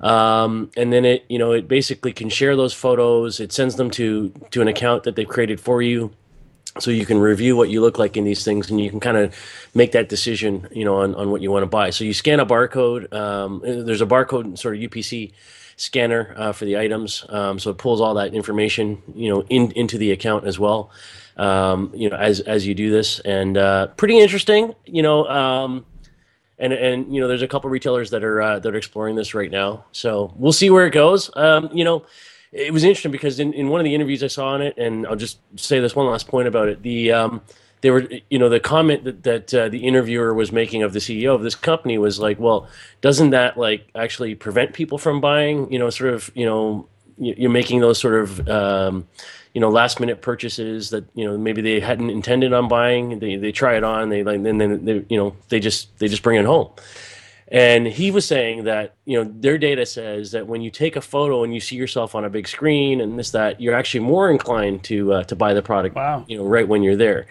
um, 0.01 0.69
and 0.75 0.91
then 0.91 1.05
it 1.05 1.23
you 1.29 1.39
know 1.39 1.53
it 1.53 1.69
basically 1.69 2.11
can 2.11 2.29
share 2.29 2.57
those 2.57 2.73
photos. 2.73 3.39
It 3.39 3.53
sends 3.53 3.75
them 3.75 3.89
to 3.91 4.33
to 4.51 4.61
an 4.61 4.67
account 4.67 5.03
that 5.03 5.15
they've 5.15 5.27
created 5.27 5.61
for 5.61 5.81
you, 5.81 6.11
so 6.79 6.91
you 6.91 7.05
can 7.05 7.19
review 7.19 7.55
what 7.55 7.69
you 7.69 7.81
look 7.81 7.99
like 7.99 8.17
in 8.17 8.23
these 8.23 8.43
things 8.43 8.69
and 8.69 8.81
you 8.81 8.89
can 8.89 8.99
kind 8.99 9.17
of 9.17 9.35
make 9.73 9.91
that 9.91 10.09
decision 10.09 10.67
you 10.71 10.83
know 10.83 10.97
on, 10.97 11.15
on 11.15 11.29
what 11.31 11.41
you 11.41 11.51
want 11.51 11.63
to 11.63 11.67
buy. 11.67 11.89
So 11.89 12.03
you 12.03 12.13
scan 12.13 12.39
a 12.39 12.45
barcode 12.45 13.13
um, 13.13 13.61
there's 13.63 14.01
a 14.01 14.05
barcode 14.05 14.57
sort 14.57 14.75
of 14.75 14.81
upc 14.81 15.31
scanner 15.75 16.33
uh, 16.37 16.51
for 16.51 16.65
the 16.65 16.77
items 16.77 17.25
um, 17.29 17.59
so 17.59 17.71
it 17.71 17.77
pulls 17.77 18.01
all 18.01 18.13
that 18.15 18.33
information 18.33 19.01
you 19.15 19.29
know 19.29 19.41
in, 19.49 19.71
into 19.71 19.97
the 19.97 20.11
account 20.11 20.45
as 20.45 20.59
well 20.59 20.91
um, 21.37 21.91
you 21.95 22.09
know 22.09 22.15
as 22.15 22.39
as 22.41 22.65
you 22.65 22.75
do 22.75 22.91
this. 22.91 23.19
And 23.19 23.57
uh, 23.57 23.87
pretty 23.87 24.19
interesting 24.19 24.73
you 24.85 25.01
know 25.01 25.27
um, 25.27 25.85
and 26.59 26.73
and 26.73 27.13
you 27.13 27.21
know 27.21 27.27
there's 27.27 27.41
a 27.41 27.47
couple 27.47 27.69
retailers 27.69 28.09
that 28.11 28.23
are 28.23 28.41
uh, 28.41 28.59
that 28.59 28.73
are 28.73 28.77
exploring 28.77 29.15
this 29.15 29.33
right 29.33 29.51
now. 29.51 29.85
So 29.91 30.33
we'll 30.37 30.53
see 30.53 30.69
where 30.69 30.85
it 30.85 30.91
goes. 30.91 31.29
Um, 31.35 31.69
you 31.73 31.83
know 31.83 32.05
it 32.53 32.71
was 32.71 32.83
interesting 32.83 33.11
because 33.11 33.39
in, 33.39 33.53
in 33.53 33.69
one 33.69 33.79
of 33.81 33.85
the 33.85 33.95
interviews 33.95 34.23
I 34.23 34.27
saw 34.27 34.47
on 34.49 34.61
it, 34.61 34.77
and 34.77 35.05
I'll 35.07 35.15
just 35.15 35.39
say 35.55 35.79
this 35.79 35.95
one 35.95 36.05
last 36.07 36.27
point 36.27 36.47
about 36.47 36.69
it. 36.69 36.81
The 36.83 37.11
um, 37.11 37.41
they 37.81 37.91
were, 37.91 38.07
you 38.29 38.39
know, 38.39 38.47
the 38.47 38.59
comment 38.61 39.03
that, 39.03 39.23
that 39.23 39.53
uh, 39.53 39.69
the 39.69 39.79
interviewer 39.85 40.33
was 40.33 40.51
making 40.51 40.83
of 40.83 40.93
the 40.93 40.99
CEO 40.99 41.35
of 41.35 41.43
this 41.43 41.55
company 41.55 41.97
was 41.97 42.19
like, 42.19 42.39
well, 42.39 42.67
doesn't 43.01 43.31
that 43.31 43.57
like 43.57 43.89
actually 43.95 44.35
prevent 44.35 44.73
people 44.73 44.97
from 44.97 45.19
buying? 45.19 45.71
You 45.71 45.79
know, 45.79 45.89
sort 45.89 46.13
of, 46.13 46.31
you 46.33 46.45
know, 46.45 46.87
you- 47.17 47.35
you're 47.37 47.51
making 47.51 47.81
those 47.81 47.99
sort 47.99 48.15
of, 48.15 48.47
um, 48.49 49.07
you 49.53 49.61
know, 49.61 49.69
last 49.69 49.99
minute 49.99 50.21
purchases 50.21 50.91
that 50.91 51.05
you 51.13 51.25
know 51.25 51.37
maybe 51.37 51.61
they 51.61 51.79
hadn't 51.79 52.09
intended 52.09 52.53
on 52.53 52.67
buying. 52.67 53.19
They 53.19 53.35
they 53.35 53.51
try 53.51 53.75
it 53.75 53.83
on, 53.83 54.09
they 54.09 54.23
like, 54.23 54.37
and 54.37 54.59
then 54.61 54.85
they, 54.85 55.05
you 55.09 55.17
know, 55.17 55.35
they 55.49 55.59
just 55.59 55.97
they 55.99 56.07
just 56.07 56.23
bring 56.23 56.39
it 56.39 56.45
home. 56.45 56.69
And 57.53 57.85
he 57.87 58.09
was 58.09 58.25
saying 58.25 58.63
that 58.63 58.95
you 59.05 59.23
know 59.23 59.31
their 59.39 59.57
data 59.59 59.85
says 59.85 60.31
that 60.31 60.47
when 60.47 60.61
you 60.61 60.71
take 60.71 60.95
a 60.95 61.01
photo 61.01 61.43
and 61.43 61.53
you 61.53 61.59
see 61.61 61.75
yourself 61.75 62.15
on 62.15 62.25
a 62.25 62.29
big 62.29 62.47
screen 62.47 62.99
and 62.99 63.17
this 63.17 63.29
that 63.31 63.61
you're 63.61 63.75
actually 63.75 63.99
more 63.99 64.31
inclined 64.31 64.83
to 64.85 65.13
uh, 65.13 65.23
to 65.25 65.35
buy 65.35 65.53
the 65.53 65.61
product. 65.61 65.95
Wow. 65.95 66.25
You 66.27 66.37
know, 66.39 66.45
right 66.45 66.67
when 66.67 66.81
you're 66.81 66.95
there. 66.97 67.27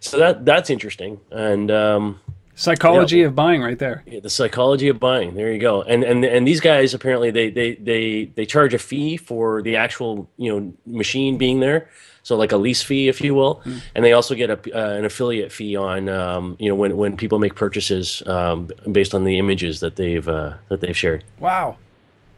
So 0.00 0.18
that 0.18 0.46
that's 0.46 0.70
interesting. 0.70 1.20
And 1.30 1.70
um, 1.70 2.20
Psychology 2.54 3.18
Yeah. 3.18 3.26
of 3.26 3.34
buying, 3.34 3.62
right 3.62 3.78
there. 3.78 4.02
yeah, 4.06 4.20
the 4.20 4.28
psychology 4.30 4.88
of 4.88 4.98
buying. 4.98 5.34
There 5.34 5.52
you 5.52 5.58
go. 5.60 5.82
And 5.82 6.04
and 6.04 6.24
and 6.24 6.46
these 6.46 6.60
guys 6.60 6.94
apparently 6.94 7.30
they 7.30 7.50
they 7.50 7.74
they 7.74 8.24
they 8.34 8.46
charge 8.46 8.72
a 8.74 8.78
fee 8.78 9.16
for 9.18 9.60
the 9.62 9.76
actual 9.76 10.30
you 10.38 10.50
know 10.50 10.72
machine 10.86 11.36
being 11.38 11.60
there. 11.60 11.88
So 12.30 12.36
like 12.36 12.52
a 12.52 12.56
lease 12.56 12.80
fee, 12.80 13.08
if 13.08 13.20
you 13.20 13.34
will, 13.34 13.60
and 13.92 14.04
they 14.04 14.12
also 14.12 14.36
get 14.36 14.50
a, 14.50 14.56
uh, 14.72 14.98
an 14.98 15.04
affiliate 15.04 15.50
fee 15.50 15.74
on 15.74 16.08
um, 16.08 16.54
you 16.60 16.68
know 16.68 16.76
when, 16.76 16.96
when 16.96 17.16
people 17.16 17.40
make 17.40 17.56
purchases 17.56 18.22
um, 18.24 18.70
based 18.92 19.14
on 19.16 19.24
the 19.24 19.36
images 19.36 19.80
that 19.80 19.96
they've 19.96 20.28
uh, 20.28 20.54
that 20.68 20.80
they've 20.80 20.96
shared. 20.96 21.24
Wow. 21.40 21.76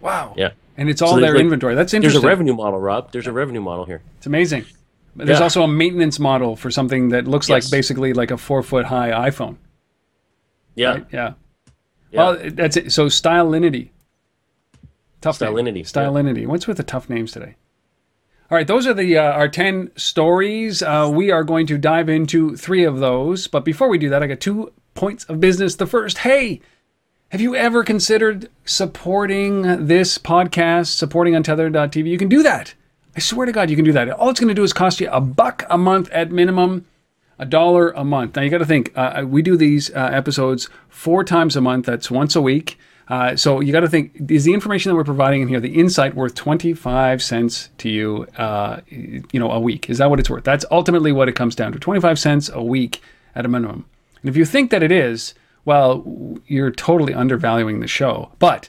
Wow. 0.00 0.32
Yeah, 0.34 0.52
And 0.78 0.88
it's 0.88 1.02
all 1.02 1.10
there's, 1.16 1.26
their 1.26 1.34
like- 1.34 1.42
inventory. 1.42 1.74
That's 1.74 1.92
interesting. 1.92 2.22
there's 2.22 2.24
a 2.24 2.34
revenue 2.34 2.54
model, 2.54 2.80
Rob. 2.80 3.12
There's 3.12 3.26
a 3.26 3.32
revenue 3.32 3.60
model 3.60 3.84
here. 3.84 4.00
It's 4.16 4.26
amazing. 4.26 4.64
But 5.14 5.26
there's 5.26 5.40
Yeah. 5.40 5.44
also 5.44 5.62
a 5.62 5.68
maintenance 5.68 6.18
model 6.18 6.56
for 6.56 6.70
something 6.70 7.10
that 7.10 7.28
looks 7.28 7.50
like 7.50 7.68
basically 7.70 8.14
like 8.14 8.30
a 8.30 8.38
four 8.38 8.62
foot 8.62 8.86
high 8.86 9.10
iPhone. 9.28 9.56
Yeah, 10.74 10.92
Right? 10.92 11.06
Yeah. 11.12 11.32
Yeah. 12.12 12.18
Well, 12.18 12.38
that's 12.50 12.78
it. 12.78 12.92
So 12.92 13.06
Stylinity. 13.08 13.90
Tough 15.20 15.38
name. 15.38 15.52
Stylinity, 15.52 15.76
yeah. 15.76 15.82
Stylinity. 15.84 16.46
What's 16.46 16.66
with 16.66 16.78
the 16.78 16.82
tough 16.82 17.10
names 17.10 17.30
today? 17.32 17.56
All 18.52 18.58
right, 18.58 18.66
those 18.66 18.86
are 18.86 18.92
the 18.92 19.16
uh, 19.16 19.32
our 19.32 19.48
ten 19.48 19.90
stories. 19.96 20.82
Uh, 20.82 21.10
we 21.10 21.30
are 21.30 21.42
going 21.42 21.66
to 21.68 21.78
dive 21.78 22.10
into 22.10 22.54
three 22.54 22.84
of 22.84 22.98
those, 22.98 23.46
but 23.46 23.64
before 23.64 23.88
we 23.88 23.96
do 23.96 24.10
that, 24.10 24.22
I 24.22 24.26
got 24.26 24.40
two 24.40 24.74
points 24.92 25.24
of 25.24 25.40
business. 25.40 25.76
The 25.76 25.86
first, 25.86 26.18
hey, 26.18 26.60
have 27.30 27.40
you 27.40 27.56
ever 27.56 27.82
considered 27.82 28.50
supporting 28.66 29.86
this 29.86 30.18
podcast, 30.18 30.88
supporting 30.88 31.34
Untethered.tv? 31.34 32.06
You 32.06 32.18
can 32.18 32.28
do 32.28 32.42
that. 32.42 32.74
I 33.16 33.20
swear 33.20 33.46
to 33.46 33.52
God, 33.52 33.70
you 33.70 33.76
can 33.76 33.86
do 33.86 33.92
that. 33.92 34.10
All 34.10 34.28
it's 34.28 34.38
going 34.38 34.48
to 34.48 34.54
do 34.54 34.64
is 34.64 34.74
cost 34.74 35.00
you 35.00 35.08
a 35.10 35.18
buck 35.22 35.64
a 35.70 35.78
month 35.78 36.10
at 36.10 36.30
minimum, 36.30 36.84
a 37.38 37.46
dollar 37.46 37.88
a 37.92 38.04
month. 38.04 38.36
Now 38.36 38.42
you 38.42 38.50
got 38.50 38.58
to 38.58 38.66
think, 38.66 38.92
uh, 38.94 39.24
we 39.26 39.40
do 39.40 39.56
these 39.56 39.90
uh, 39.94 40.10
episodes 40.12 40.68
four 40.90 41.24
times 41.24 41.56
a 41.56 41.62
month. 41.62 41.86
That's 41.86 42.10
once 42.10 42.36
a 42.36 42.42
week. 42.42 42.78
Uh, 43.08 43.36
so 43.36 43.60
you 43.60 43.72
got 43.72 43.80
to 43.80 43.88
think: 43.88 44.30
is 44.30 44.44
the 44.44 44.54
information 44.54 44.90
that 44.90 44.96
we're 44.96 45.04
providing 45.04 45.42
in 45.42 45.48
here, 45.48 45.60
the 45.60 45.78
insight, 45.78 46.14
worth 46.14 46.34
twenty-five 46.34 47.22
cents 47.22 47.70
to 47.78 47.88
you? 47.88 48.26
Uh, 48.36 48.80
you 48.88 49.40
know, 49.40 49.50
a 49.50 49.60
week. 49.60 49.90
Is 49.90 49.98
that 49.98 50.10
what 50.10 50.20
it's 50.20 50.30
worth? 50.30 50.44
That's 50.44 50.64
ultimately 50.70 51.12
what 51.12 51.28
it 51.28 51.32
comes 51.32 51.54
down 51.54 51.72
to: 51.72 51.78
twenty-five 51.78 52.18
cents 52.18 52.50
a 52.52 52.62
week 52.62 53.02
at 53.34 53.44
a 53.44 53.48
minimum. 53.48 53.86
And 54.22 54.30
if 54.30 54.36
you 54.36 54.44
think 54.44 54.70
that 54.70 54.82
it 54.82 54.92
is, 54.92 55.34
well, 55.64 56.04
you're 56.46 56.70
totally 56.70 57.14
undervaluing 57.14 57.80
the 57.80 57.88
show. 57.88 58.32
But 58.38 58.68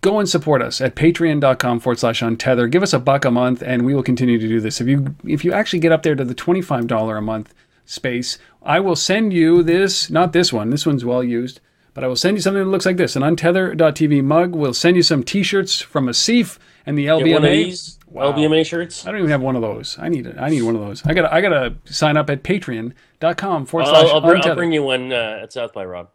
go 0.00 0.18
and 0.18 0.28
support 0.28 0.62
us 0.62 0.80
at 0.80 0.94
patreon.com 0.94 1.80
forward 1.80 1.98
slash 1.98 2.22
untether. 2.22 2.70
Give 2.70 2.82
us 2.82 2.92
a 2.92 2.98
buck 2.98 3.24
a 3.24 3.30
month 3.30 3.62
and 3.62 3.84
we 3.84 3.94
will 3.94 4.02
continue 4.02 4.38
to 4.38 4.48
do 4.48 4.60
this. 4.60 4.80
If 4.80 4.86
you 4.88 5.14
if 5.24 5.44
you 5.44 5.52
actually 5.52 5.80
get 5.80 5.92
up 5.92 6.02
there 6.02 6.14
to 6.14 6.24
the 6.24 6.34
$25 6.34 7.18
a 7.18 7.20
month 7.20 7.54
space, 7.84 8.38
I 8.62 8.80
will 8.80 8.96
send 8.96 9.32
you 9.32 9.62
this, 9.62 10.10
not 10.10 10.32
this 10.32 10.52
one, 10.52 10.70
this 10.70 10.86
one's 10.86 11.04
well 11.04 11.24
used, 11.24 11.60
but 12.00 12.06
I 12.06 12.08
will 12.08 12.16
send 12.16 12.38
you 12.38 12.40
something 12.40 12.64
that 12.64 12.70
looks 12.70 12.86
like 12.86 12.96
this: 12.96 13.14
an 13.14 13.20
untether.tv 13.22 14.24
mug. 14.24 14.54
We'll 14.54 14.72
send 14.72 14.96
you 14.96 15.02
some 15.02 15.22
T-shirts 15.22 15.82
from 15.82 16.06
Asif 16.06 16.58
and 16.86 16.96
the 16.96 17.04
LBMA. 17.04 17.24
Get 17.24 17.34
one 17.34 17.44
of 17.44 17.50
these 17.50 17.98
wow. 18.06 18.32
LBMA 18.32 18.64
shirts. 18.64 19.06
I 19.06 19.10
don't 19.10 19.18
even 19.18 19.30
have 19.30 19.42
one 19.42 19.54
of 19.54 19.60
those. 19.60 19.98
I 19.98 20.08
need 20.08 20.24
it. 20.26 20.38
I 20.38 20.48
need 20.48 20.62
one 20.62 20.74
of 20.74 20.80
those. 20.80 21.04
I 21.04 21.12
got. 21.12 21.30
I 21.30 21.42
got 21.42 21.50
to 21.50 21.92
sign 21.92 22.16
up 22.16 22.30
at 22.30 22.42
Patreon.com 22.42 23.66
forward 23.66 23.86
slash. 23.86 24.06
I'll, 24.06 24.24
I'll, 24.24 24.42
I'll 24.42 24.54
bring 24.54 24.72
you 24.72 24.82
one 24.82 25.12
uh, 25.12 25.40
at 25.42 25.52
South 25.52 25.74
by 25.74 25.84
Rob. 25.84 26.08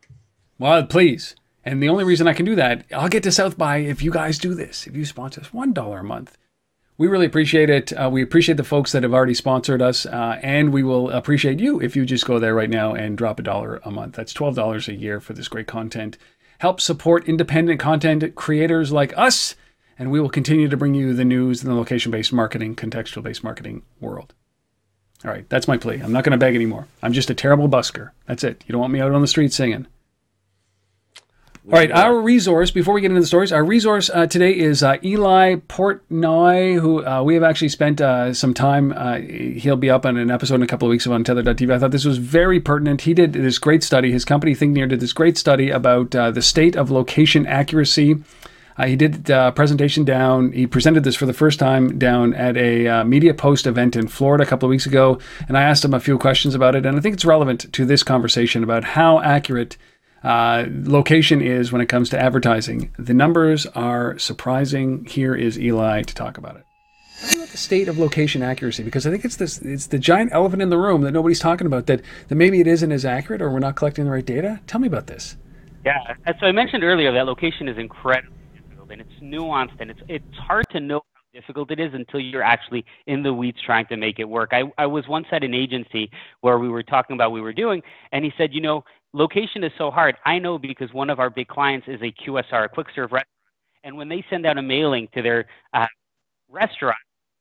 Well, 0.57 0.83
please. 0.87 1.35
And 1.63 1.83
the 1.83 1.89
only 1.89 2.03
reason 2.03 2.27
I 2.27 2.33
can 2.33 2.47
do 2.47 2.55
that, 2.55 2.85
I'll 2.91 3.07
get 3.07 3.21
to 3.21 3.31
South 3.31 3.55
by 3.55 3.77
if 3.77 4.01
you 4.01 4.09
guys 4.09 4.39
do 4.39 4.55
this. 4.55 4.87
If 4.87 4.95
you 4.95 5.05
sponsor 5.05 5.41
us, 5.41 5.53
one 5.53 5.71
dollar 5.71 5.99
a 5.99 6.03
month. 6.03 6.35
We 6.97 7.07
really 7.07 7.25
appreciate 7.25 7.69
it. 7.69 7.91
Uh, 7.91 8.09
we 8.09 8.21
appreciate 8.21 8.55
the 8.55 8.63
folks 8.63 8.93
that 8.93 9.03
have 9.03 9.13
already 9.13 9.33
sponsored 9.33 9.81
us, 9.81 10.05
uh, 10.05 10.39
and 10.41 10.71
we 10.71 10.81
will 10.81 11.09
appreciate 11.09 11.59
you 11.59 11.81
if 11.81 11.93
you 11.93 12.05
just 12.05 12.25
go 12.25 12.39
there 12.39 12.55
right 12.55 12.69
now 12.69 12.93
and 12.93 13.17
drop 13.17 13.37
a 13.37 13.43
dollar 13.43 13.81
a 13.83 13.91
month. 13.91 14.15
That's 14.15 14.31
twelve 14.33 14.55
dollars 14.55 14.87
a 14.87 14.95
year 14.95 15.19
for 15.19 15.33
this 15.33 15.49
great 15.49 15.67
content. 15.67 16.17
Help 16.59 16.79
support 16.79 17.27
independent 17.27 17.81
content 17.81 18.35
creators 18.35 18.93
like 18.93 19.17
us, 19.17 19.55
and 19.99 20.09
we 20.09 20.21
will 20.21 20.29
continue 20.29 20.69
to 20.69 20.77
bring 20.77 20.95
you 20.95 21.13
the 21.13 21.25
news 21.25 21.61
in 21.61 21.69
the 21.69 21.75
location-based 21.75 22.31
marketing, 22.31 22.77
contextual-based 22.77 23.43
marketing 23.43 23.81
world. 23.99 24.33
All 25.25 25.31
right, 25.31 25.49
that's 25.49 25.67
my 25.67 25.75
plea. 25.75 25.99
I'm 25.99 26.13
not 26.13 26.23
going 26.23 26.31
to 26.31 26.37
beg 26.37 26.55
anymore. 26.55 26.87
I'm 27.03 27.11
just 27.11 27.29
a 27.29 27.33
terrible 27.33 27.67
busker. 27.67 28.11
That's 28.25 28.43
it. 28.45 28.63
You 28.67 28.71
don't 28.71 28.81
want 28.81 28.93
me 28.93 29.01
out 29.01 29.11
on 29.11 29.21
the 29.21 29.27
street 29.27 29.51
singing. 29.51 29.87
All 31.67 31.79
right, 31.79 31.91
our 31.91 32.21
resource, 32.21 32.69
before 32.69 32.93
we 32.93 33.01
get 33.01 33.09
into 33.09 33.21
the 33.21 33.25
stories, 33.25 33.51
our 33.51 33.63
resource 33.63 34.11
uh, 34.13 34.27
today 34.27 34.55
is 34.55 34.83
uh, 34.83 34.97
Eli 35.03 35.55
Portnoy, 35.55 36.79
who 36.79 37.03
uh, 37.03 37.23
we 37.23 37.33
have 37.33 37.41
actually 37.41 37.69
spent 37.69 37.99
uh, 37.99 38.35
some 38.35 38.53
time. 38.53 38.93
Uh, 38.95 39.17
he'll 39.17 39.75
be 39.75 39.89
up 39.89 40.05
on 40.05 40.15
an 40.15 40.29
episode 40.29 40.55
in 40.55 40.61
a 40.61 40.67
couple 40.67 40.87
of 40.87 40.91
weeks 40.91 41.07
of 41.07 41.11
Untethered.tv. 41.11 41.73
I 41.73 41.79
thought 41.79 41.89
this 41.89 42.05
was 42.05 42.19
very 42.19 42.59
pertinent. 42.59 43.01
He 43.01 43.15
did 43.15 43.33
this 43.33 43.57
great 43.57 43.81
study. 43.81 44.11
His 44.11 44.23
company, 44.23 44.53
ThinkNear, 44.53 44.87
did 44.87 44.99
this 44.99 45.11
great 45.11 45.39
study 45.39 45.71
about 45.71 46.13
uh, 46.13 46.29
the 46.29 46.43
state 46.43 46.75
of 46.75 46.91
location 46.91 47.47
accuracy. 47.47 48.17
he 48.85 48.95
did 48.95 49.27
a 49.31 49.51
presentation 49.51 50.05
down. 50.05 50.51
He 50.51 50.67
presented 50.67 51.03
this 51.03 51.15
for 51.15 51.25
the 51.25 51.33
first 51.33 51.57
time 51.57 51.97
down 51.97 52.35
at 52.35 52.55
a 52.57 53.03
Media 53.05 53.33
Post 53.33 53.65
event 53.65 53.95
in 53.95 54.07
Florida 54.07 54.43
a 54.43 54.47
couple 54.47 54.67
of 54.67 54.69
weeks 54.69 54.85
ago. 54.85 55.17
And 55.47 55.57
I 55.57 55.63
asked 55.63 55.83
him 55.83 55.95
a 55.95 55.99
few 55.99 56.19
questions 56.19 56.53
about 56.53 56.75
it. 56.75 56.85
And 56.85 56.95
I 56.95 57.01
think 57.01 57.15
it's 57.15 57.25
relevant 57.25 57.73
to 57.73 57.85
this 57.85 58.03
conversation 58.03 58.63
about 58.63 58.83
how 58.83 59.19
accurate– 59.21 59.77
uh, 60.25 60.65
location 60.69 61.39
is 61.39 61.71
when 61.71 61.81
it 61.81 61.85
comes 61.85 62.09
to 62.09 62.19
advertising. 62.19 62.91
The 62.97 63.13
numbers 63.13 63.67
are 63.67 64.17
surprising. 64.17 65.05
Here 65.05 65.35
is 65.35 65.59
Eli 65.59 66.01
to 66.01 66.15
talk 66.15 66.39
about 66.39 66.55
it. 66.55 66.63
About 67.35 67.49
the 67.49 67.57
state 67.57 67.87
of 67.87 67.99
location 67.99 68.41
accuracy, 68.41 68.81
because 68.81 69.05
I 69.05 69.11
think 69.11 69.23
it's 69.23 69.35
this 69.35 69.59
it's 69.59 69.87
the 69.87 69.99
giant 69.99 70.33
elephant 70.33 70.63
in 70.63 70.69
the 70.69 70.79
room 70.79 71.01
that 71.01 71.11
nobody's 71.11 71.39
talking 71.39 71.67
about. 71.67 71.85
That 71.85 72.01
that 72.27 72.35
maybe 72.35 72.59
it 72.59 72.65
isn't 72.65 72.91
as 72.91 73.05
accurate, 73.05 73.41
or 73.41 73.51
we're 73.51 73.59
not 73.59 73.75
collecting 73.75 74.05
the 74.05 74.11
right 74.11 74.25
data. 74.25 74.59
Tell 74.65 74.81
me 74.81 74.87
about 74.87 75.05
this. 75.07 75.37
Yeah, 75.85 75.99
so 76.39 76.47
I 76.47 76.51
mentioned 76.51 76.83
earlier 76.83 77.13
that 77.13 77.25
location 77.27 77.69
is 77.69 77.77
incredibly 77.77 78.35
difficult 78.55 78.89
and 78.91 79.01
it's 79.01 79.21
nuanced 79.21 79.79
and 79.79 79.91
it's 79.91 80.01
it's 80.09 80.37
hard 80.39 80.65
to 80.71 80.79
know 80.79 81.01
how 81.13 81.39
difficult 81.39 81.69
it 81.69 81.79
is 81.79 81.93
until 81.93 82.19
you're 82.19 82.41
actually 82.41 82.83
in 83.05 83.21
the 83.21 83.31
weeds 83.31 83.59
trying 83.63 83.85
to 83.85 83.95
make 83.95 84.17
it 84.17 84.27
work. 84.27 84.49
I, 84.51 84.63
I 84.79 84.87
was 84.87 85.07
once 85.07 85.27
at 85.31 85.43
an 85.43 85.53
agency 85.53 86.09
where 86.41 86.57
we 86.57 86.67
were 86.67 86.83
talking 86.83 87.13
about 87.13 87.29
what 87.29 87.35
we 87.35 87.41
were 87.41 87.53
doing, 87.53 87.83
and 88.11 88.25
he 88.25 88.31
said, 88.37 88.49
you 88.51 88.61
know, 88.61 88.83
location 89.15 89.63
is 89.63 89.71
so 89.77 89.89
hard. 89.89 90.17
I 90.25 90.37
know 90.37 90.59
because 90.59 90.91
one 90.93 91.09
of 91.09 91.19
our 91.19 91.29
big 91.29 91.47
clients 91.47 91.87
is 91.87 92.01
a 92.01 92.11
QSR, 92.11 92.65
a 92.65 92.69
quick 92.69 92.87
serve 92.93 93.11
restaurant. 93.11 93.27
And 93.83 93.95
when 93.95 94.09
they 94.09 94.23
send 94.29 94.45
out 94.45 94.57
a 94.57 94.61
mailing 94.61 95.07
to 95.13 95.21
their 95.21 95.45
uh, 95.73 95.87
restaurant, 96.49 96.97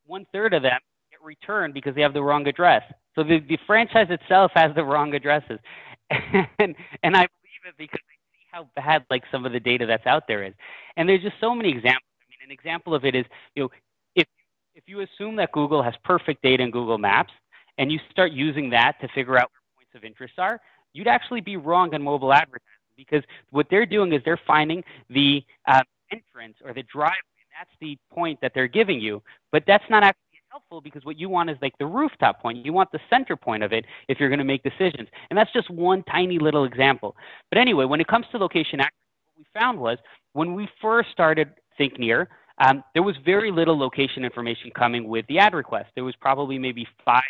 one 0.06 0.24
third 0.32 0.54
of 0.54 0.62
them 0.62 0.78
get 1.10 1.20
returned 1.22 1.74
because 1.74 1.94
they 1.94 2.02
have 2.02 2.14
the 2.14 2.22
wrong 2.22 2.46
address. 2.46 2.82
So 3.14 3.24
the, 3.24 3.40
the 3.40 3.58
franchise 3.66 4.06
itself 4.10 4.52
has 4.54 4.74
the 4.74 4.84
wrong 4.84 5.14
addresses. 5.14 5.58
and, 6.10 6.74
and 7.02 7.16
I 7.16 7.26
believe 7.26 7.64
it 7.66 7.74
because 7.76 8.00
I 8.08 8.14
see 8.32 8.46
how 8.52 8.68
bad 8.76 9.04
like 9.10 9.24
some 9.32 9.44
of 9.44 9.52
the 9.52 9.60
data 9.60 9.86
that's 9.86 10.06
out 10.06 10.24
there 10.28 10.44
is. 10.44 10.54
And 10.96 11.08
there's 11.08 11.22
just 11.22 11.36
so 11.40 11.54
many 11.54 11.70
examples. 11.70 12.10
I 12.20 12.24
mean, 12.30 12.50
an 12.50 12.52
example 12.52 12.94
of 12.94 13.04
it 13.04 13.14
is, 13.16 13.24
you 13.56 13.64
know, 13.64 13.68
if, 14.14 14.28
if 14.74 14.84
you 14.86 15.00
assume 15.00 15.34
that 15.36 15.50
Google 15.52 15.82
has 15.82 15.94
perfect 16.04 16.42
data 16.42 16.62
in 16.62 16.70
Google 16.70 16.98
Maps 16.98 17.32
and 17.78 17.90
you 17.90 17.98
start 18.10 18.32
using 18.32 18.70
that 18.70 19.00
to 19.00 19.08
figure 19.08 19.38
out 19.38 19.50
where 19.50 19.78
points 19.78 19.94
of 19.96 20.04
interest 20.04 20.34
are, 20.38 20.60
you'd 20.94 21.08
actually 21.08 21.42
be 21.42 21.58
wrong 21.58 21.94
on 21.94 22.02
mobile 22.02 22.32
advertising 22.32 22.62
because 22.96 23.22
what 23.50 23.66
they're 23.68 23.84
doing 23.84 24.12
is 24.12 24.22
they're 24.24 24.40
finding 24.46 24.82
the 25.10 25.44
uh, 25.68 25.82
entrance 26.10 26.56
or 26.64 26.72
the 26.72 26.84
driveway. 26.84 27.18
That's 27.58 27.70
the 27.80 27.98
point 28.12 28.40
that 28.40 28.52
they're 28.54 28.68
giving 28.68 29.00
you. 29.00 29.22
But 29.52 29.64
that's 29.66 29.84
not 29.90 30.02
actually 30.02 30.20
helpful 30.50 30.80
because 30.80 31.04
what 31.04 31.18
you 31.18 31.28
want 31.28 31.50
is 31.50 31.56
like 31.60 31.76
the 31.78 31.86
rooftop 31.86 32.40
point. 32.40 32.64
You 32.64 32.72
want 32.72 32.90
the 32.92 33.00
center 33.10 33.36
point 33.36 33.62
of 33.62 33.72
it 33.72 33.84
if 34.08 34.18
you're 34.18 34.28
going 34.28 34.38
to 34.38 34.44
make 34.44 34.62
decisions. 34.62 35.08
And 35.30 35.36
that's 35.36 35.52
just 35.52 35.68
one 35.68 36.02
tiny 36.04 36.38
little 36.38 36.64
example. 36.64 37.16
But 37.50 37.58
anyway, 37.58 37.84
when 37.84 38.00
it 38.00 38.06
comes 38.06 38.26
to 38.30 38.38
location 38.38 38.80
accuracy, 38.80 38.94
what 39.24 39.38
we 39.38 39.60
found 39.60 39.78
was 39.78 39.98
when 40.32 40.54
we 40.54 40.68
first 40.80 41.10
started 41.10 41.50
ThinkNear, 41.78 42.26
um, 42.58 42.84
there 42.92 43.02
was 43.02 43.16
very 43.24 43.50
little 43.50 43.76
location 43.76 44.24
information 44.24 44.70
coming 44.76 45.08
with 45.08 45.26
the 45.26 45.40
ad 45.40 45.54
request. 45.54 45.90
There 45.96 46.04
was 46.04 46.14
probably 46.16 46.56
maybe 46.56 46.86
five 47.04 47.22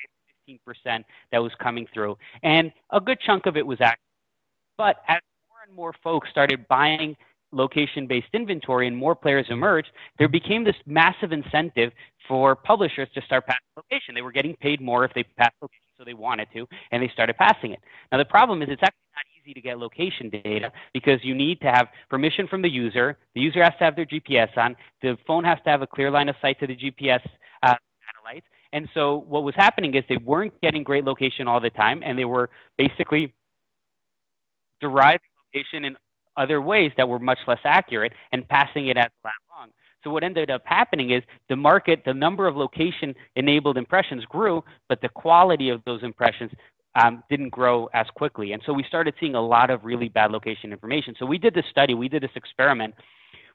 15% 0.48 1.04
that 1.32 1.38
was 1.38 1.52
coming 1.62 1.86
through. 1.92 2.16
And 2.42 2.72
a 2.90 3.00
good 3.00 3.18
chunk 3.20 3.46
of 3.46 3.56
it 3.56 3.66
was 3.66 3.78
accurate. 3.80 3.98
But 4.76 4.96
as 5.08 5.20
more 5.48 5.58
and 5.66 5.74
more 5.74 5.94
folks 6.02 6.28
started 6.30 6.66
buying 6.68 7.16
location 7.52 8.06
based 8.06 8.26
inventory 8.32 8.88
and 8.88 8.96
more 8.96 9.14
players 9.14 9.46
emerged, 9.48 9.88
there 10.18 10.28
became 10.28 10.64
this 10.64 10.76
massive 10.86 11.32
incentive 11.32 11.92
for 12.26 12.56
publishers 12.56 13.08
to 13.14 13.22
start 13.22 13.46
passing 13.46 13.60
location. 13.76 14.14
They 14.14 14.22
were 14.22 14.32
getting 14.32 14.56
paid 14.56 14.80
more 14.80 15.04
if 15.04 15.14
they 15.14 15.22
passed 15.22 15.54
location, 15.62 15.80
so 15.96 16.04
they 16.04 16.14
wanted 16.14 16.48
to, 16.54 16.66
and 16.90 17.02
they 17.02 17.08
started 17.12 17.36
passing 17.36 17.72
it. 17.72 17.80
Now, 18.10 18.18
the 18.18 18.24
problem 18.24 18.62
is 18.62 18.68
it's 18.70 18.82
actually 18.82 18.98
not 19.14 19.24
easy 19.40 19.54
to 19.54 19.60
get 19.60 19.78
location 19.78 20.30
data 20.30 20.72
because 20.92 21.20
you 21.22 21.34
need 21.34 21.60
to 21.60 21.70
have 21.70 21.88
permission 22.10 22.48
from 22.48 22.62
the 22.62 22.68
user. 22.68 23.16
The 23.34 23.40
user 23.40 23.62
has 23.62 23.74
to 23.78 23.84
have 23.84 23.94
their 23.94 24.06
GPS 24.06 24.56
on. 24.56 24.74
The 25.02 25.16
phone 25.26 25.44
has 25.44 25.58
to 25.64 25.70
have 25.70 25.82
a 25.82 25.86
clear 25.86 26.10
line 26.10 26.28
of 26.28 26.36
sight 26.42 26.58
to 26.60 26.66
the 26.66 26.76
GPS 26.76 27.20
uh. 27.62 27.74
And 28.74 28.88
so 28.92 29.24
what 29.28 29.44
was 29.44 29.54
happening 29.54 29.94
is 29.94 30.02
they 30.08 30.16
weren't 30.16 30.52
getting 30.60 30.82
great 30.82 31.04
location 31.04 31.46
all 31.46 31.60
the 31.60 31.70
time, 31.70 32.02
and 32.04 32.18
they 32.18 32.24
were 32.24 32.50
basically 32.76 33.32
deriving 34.80 35.20
location 35.54 35.84
in 35.84 35.96
other 36.36 36.60
ways 36.60 36.90
that 36.96 37.08
were 37.08 37.20
much 37.20 37.38
less 37.46 37.60
accurate 37.64 38.12
and 38.32 38.46
passing 38.48 38.88
it 38.88 38.96
as 38.96 39.10
lat 39.24 39.32
long. 39.56 39.68
So 40.02 40.10
what 40.10 40.24
ended 40.24 40.50
up 40.50 40.62
happening 40.64 41.12
is 41.12 41.22
the 41.48 41.54
market, 41.54 42.02
the 42.04 42.12
number 42.12 42.48
of 42.48 42.56
location 42.56 43.14
enabled 43.36 43.78
impressions 43.78 44.24
grew, 44.24 44.62
but 44.88 45.00
the 45.00 45.08
quality 45.08 45.70
of 45.70 45.80
those 45.86 46.02
impressions 46.02 46.50
um, 46.96 47.22
didn't 47.30 47.50
grow 47.50 47.88
as 47.94 48.06
quickly. 48.16 48.52
And 48.52 48.62
so 48.66 48.72
we 48.72 48.82
started 48.82 49.14
seeing 49.20 49.36
a 49.36 49.40
lot 49.40 49.70
of 49.70 49.84
really 49.84 50.08
bad 50.08 50.32
location 50.32 50.72
information. 50.72 51.14
So 51.20 51.26
we 51.26 51.38
did 51.38 51.54
this 51.54 51.64
study, 51.70 51.94
we 51.94 52.08
did 52.08 52.24
this 52.24 52.34
experiment 52.34 52.94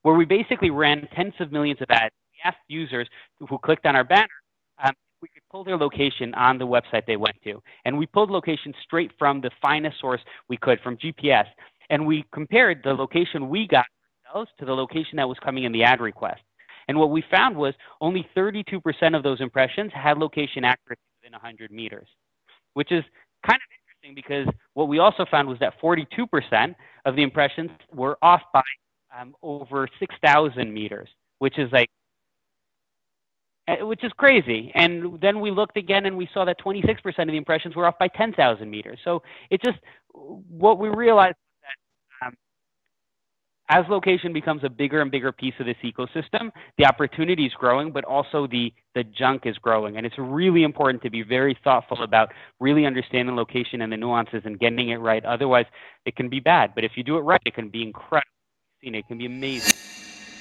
where 0.04 0.16
we 0.16 0.24
basically 0.24 0.70
ran 0.70 1.10
tens 1.14 1.34
of 1.42 1.52
millions 1.52 1.82
of 1.82 1.92
ads. 1.92 2.16
We 2.32 2.40
asked 2.46 2.64
users 2.70 3.08
who 3.38 3.58
clicked 3.58 3.86
on 3.86 3.98
our 3.98 4.06
banner 4.06 4.28
um, 4.82 4.94
we 5.22 5.28
could 5.28 5.44
pull 5.52 5.64
their 5.64 5.78
location 5.78 6.34
on 6.36 6.58
the 6.58 6.66
website 6.66 7.06
they 7.06 7.18
went 7.18 7.36
to. 7.44 7.62
And 7.86 7.98
we 7.98 8.06
pulled 8.06 8.30
location 8.30 8.74
straight 8.84 9.12
from 9.18 9.42
the 9.42 9.52
finest 9.62 10.00
source 10.00 10.22
we 10.48 10.58
could 10.58 10.80
from 10.82 10.98
GPS. 10.98 11.46
And 11.90 12.06
we 12.06 12.26
compared 12.34 12.82
the 12.84 12.94
location 12.94 13.50
we 13.50 13.68
got 13.68 13.86
ourselves 14.28 14.52
to 14.60 14.66
the 14.66 14.74
location 14.74 15.18
that 15.18 15.28
was 15.28 15.38
coming 15.44 15.64
in 15.64 15.72
the 15.72 15.84
ad 15.84 16.02
request. 16.02 16.42
And 16.88 16.98
what 16.98 17.12
we 17.12 17.24
found 17.30 17.56
was 17.56 17.74
only 18.02 18.28
32% 18.36 19.16
of 19.16 19.24
those 19.24 19.42
impressions 19.42 19.92
had 19.94 20.18
location 20.18 20.64
accuracy 20.64 21.02
within 21.22 21.34
100 21.34 21.72
meters, 21.72 22.08
which 22.74 22.92
is 22.92 23.04
kind 23.46 23.58
of 23.58 23.70
interesting 24.02 24.16
because 24.16 24.48
what 24.74 24.88
we 24.88 25.00
also 25.00 25.26
found 25.30 25.48
was 25.48 25.60
that 25.60 25.74
42% 25.82 26.76
of 27.06 27.16
the 27.16 27.22
impressions 27.22 27.70
were 27.94 28.18
off 28.22 28.42
by 28.54 28.64
um, 29.18 29.36
over 29.44 29.88
6,000 30.00 30.74
meters, 30.74 31.10
which 31.40 31.60
is 31.60 31.72
like 31.72 31.90
which 33.82 34.04
is 34.04 34.12
crazy. 34.18 34.72
And 34.76 35.20
then 35.22 35.40
we 35.40 35.52
looked 35.52 35.78
again 35.78 36.06
and 36.06 36.18
we 36.18 36.30
saw 36.34 36.46
that 36.46 36.60
26% 36.60 36.98
of 37.20 37.28
the 37.28 37.38
impressions 37.38 37.76
were 37.76 37.86
off 37.86 38.00
by 38.00 38.08
10,000 38.10 38.70
meters. 38.70 39.00
So 39.04 39.22
it 39.50 39.62
just, 39.64 39.80
what 40.14 40.80
we 40.80 40.90
realized 40.90 41.36
that 42.22 42.28
um, 42.28 42.34
as 43.70 43.86
location 43.90 44.34
becomes 44.34 44.64
a 44.64 44.70
bigger 44.70 45.02
and 45.02 45.12
bigger 45.12 45.32
piece 45.32 45.54
of 45.60 45.66
this 45.66 45.78
ecosystem, 45.84 46.52
the 46.78 46.86
opportunity 46.86 47.46
is 47.46 47.54
growing, 47.54 47.92
but 47.92 48.06
also 48.06 48.48
the, 48.48 48.74
the 48.96 49.04
junk 49.04 49.44
is 49.46 49.58
growing. 49.58 49.98
And 49.98 50.06
it's 50.06 50.18
really 50.18 50.64
important 50.64 51.04
to 51.04 51.10
be 51.10 51.24
very 51.24 51.58
thoughtful 51.64 52.04
about 52.04 52.32
really 52.60 52.86
understanding 52.86 53.36
location 53.36 53.82
and 53.82 53.92
the 53.92 53.98
nuances 53.98 54.42
and 54.46 54.60
getting 54.60 54.90
it 54.90 54.98
right. 54.98 55.24
Otherwise, 55.26 55.66
it 56.06 56.16
can 56.16 56.30
be 56.30 56.40
bad. 56.40 56.74
But 56.76 56.84
if 56.84 56.94
you 56.96 57.04
do 57.04 57.18
it 57.18 57.22
right, 57.22 57.42
it 57.46 57.54
can 57.56 57.70
be 57.70 57.84
incredible. 57.84 58.28
It 58.82 59.08
can 59.08 59.18
be 59.18 59.26
amazing. 59.26 59.76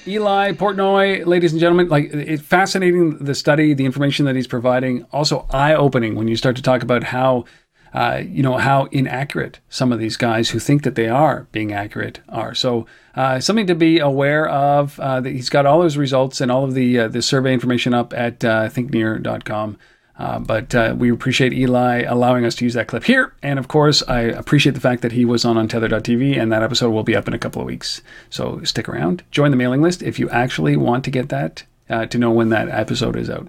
Eli 0.09 0.53
Portnoy, 0.53 1.25
ladies 1.25 1.51
and 1.51 1.59
gentlemen, 1.59 1.87
like 1.87 2.09
it's 2.11 2.43
fascinating 2.43 3.17
the 3.19 3.35
study, 3.35 3.73
the 3.73 3.85
information 3.85 4.25
that 4.25 4.35
he's 4.35 4.47
providing. 4.47 5.05
Also 5.11 5.45
eye-opening 5.51 6.15
when 6.15 6.27
you 6.27 6.35
start 6.35 6.55
to 6.55 6.61
talk 6.61 6.81
about 6.81 7.03
how, 7.05 7.45
uh, 7.93 8.21
you 8.25 8.41
know, 8.41 8.57
how 8.57 8.85
inaccurate 8.85 9.59
some 9.69 9.91
of 9.91 9.99
these 9.99 10.17
guys 10.17 10.49
who 10.49 10.59
think 10.59 10.83
that 10.83 10.95
they 10.95 11.07
are 11.07 11.47
being 11.51 11.71
accurate 11.71 12.21
are. 12.27 12.55
So 12.55 12.87
uh, 13.15 13.39
something 13.39 13.67
to 13.67 13.75
be 13.75 13.99
aware 13.99 14.49
of. 14.49 14.99
Uh, 14.99 15.21
he's 15.21 15.49
got 15.49 15.65
all 15.65 15.83
his 15.83 15.97
results 15.97 16.41
and 16.41 16.51
all 16.51 16.63
of 16.63 16.73
the 16.73 16.99
uh, 16.99 17.07
the 17.07 17.21
survey 17.21 17.53
information 17.53 17.93
up 17.93 18.13
at 18.13 18.43
uh, 18.43 18.69
thinknear.com. 18.69 19.77
Uh, 20.19 20.37
but 20.37 20.75
uh, 20.75 20.93
we 20.97 21.09
appreciate 21.09 21.53
Eli 21.53 22.01
allowing 22.01 22.43
us 22.43 22.53
to 22.55 22.65
use 22.65 22.73
that 22.73 22.87
clip 22.87 23.05
here. 23.05 23.33
And 23.41 23.57
of 23.57 23.69
course, 23.69 24.03
I 24.07 24.19
appreciate 24.19 24.73
the 24.73 24.81
fact 24.81 25.01
that 25.01 25.13
he 25.13 25.23
was 25.23 25.45
on 25.45 25.55
Untether.tv, 25.55 26.37
and 26.37 26.51
that 26.51 26.61
episode 26.61 26.89
will 26.89 27.03
be 27.03 27.15
up 27.15 27.27
in 27.29 27.33
a 27.33 27.39
couple 27.39 27.61
of 27.61 27.65
weeks. 27.65 28.01
So 28.29 28.61
stick 28.65 28.89
around. 28.89 29.23
Join 29.31 29.51
the 29.51 29.57
mailing 29.57 29.81
list 29.81 30.03
if 30.03 30.19
you 30.19 30.29
actually 30.29 30.75
want 30.75 31.05
to 31.05 31.11
get 31.11 31.29
that, 31.29 31.63
uh, 31.89 32.05
to 32.07 32.17
know 32.17 32.31
when 32.31 32.49
that 32.49 32.67
episode 32.67 33.15
is 33.15 33.29
out. 33.29 33.47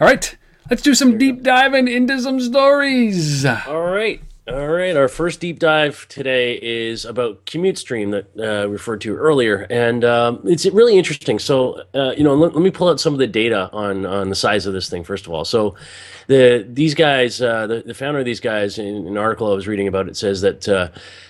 All 0.00 0.08
right, 0.08 0.36
let's 0.68 0.82
do 0.82 0.92
some 0.92 1.18
deep 1.18 1.44
diving 1.44 1.86
into 1.86 2.20
some 2.20 2.40
stories. 2.40 3.44
All 3.46 3.82
right. 3.82 4.20
All 4.46 4.68
right, 4.68 4.94
our 4.94 5.08
first 5.08 5.40
deep 5.40 5.58
dive 5.58 6.06
today 6.08 6.58
is 6.60 7.06
about 7.06 7.46
Commute 7.46 7.78
Stream 7.78 8.10
that 8.10 8.26
uh, 8.38 8.68
referred 8.68 9.00
to 9.00 9.16
earlier, 9.16 9.66
and 9.70 10.04
um, 10.04 10.42
it's 10.44 10.66
really 10.66 10.98
interesting. 10.98 11.38
So, 11.38 11.82
uh, 11.94 12.12
you 12.14 12.24
know, 12.24 12.34
let, 12.34 12.52
let, 12.54 12.62
me 12.62 12.70
pull 12.70 12.90
out 12.90 13.00
some 13.00 13.14
of 13.14 13.18
the 13.18 13.26
data 13.26 13.70
on 13.72 14.04
on 14.04 14.28
the 14.28 14.34
size 14.34 14.66
of 14.66 14.74
this 14.74 14.90
thing 14.90 15.02
first 15.02 15.26
of 15.26 15.32
all. 15.32 15.46
So, 15.46 15.76
the 16.26 16.62
these 16.68 16.92
guys, 16.92 17.40
uh, 17.40 17.66
the, 17.66 17.84
the 17.86 17.94
founder 17.94 18.18
of 18.18 18.26
these 18.26 18.40
guys, 18.40 18.78
in 18.78 19.06
an 19.06 19.16
article 19.16 19.50
I 19.50 19.54
was 19.54 19.66
reading 19.66 19.88
about 19.88 20.08
it, 20.08 20.16
says 20.18 20.42
that 20.42 20.68
uh, 20.68 20.88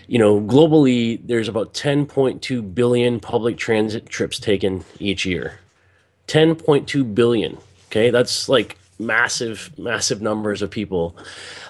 you 0.09 0.19
know 0.19 0.41
globally 0.41 1.21
there's 1.25 1.47
about 1.47 1.73
10.2 1.73 2.75
billion 2.75 3.21
public 3.21 3.57
transit 3.57 4.07
trips 4.07 4.41
taken 4.41 4.85
each 4.99 5.25
year. 5.25 5.61
10.2 6.27 7.15
billion. 7.15 7.59
Okay, 7.91 8.11
that's 8.11 8.49
like 8.49 8.77
massive, 8.99 9.71
massive 9.79 10.23
numbers 10.23 10.63
of 10.63 10.71
people 10.71 11.17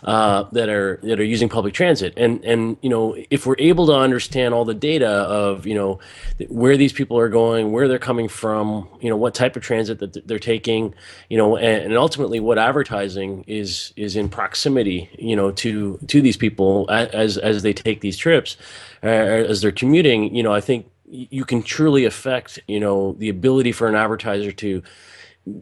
uh, 0.03 0.45
that 0.53 0.69
are 0.69 0.99
that 1.03 1.19
are 1.19 1.25
using 1.25 1.49
public 1.49 1.75
transit. 1.75 2.13
And 2.17 2.45
and 2.45 2.77
you 2.83 2.91
know, 2.91 3.17
if 3.31 3.47
we're 3.47 3.57
able 3.59 3.87
to 3.87 3.95
understand 3.95 4.55
all 4.55 4.65
the 4.65 4.75
data 4.75 5.09
of 5.09 5.67
you 5.67 5.75
know 5.75 6.01
where 6.49 6.77
these 6.77 6.93
people 6.93 7.19
are 7.19 7.29
going, 7.29 7.73
where 7.73 7.89
they're 7.89 7.99
coming 7.99 8.29
from, 8.29 8.89
you 9.01 9.09
know, 9.09 9.17
what 9.17 9.35
type 9.35 9.57
of 9.57 9.63
transit 9.63 9.99
that 10.01 10.27
they're 10.27 10.39
taking, 10.39 10.95
you 11.29 11.39
know, 11.39 11.57
and, 11.57 11.85
and 11.85 11.97
ultimately 11.97 12.41
what 12.41 12.59
advertising 12.59 13.45
is 13.47 13.93
is 13.97 14.17
in 14.17 14.29
proximity, 14.29 15.09
you 15.19 15.37
know, 15.37 15.51
to 15.53 15.99
to 16.09 16.21
these 16.21 16.37
people 16.37 16.87
as 16.91 17.39
as 17.39 17.63
they 17.63 17.73
take 17.73 18.01
these 18.01 18.17
trips, 18.17 18.57
uh, 19.03 19.07
as 19.07 19.61
they're 19.61 19.73
commuting. 19.73 20.35
You 20.35 20.43
know, 20.43 20.53
I 20.53 20.61
think 20.61 20.87
you 21.07 21.45
can 21.45 21.63
truly 21.63 22.05
affect 22.05 22.59
you 22.67 22.81
know 22.81 23.13
the 23.13 23.29
ability 23.29 23.73
for 23.73 23.89
an 23.89 23.95
advertiser 23.95 24.53
to 24.53 24.83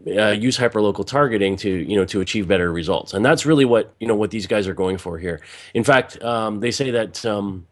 uh, 0.07 0.31
use 0.31 0.57
hyperlocal 0.59 1.07
targeting 1.07 1.57
to 1.57 1.71
you 1.71 1.97
know 1.97 2.05
to 2.05 2.21
achieve 2.21 2.47
better 2.47 2.73
results. 2.73 3.14
And 3.14 3.25
that's 3.25 3.45
really 3.45 3.64
what 3.64 3.95
you 3.99 4.07
know 4.07 4.14
what 4.14 4.31
these 4.31 4.47
guys 4.47 4.68
are 4.68 4.75
going 4.75 4.99
for 4.99 5.18
here. 5.18 5.40
In 5.75 5.85
fact 5.85 6.23
um, 6.23 6.61
they 6.61 6.71
say 6.71 6.90
that 6.92 7.25
um, 7.27 7.66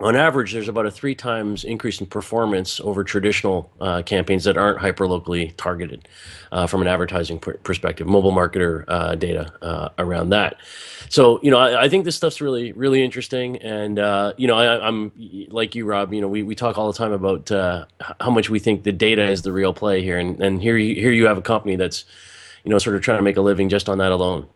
on 0.00 0.16
average, 0.16 0.52
there's 0.52 0.68
about 0.68 0.86
a 0.86 0.90
three 0.90 1.14
times 1.14 1.62
increase 1.62 2.00
in 2.00 2.06
performance 2.06 2.80
over 2.80 3.04
traditional 3.04 3.70
uh, 3.80 4.02
campaigns 4.02 4.44
that 4.44 4.56
aren't 4.56 4.78
hyperlocally 4.78 5.54
targeted 5.56 6.08
uh, 6.52 6.66
from 6.66 6.80
an 6.80 6.88
advertising 6.88 7.38
pr- 7.38 7.52
perspective, 7.62 8.06
mobile 8.06 8.32
marketer 8.32 8.84
uh, 8.88 9.14
data 9.14 9.52
uh, 9.60 9.90
around 9.98 10.30
that. 10.30 10.56
So, 11.10 11.38
you 11.42 11.50
know, 11.50 11.58
I, 11.58 11.82
I, 11.84 11.88
think 11.90 12.04
this 12.04 12.16
stuff's 12.16 12.40
really, 12.40 12.72
really 12.72 13.04
interesting. 13.04 13.58
And, 13.58 13.98
uh, 13.98 14.32
you 14.38 14.46
know, 14.46 14.56
I, 14.56 14.88
am 14.88 15.12
like 15.48 15.74
you, 15.74 15.84
Rob, 15.84 16.14
you 16.14 16.20
know, 16.22 16.28
we, 16.28 16.42
we 16.42 16.54
talk 16.54 16.78
all 16.78 16.90
the 16.90 16.96
time 16.96 17.12
about 17.12 17.50
uh, 17.50 17.84
how 18.20 18.30
much 18.30 18.48
we 18.48 18.58
think 18.58 18.84
the 18.84 18.92
data 18.92 19.28
is 19.28 19.42
the 19.42 19.52
real 19.52 19.74
play 19.74 20.02
here. 20.02 20.18
And, 20.18 20.40
and 20.40 20.62
here, 20.62 20.78
you, 20.78 20.94
here 20.94 21.12
you 21.12 21.26
have 21.26 21.36
a 21.36 21.42
company 21.42 21.76
that's, 21.76 22.06
you 22.64 22.70
know, 22.70 22.78
sort 22.78 22.96
of 22.96 23.02
trying 23.02 23.18
to 23.18 23.22
make 23.22 23.36
a 23.36 23.42
living 23.42 23.68
just 23.68 23.88
on 23.88 23.98
that 23.98 24.12
alone. 24.12 24.48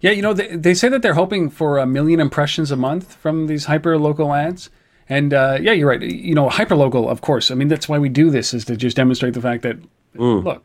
Yeah, 0.00 0.12
you 0.12 0.22
know, 0.22 0.32
they, 0.32 0.56
they 0.56 0.74
say 0.74 0.88
that 0.88 1.02
they're 1.02 1.14
hoping 1.14 1.50
for 1.50 1.78
a 1.78 1.86
million 1.86 2.20
impressions 2.20 2.70
a 2.70 2.76
month 2.76 3.14
from 3.16 3.46
these 3.46 3.66
hyper 3.66 3.98
local 3.98 4.32
ads. 4.32 4.70
And 5.08 5.34
uh, 5.34 5.58
yeah, 5.60 5.72
you're 5.72 5.88
right. 5.88 6.00
You 6.00 6.34
know, 6.34 6.48
hyper 6.48 6.76
local, 6.76 7.08
of 7.08 7.20
course. 7.20 7.50
I 7.50 7.54
mean, 7.54 7.68
that's 7.68 7.88
why 7.88 7.98
we 7.98 8.08
do 8.08 8.30
this 8.30 8.54
is 8.54 8.64
to 8.66 8.76
just 8.76 8.96
demonstrate 8.96 9.34
the 9.34 9.40
fact 9.40 9.62
that 9.62 9.76
mm. 10.16 10.44
look, 10.44 10.62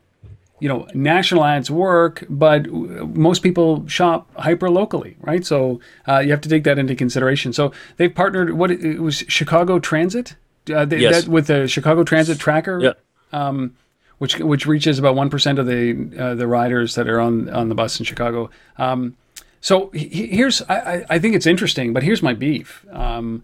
you 0.60 0.70
know, 0.70 0.88
national 0.94 1.44
ads 1.44 1.70
work, 1.70 2.26
but 2.30 2.70
most 2.70 3.44
people 3.44 3.86
shop 3.88 4.30
hyper 4.36 4.70
locally, 4.70 5.18
right? 5.20 5.46
So 5.46 5.82
uh, 6.08 6.20
you 6.20 6.32
have 6.32 6.42
to 6.42 6.50
take 6.50 6.64
that 6.64 6.78
into 6.78 6.96
consideration. 6.96 7.54
So 7.54 7.74
they've 7.98 8.14
partnered. 8.14 8.54
What 8.54 8.72
it 8.72 9.02
was 9.02 9.26
Chicago 9.28 9.80
Transit, 9.80 10.36
uh, 10.74 10.86
they, 10.86 11.00
yes. 11.00 11.24
that, 11.24 11.32
with 11.32 11.48
the 11.48 11.68
Chicago 11.68 12.04
Transit 12.04 12.40
Tracker. 12.40 12.80
Yeah. 12.80 12.94
Um, 13.34 13.76
which 14.18 14.40
which 14.40 14.66
reaches 14.66 14.98
about 14.98 15.16
one 15.16 15.30
percent 15.30 15.60
of 15.60 15.66
the 15.66 16.10
uh, 16.18 16.36
the 16.36 16.48
riders 16.48 16.96
that 16.96 17.10
are 17.10 17.20
on 17.20 17.50
on 17.50 17.68
the 17.68 17.76
bus 17.76 18.00
in 18.00 18.06
Chicago. 18.06 18.50
Um, 18.78 19.18
so 19.66 19.90
here's 19.96 20.62
I, 20.70 21.08
I 21.10 21.18
think 21.18 21.34
it's 21.34 21.48
interesting, 21.48 21.92
but 21.92 22.04
here's 22.04 22.22
my 22.22 22.36
beef. 22.36 22.86
Um, 22.92 23.44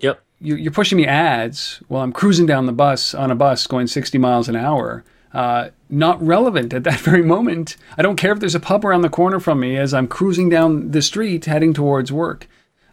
yep. 0.00 0.22
You, 0.38 0.68
are 0.68 0.70
pushing 0.70 0.98
me 0.98 1.06
ads 1.06 1.82
while 1.88 2.02
I'm 2.02 2.12
cruising 2.12 2.44
down 2.44 2.66
the 2.66 2.74
bus 2.74 3.14
on 3.14 3.30
a 3.30 3.34
bus 3.34 3.66
going 3.66 3.86
60 3.86 4.18
miles 4.18 4.50
an 4.50 4.56
hour. 4.56 5.02
Uh, 5.32 5.70
not 5.88 6.22
relevant 6.22 6.74
at 6.74 6.84
that 6.84 7.00
very 7.08 7.22
moment. 7.22 7.78
I 7.96 8.02
don't 8.02 8.16
care 8.16 8.32
if 8.32 8.38
there's 8.40 8.54
a 8.54 8.60
pub 8.60 8.84
around 8.84 9.00
the 9.00 9.08
corner 9.08 9.40
from 9.40 9.60
me 9.60 9.78
as 9.78 9.94
I'm 9.94 10.08
cruising 10.08 10.50
down 10.50 10.90
the 10.90 11.00
street 11.00 11.46
heading 11.46 11.72
towards 11.72 12.12
work. 12.12 12.46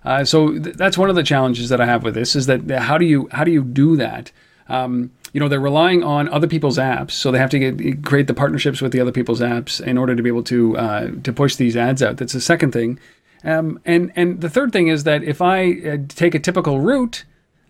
Uh, 0.05 0.23
so 0.23 0.57
th- 0.57 0.77
that's 0.77 0.97
one 0.97 1.09
of 1.09 1.17
the 1.17 1.23
challenges 1.23 1.67
that 1.67 1.81
I 1.81 1.85
have 1.85 2.05
with 2.05 2.13
this 2.13 2.33
is 2.33 2.45
that 2.45 2.71
how 2.71 2.97
do 2.97 3.03
you 3.03 3.27
how 3.33 3.43
do 3.43 3.51
you 3.51 3.61
do 3.65 3.97
that? 3.97 4.31
Um, 4.69 5.11
you 5.33 5.39
know 5.39 5.49
they're 5.49 5.59
relying 5.59 6.03
on 6.03 6.29
other 6.29 6.47
people's 6.47 6.77
apps, 6.77 7.11
so 7.11 7.31
they 7.31 7.39
have 7.39 7.49
to 7.49 7.59
get, 7.59 8.05
create 8.05 8.27
the 8.27 8.33
partnerships 8.33 8.81
with 8.81 8.91
the 8.91 9.01
other 9.01 9.11
people's 9.11 9.41
apps 9.41 9.81
in 9.81 9.97
order 9.97 10.15
to 10.15 10.23
be 10.23 10.29
able 10.29 10.43
to 10.43 10.77
uh, 10.77 11.11
to 11.23 11.33
push 11.33 11.55
these 11.55 11.75
ads 11.75 12.01
out. 12.01 12.17
That's 12.17 12.33
the 12.33 12.41
second 12.41 12.71
thing, 12.71 12.99
um, 13.43 13.79
and 13.83 14.11
and 14.15 14.41
the 14.41 14.49
third 14.49 14.71
thing 14.71 14.87
is 14.87 15.03
that 15.03 15.23
if 15.23 15.41
I 15.41 15.71
uh, 15.71 15.97
take 16.07 16.35
a 16.35 16.39
typical 16.39 16.79
route, 16.79 17.25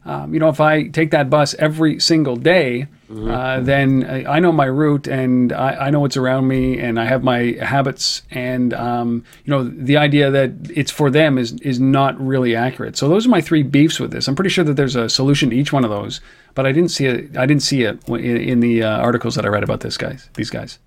um, 0.06 0.34
you 0.34 0.40
know, 0.40 0.50
if 0.50 0.60
I 0.60 0.88
take 0.90 1.12
that 1.12 1.30
bus 1.30 1.54
every 1.54 2.00
single 2.00 2.36
day, 2.36 2.88
mm-hmm. 3.10 3.32
uh, 3.32 3.62
then 3.62 4.04
I, 4.04 4.36
I, 4.36 4.40
know 4.42 4.52
my 4.52 4.66
route 4.66 5.08
and 5.08 5.54
I, 5.54 5.88
I, 5.88 5.90
know 5.92 6.02
what's 6.02 6.18
around 6.18 6.48
me 6.48 6.78
and 6.78 7.00
I 7.00 7.06
have 7.06 7.24
my 7.24 7.56
habits. 7.62 8.22
And, 8.30 8.74
um, 8.74 9.24
you 9.46 9.52
know, 9.52 9.64
the 9.64 9.96
idea 9.96 10.30
that 10.30 10.52
it's 10.76 10.92
for 10.92 11.10
them 11.10 11.38
is, 11.38 11.54
is 11.62 11.80
not 11.80 12.20
really 12.20 12.54
accurate. 12.54 12.98
So 12.98 13.08
those 13.08 13.26
are 13.26 13.30
my 13.30 13.40
three 13.40 13.64
beefs 13.64 13.98
with 13.98 14.12
this. 14.12 14.28
I'm 14.28 14.36
pretty 14.36 14.50
sure 14.50 14.66
that 14.66 14.74
there's 14.74 14.98
a 14.98 15.08
solution 15.08 15.52
to 15.52 15.56
each 15.56 15.72
one 15.72 15.86
of 15.86 15.90
those, 15.90 16.20
but 16.54 16.66
I 16.66 16.74
didn't 16.74 16.92
see 16.92 17.06
it. 17.06 17.38
I 17.38 17.46
didn't 17.46 17.64
see 17.64 17.84
it 17.84 18.06
in, 18.10 18.20
in 18.20 18.60
the 18.60 18.84
uh, 18.84 18.98
articles 18.98 19.36
that 19.36 19.46
I 19.46 19.48
read 19.48 19.64
about 19.64 19.80
this 19.80 19.98
guys, 19.98 20.30
these 20.34 20.50
guys. 20.50 20.80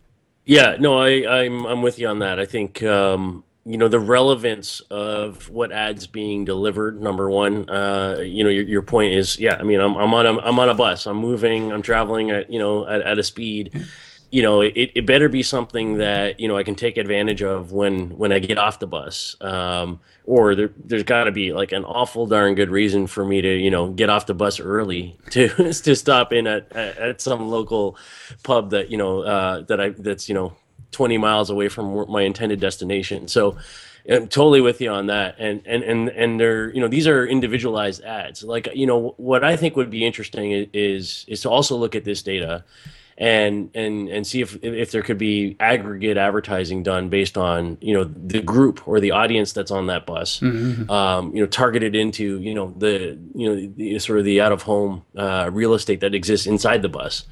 Yeah, 0.45 0.77
no, 0.79 0.99
I, 0.99 1.43
I'm, 1.43 1.65
I'm 1.65 1.81
with 1.81 1.99
you 1.99 2.07
on 2.07 2.19
that. 2.19 2.39
I 2.39 2.45
think, 2.45 2.83
um, 2.83 3.45
you 3.67 3.77
know 3.77 3.89
the 3.89 3.99
relevance 3.99 4.79
of 4.91 5.51
what 5.51 5.73
ads 5.73 6.07
being 6.07 6.45
delivered 6.45 7.03
number 7.03 7.29
one 7.29 7.69
uh, 7.69 8.19
you 8.21 8.45
know 8.45 8.51
your, 8.51 8.63
your 8.63 8.83
point 8.83 9.13
is 9.13 9.39
yeah 9.41 9.57
i 9.59 9.65
mean 9.65 9.81
I'm, 9.81 9.97
I'm 9.97 10.15
on 10.15 10.25
a 10.25 10.39
i'm 10.39 10.59
on 10.59 10.69
a 10.69 10.75
bus. 10.75 11.07
I'm 11.07 11.17
moving 11.17 11.73
i'm 11.73 11.83
traveling 11.83 12.31
at 12.31 12.51
you 12.51 12.59
know 12.59 12.87
at, 12.87 13.03
at 13.03 13.19
a 13.19 13.23
speed. 13.23 13.87
You 14.31 14.43
know 14.43 14.61
it, 14.61 14.93
it 14.95 15.07
better 15.07 15.29
be 15.29 15.43
something 15.43 15.99
that 15.99 16.39
you 16.39 16.49
know 16.49 16.57
i 16.57 16.63
can 16.63 16.75
take 16.75 16.97
advantage 16.97 17.43
of 17.43 17.73
when 17.73 18.11
when 18.11 18.33
i 18.33 18.39
get 18.39 18.59
off 18.59 18.79
the 18.79 18.87
bus. 18.87 19.37
Um, 19.41 20.01
or 20.25 20.55
there, 20.55 20.71
there's 20.85 21.05
got 21.05 21.25
to 21.25 21.33
be 21.33 21.53
like 21.53 21.73
an 21.73 21.85
awful 21.85 22.27
darn 22.27 22.55
good 22.55 22.71
reason 22.71 23.07
for 23.07 23.25
me 23.25 23.41
to 23.41 23.49
you 23.49 23.71
know 23.71 23.91
get 23.91 24.11
off 24.11 24.27
the 24.27 24.35
bus 24.35 24.61
early 24.61 25.17
to 25.31 25.49
to 25.49 25.97
stop 25.97 26.33
in 26.33 26.47
at, 26.47 26.71
at, 26.75 27.21
some 27.21 27.49
local 27.49 27.97
pub 28.43 28.71
that 28.71 28.91
you 28.91 28.99
know 28.99 29.21
uh, 29.21 29.63
that 29.63 29.81
i 29.81 29.89
that's 29.91 30.29
you 30.29 30.35
know 30.35 30.53
20 30.97 31.19
miles 31.19 31.51
away 31.51 31.69
from 31.69 32.11
my 32.11 32.23
intended 32.23 32.59
destination. 32.59 33.29
So 33.29 33.59
I'm 34.09 34.29
totally 34.29 34.63
with 34.63 34.81
you 34.81 34.89
on 34.91 35.09
that. 35.09 35.37
And 35.39 35.61
and 35.67 35.83
and 35.83 36.09
and 36.09 36.41
they're 36.41 36.73
you 36.73 36.81
know 36.81 36.89
these 36.89 37.07
are 37.07 37.27
individualized 37.27 38.03
ads. 38.03 38.43
Like 38.43 38.69
you 38.75 38.87
know 38.87 39.13
what 39.19 39.45
I 39.45 39.57
think 39.57 39.77
would 39.77 39.91
be 39.91 40.07
interesting 40.07 40.71
is 40.73 41.27
is 41.29 41.43
to 41.43 41.51
also 41.51 41.77
look 41.77 41.95
at 41.95 42.05
this 42.05 42.23
data 42.23 42.65
and 43.19 43.71
and 43.75 44.09
and 44.09 44.27
see 44.27 44.41
if 44.41 44.57
if 44.65 44.91
there 44.91 45.03
could 45.03 45.19
be 45.19 45.55
aggregate 45.61 46.17
advertising 46.17 46.83
done 46.83 47.11
based 47.11 47.37
on 47.37 47.77
you 47.83 47.93
know 47.93 48.05
the 48.05 48.41
group 48.41 48.89
or 48.89 48.99
the 49.01 49.11
audience 49.11 49.53
that's 49.53 49.71
on 49.71 49.87
that 49.89 50.07
bus 50.07 50.41
mm-hmm. 50.41 50.91
um, 50.91 51.35
you 51.35 51.41
know 51.41 51.47
targeted 51.47 51.95
into 51.95 52.41
you 52.41 52.55
know 52.55 52.75
the 52.79 53.19
you 53.35 53.49
know 53.49 53.73
the, 53.77 53.99
sort 53.99 54.19
of 54.19 54.25
the 54.25 54.41
out 54.41 54.53
of 54.53 54.63
home 54.63 55.03
uh, 55.17 55.51
real 55.53 55.75
estate 55.75 56.01
that 56.01 56.15
exists 56.15 56.47
inside 56.47 56.81
the 56.81 56.89
bus 56.89 57.25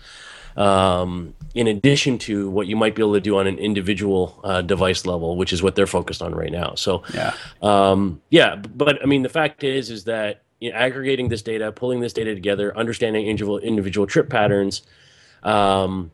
um, 0.57 1.35
in 1.55 1.67
addition 1.67 2.19
to 2.19 2.51
what 2.51 2.67
you 2.67 2.77
might 2.77 2.95
be 2.95 3.03
able 3.03 3.14
to 3.14 3.21
do 3.21 3.38
on 3.38 3.47
an 3.47 3.59
individual 3.59 4.40
uh, 4.45 4.62
device 4.62 5.07
level, 5.07 5.37
which 5.37 5.53
is 5.53 5.62
what 5.62 5.75
they're 5.75 5.87
focused 5.87 6.23
on 6.23 6.35
right 6.35 6.53
now. 6.53 6.75
So, 6.75 7.03
yeah, 7.12 7.35
um, 7.62 8.21
yeah. 8.31 8.57
But 8.57 9.03
I 9.03 9.07
mean, 9.07 9.23
the 9.23 9.29
fact 9.29 9.64
is, 9.64 9.90
is 9.90 10.05
that 10.05 10.43
you 10.61 10.71
know, 10.71 10.77
aggregating 10.77 11.29
this 11.29 11.43
data, 11.43 11.73
pulling 11.73 12.01
this 12.01 12.12
data 12.12 12.35
together, 12.35 12.77
understanding 12.77 13.27
individual 13.27 13.59
individual 13.59 14.07
trip 14.07 14.29
patterns, 14.29 14.83
um, 15.43 16.11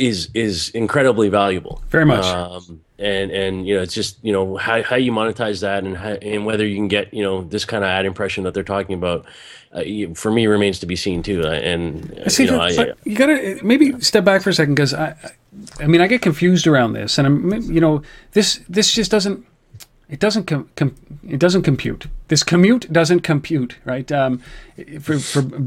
is 0.00 0.30
is 0.34 0.70
incredibly 0.70 1.28
valuable. 1.28 1.82
Very 1.90 2.06
much. 2.06 2.24
Um, 2.24 2.80
and 2.98 3.30
and 3.30 3.66
you 3.66 3.76
know, 3.76 3.82
it's 3.82 3.94
just 3.94 4.18
you 4.22 4.32
know 4.32 4.56
how 4.56 4.82
how 4.82 4.96
you 4.96 5.12
monetize 5.12 5.60
that, 5.60 5.84
and 5.84 5.96
how, 5.96 6.12
and 6.12 6.44
whether 6.44 6.66
you 6.66 6.76
can 6.76 6.88
get 6.88 7.12
you 7.14 7.22
know 7.22 7.42
this 7.42 7.64
kind 7.64 7.84
of 7.84 7.88
ad 7.88 8.06
impression 8.06 8.44
that 8.44 8.54
they're 8.54 8.62
talking 8.62 8.94
about 8.94 9.26
uh, 9.72 9.82
for 10.14 10.30
me 10.30 10.46
remains 10.46 10.78
to 10.80 10.86
be 10.86 10.96
seen 10.96 11.22
too. 11.22 11.42
Uh, 11.44 11.50
and 11.50 12.18
uh, 12.18 12.28
See, 12.28 12.44
you, 12.44 12.50
know, 12.50 12.60
I, 12.60 12.92
you 13.04 13.16
gotta 13.16 13.60
maybe 13.62 14.00
step 14.00 14.24
back 14.24 14.42
for 14.42 14.50
a 14.50 14.54
second 14.54 14.74
because 14.74 14.92
I, 14.94 15.14
I 15.78 15.86
mean, 15.86 16.00
I 16.00 16.06
get 16.06 16.22
confused 16.22 16.66
around 16.66 16.94
this, 16.94 17.18
and 17.18 17.26
I'm 17.26 17.52
you 17.70 17.80
know 17.80 18.02
this 18.32 18.60
this 18.68 18.92
just 18.92 19.10
doesn't 19.10 19.46
it 20.10 20.18
doesn't 20.18 20.46
com, 20.46 20.68
com, 20.74 20.94
it 21.26 21.38
doesn't 21.38 21.62
compute. 21.62 22.06
This 22.28 22.42
commute 22.42 22.92
doesn't 22.92 23.20
compute, 23.20 23.78
right? 23.84 24.10
Um, 24.10 24.42
for 25.00 25.18
for 25.18 25.40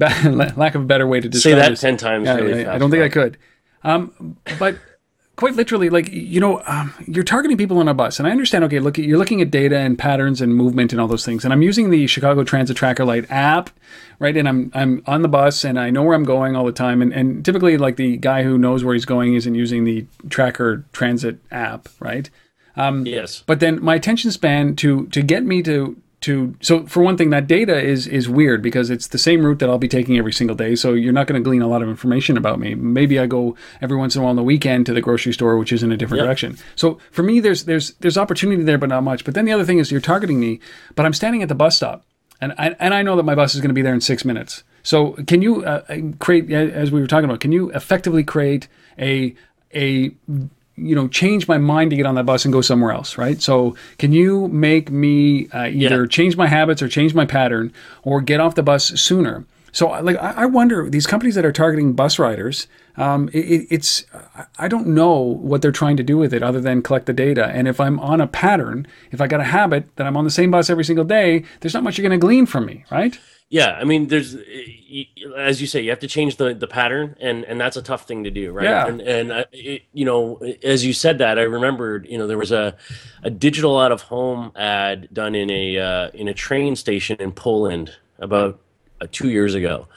lack 0.56 0.76
of 0.76 0.82
a 0.82 0.86
better 0.86 1.08
way 1.08 1.22
to 1.22 1.30
describe 1.30 1.54
say 1.54 1.60
that 1.60 1.69
this, 1.69 1.82
ten 1.82 1.98
times. 1.98 2.28
Really 2.28 2.65
I, 2.65 2.76
I, 2.76 2.78
don't 2.78 2.91
think 2.91 3.04
I 3.04 3.10
could. 3.10 3.38
Um, 3.84 4.38
but 4.60 4.78
quite 5.36 5.56
literally, 5.56 5.89
like 5.89 6.10
you 6.12 6.39
know, 6.39 6.62
um, 6.65 6.93
you're 7.08 7.24
targeting 7.24 7.58
people 7.58 7.80
on 7.80 7.88
a 7.88 7.93
bus, 7.93 8.19
and 8.19 8.28
I 8.28 8.32
understand. 8.32 8.63
Okay, 8.65 8.80
look, 8.80 8.98
you're 8.98 9.17
looking 9.17 9.41
at 9.41 9.52
data 9.52 9.78
and 9.78 9.98
patterns 9.98 10.41
and 10.41 10.56
movement 10.56 10.91
and 10.91 11.02
all 11.02 11.08
those 11.08 11.26
things, 11.26 11.43
and 11.43 11.54
I'm 11.54 11.62
using 11.62 11.89
the 11.89 12.08
Chicago 12.08 12.43
Transit 12.43 12.78
Tracker 12.78 13.06
Lite 13.06 13.30
app, 13.30 13.69
right? 14.19 14.36
And 14.36 14.48
I'm 14.48 14.72
I'm 14.74 15.04
on 15.06 15.22
the 15.22 15.28
bus, 15.28 15.63
and 15.63 15.80
I 15.80 15.89
know 15.89 16.04
where 16.04 16.15
I'm 16.15 16.24
going 16.24 16.56
all 16.56 16.65
the 16.65 16.72
time, 16.72 17.02
and 17.02 17.13
and 17.13 17.43
typically, 17.43 17.78
like 17.78 17.96
the 17.96 18.17
guy 18.17 18.43
who 18.43 18.58
knows 18.58 18.84
where 18.84 18.93
he's 18.93 19.06
going 19.06 19.34
isn't 19.34 19.56
using 19.56 19.84
the 19.84 20.06
Tracker 20.30 20.86
Transit 20.93 21.39
app, 21.52 21.89
right? 22.00 22.30
Um, 22.76 23.06
yes. 23.06 23.43
But 23.46 23.60
then 23.60 23.84
my 23.84 23.96
attention 23.96 24.32
span 24.32 24.76
to 24.78 25.08
to 25.08 25.22
get 25.22 25.43
me 25.43 25.62
to 25.63 25.98
to 26.24 26.56
so 26.62 26.86
for 26.88 27.04
one 27.04 27.18
thing 27.18 27.30
that 27.32 27.48
data 27.48 27.80
is 27.80 28.08
is 28.08 28.30
weird 28.30 28.62
because 28.62 28.90
it's 28.90 29.08
the 29.08 29.18
same 29.18 29.46
route 29.46 29.60
that 29.60 29.70
I'll 29.70 29.78
be 29.78 29.88
taking 29.88 30.18
every 30.18 30.34
single 30.34 30.56
day. 30.56 30.76
So 30.76 30.94
you're 30.94 31.14
not 31.14 31.28
going 31.28 31.42
to 31.42 31.44
glean 31.44 31.62
a 31.62 31.68
lot 31.68 31.82
of 31.82 31.90
information 31.90 32.38
about 32.38 32.60
me. 32.60 32.76
Maybe 32.76 33.20
I 33.20 33.26
go 33.26 33.56
every 33.82 33.98
once 33.98 34.16
in 34.16 34.22
a 34.22 34.24
while 34.24 34.32
on 34.32 34.36
the 34.38 34.44
weekend 34.44 34.86
to 34.88 34.94
the 34.94 35.02
grocery 35.02 35.34
store 35.34 35.58
which 35.58 35.74
is 35.74 35.84
in 35.84 35.92
a 35.92 35.98
different 35.98 36.20
yep. 36.20 36.28
direction. 36.28 36.58
So 36.76 36.98
for 37.12 37.24
me 37.24 37.40
there's 37.40 37.66
there's 37.66 37.92
there's 37.96 38.18
opportunity 38.18 38.64
there 38.64 38.78
but 38.78 38.90
not 38.90 39.04
much. 39.04 39.26
But 39.26 39.34
then 39.34 39.46
the 39.46 39.52
other 39.52 39.66
thing 39.66 39.80
is 39.80 39.92
you're 39.92 40.02
targeting 40.02 40.40
me 40.40 40.60
but 40.96 41.06
I'm 41.06 41.14
standing 41.14 41.44
at 41.44 41.50
the 41.50 41.56
bus 41.56 41.76
stop. 41.76 42.06
And 42.42 42.54
I, 42.58 42.76
and 42.80 42.94
I 42.94 43.04
know 43.04 43.16
that 43.16 43.24
my 43.24 43.36
bus 43.36 43.56
is 43.56 43.62
going 43.62 43.70
to 43.70 43.74
be 43.74 43.82
there 43.82 43.94
in 43.94 44.02
6 44.02 44.26
minutes. 44.26 44.64
So 44.82 45.14
can 45.28 45.42
you 45.42 45.64
uh, 45.64 45.84
create 46.20 46.52
as 46.52 46.92
we 46.92 47.00
were 47.02 47.08
talking 47.08 47.26
about 47.26 47.40
can 47.42 47.52
you 47.52 47.70
effectively 47.72 48.24
create 48.24 48.68
a 48.98 49.36
a 49.76 50.16
you 50.76 50.96
know 50.96 51.08
change 51.08 51.48
my 51.48 51.58
mind 51.58 51.92
to 51.92 51.96
get 51.96 52.06
on 52.06 52.16
that 52.16 52.26
bus 52.26 52.46
and 52.46 52.54
go 52.54 52.62
somewhere 52.62 52.92
else 52.92 53.18
right 53.18 53.42
so 53.42 53.76
can 54.00 54.12
you 54.12 54.48
make 54.48 54.90
me 54.90 55.48
uh, 55.50 55.68
either 55.68 56.02
yeah. 56.02 56.08
change 56.08 56.36
my 56.36 56.48
habits 56.48 56.82
or 56.82 56.88
change 56.88 57.14
my 57.14 57.26
pattern 57.26 57.72
or 58.04 58.22
get 58.22 58.40
off 58.40 58.56
the 58.56 58.64
bus 58.64 58.88
sooner 59.00 59.46
so 59.72 59.90
like 60.02 60.18
i 60.18 60.46
wonder 60.46 60.90
these 60.90 61.06
companies 61.06 61.36
that 61.36 61.46
are 61.46 61.52
targeting 61.52 61.94
bus 61.94 62.18
riders 62.18 62.68
um, 62.97 63.29
it, 63.34 63.67
it's 63.69 64.06
i 64.58 64.67
don't 64.67 64.88
know 64.88 65.19
what 65.19 65.62
they're 65.62 65.71
trying 65.71 65.97
to 65.97 66.03
do 66.03 66.17
with 66.17 66.34
it 66.34 66.43
other 66.43 66.62
than 66.62 66.82
collect 66.82 67.06
the 67.06 67.13
data 67.13 67.47
and 67.47 67.67
if 67.67 67.79
i'm 67.79 67.99
on 67.99 68.21
a 68.21 68.27
pattern 68.27 68.86
if 69.12 69.21
i 69.21 69.27
got 69.27 69.39
a 69.39 69.45
habit 69.45 69.95
that 69.95 70.06
i'm 70.08 70.17
on 70.17 70.23
the 70.23 70.32
same 70.32 70.51
bus 70.51 70.69
every 70.69 70.84
single 70.84 71.06
day 71.06 71.43
there's 71.60 71.73
not 71.73 71.84
much 71.84 71.97
you're 71.97 72.08
going 72.08 72.19
to 72.19 72.23
glean 72.23 72.45
from 72.45 72.65
me 72.65 72.86
right 72.91 73.19
yeah, 73.53 73.77
I 73.79 73.84
mean, 73.84 74.08
there's 74.08 74.36
as 75.38 75.62
you 75.62 75.67
say, 75.67 75.79
you 75.82 75.91
have 75.91 75.99
to 75.99 76.08
change 76.08 76.38
the 76.38 76.56
the 76.56 76.65
pattern, 76.65 77.15
and 77.19 77.43
and 77.43 77.62
that's 77.62 77.77
a 77.77 77.84
tough 77.84 78.08
thing 78.08 78.23
to 78.23 78.32
do, 78.32 78.51
right? 78.51 78.63
Yeah. 78.63 78.88
And 78.88 78.99
and 79.01 79.32
uh, 79.32 79.45
it, 79.51 79.84
you 79.93 80.06
know, 80.06 80.41
as 80.63 80.84
you 80.84 80.91
said 80.91 81.19
that, 81.19 81.38
I 81.38 81.43
remembered, 81.43 82.08
you 82.10 82.17
know, 82.17 82.25
there 82.25 82.39
was 82.39 82.51
a 82.51 82.75
a 83.21 83.29
digital 83.29 83.79
out 83.79 83.91
of 83.91 84.01
home 84.01 84.53
ad 84.56 85.08
done 85.13 85.36
in 85.36 85.51
a 85.51 85.77
uh, 85.77 86.10
in 86.15 86.27
a 86.27 86.34
train 86.34 86.75
station 86.75 87.17
in 87.19 87.32
Poland 87.32 87.93
about 88.17 88.60
uh, 88.99 89.06
two 89.12 89.29
years 89.29 89.53
ago. 89.53 89.88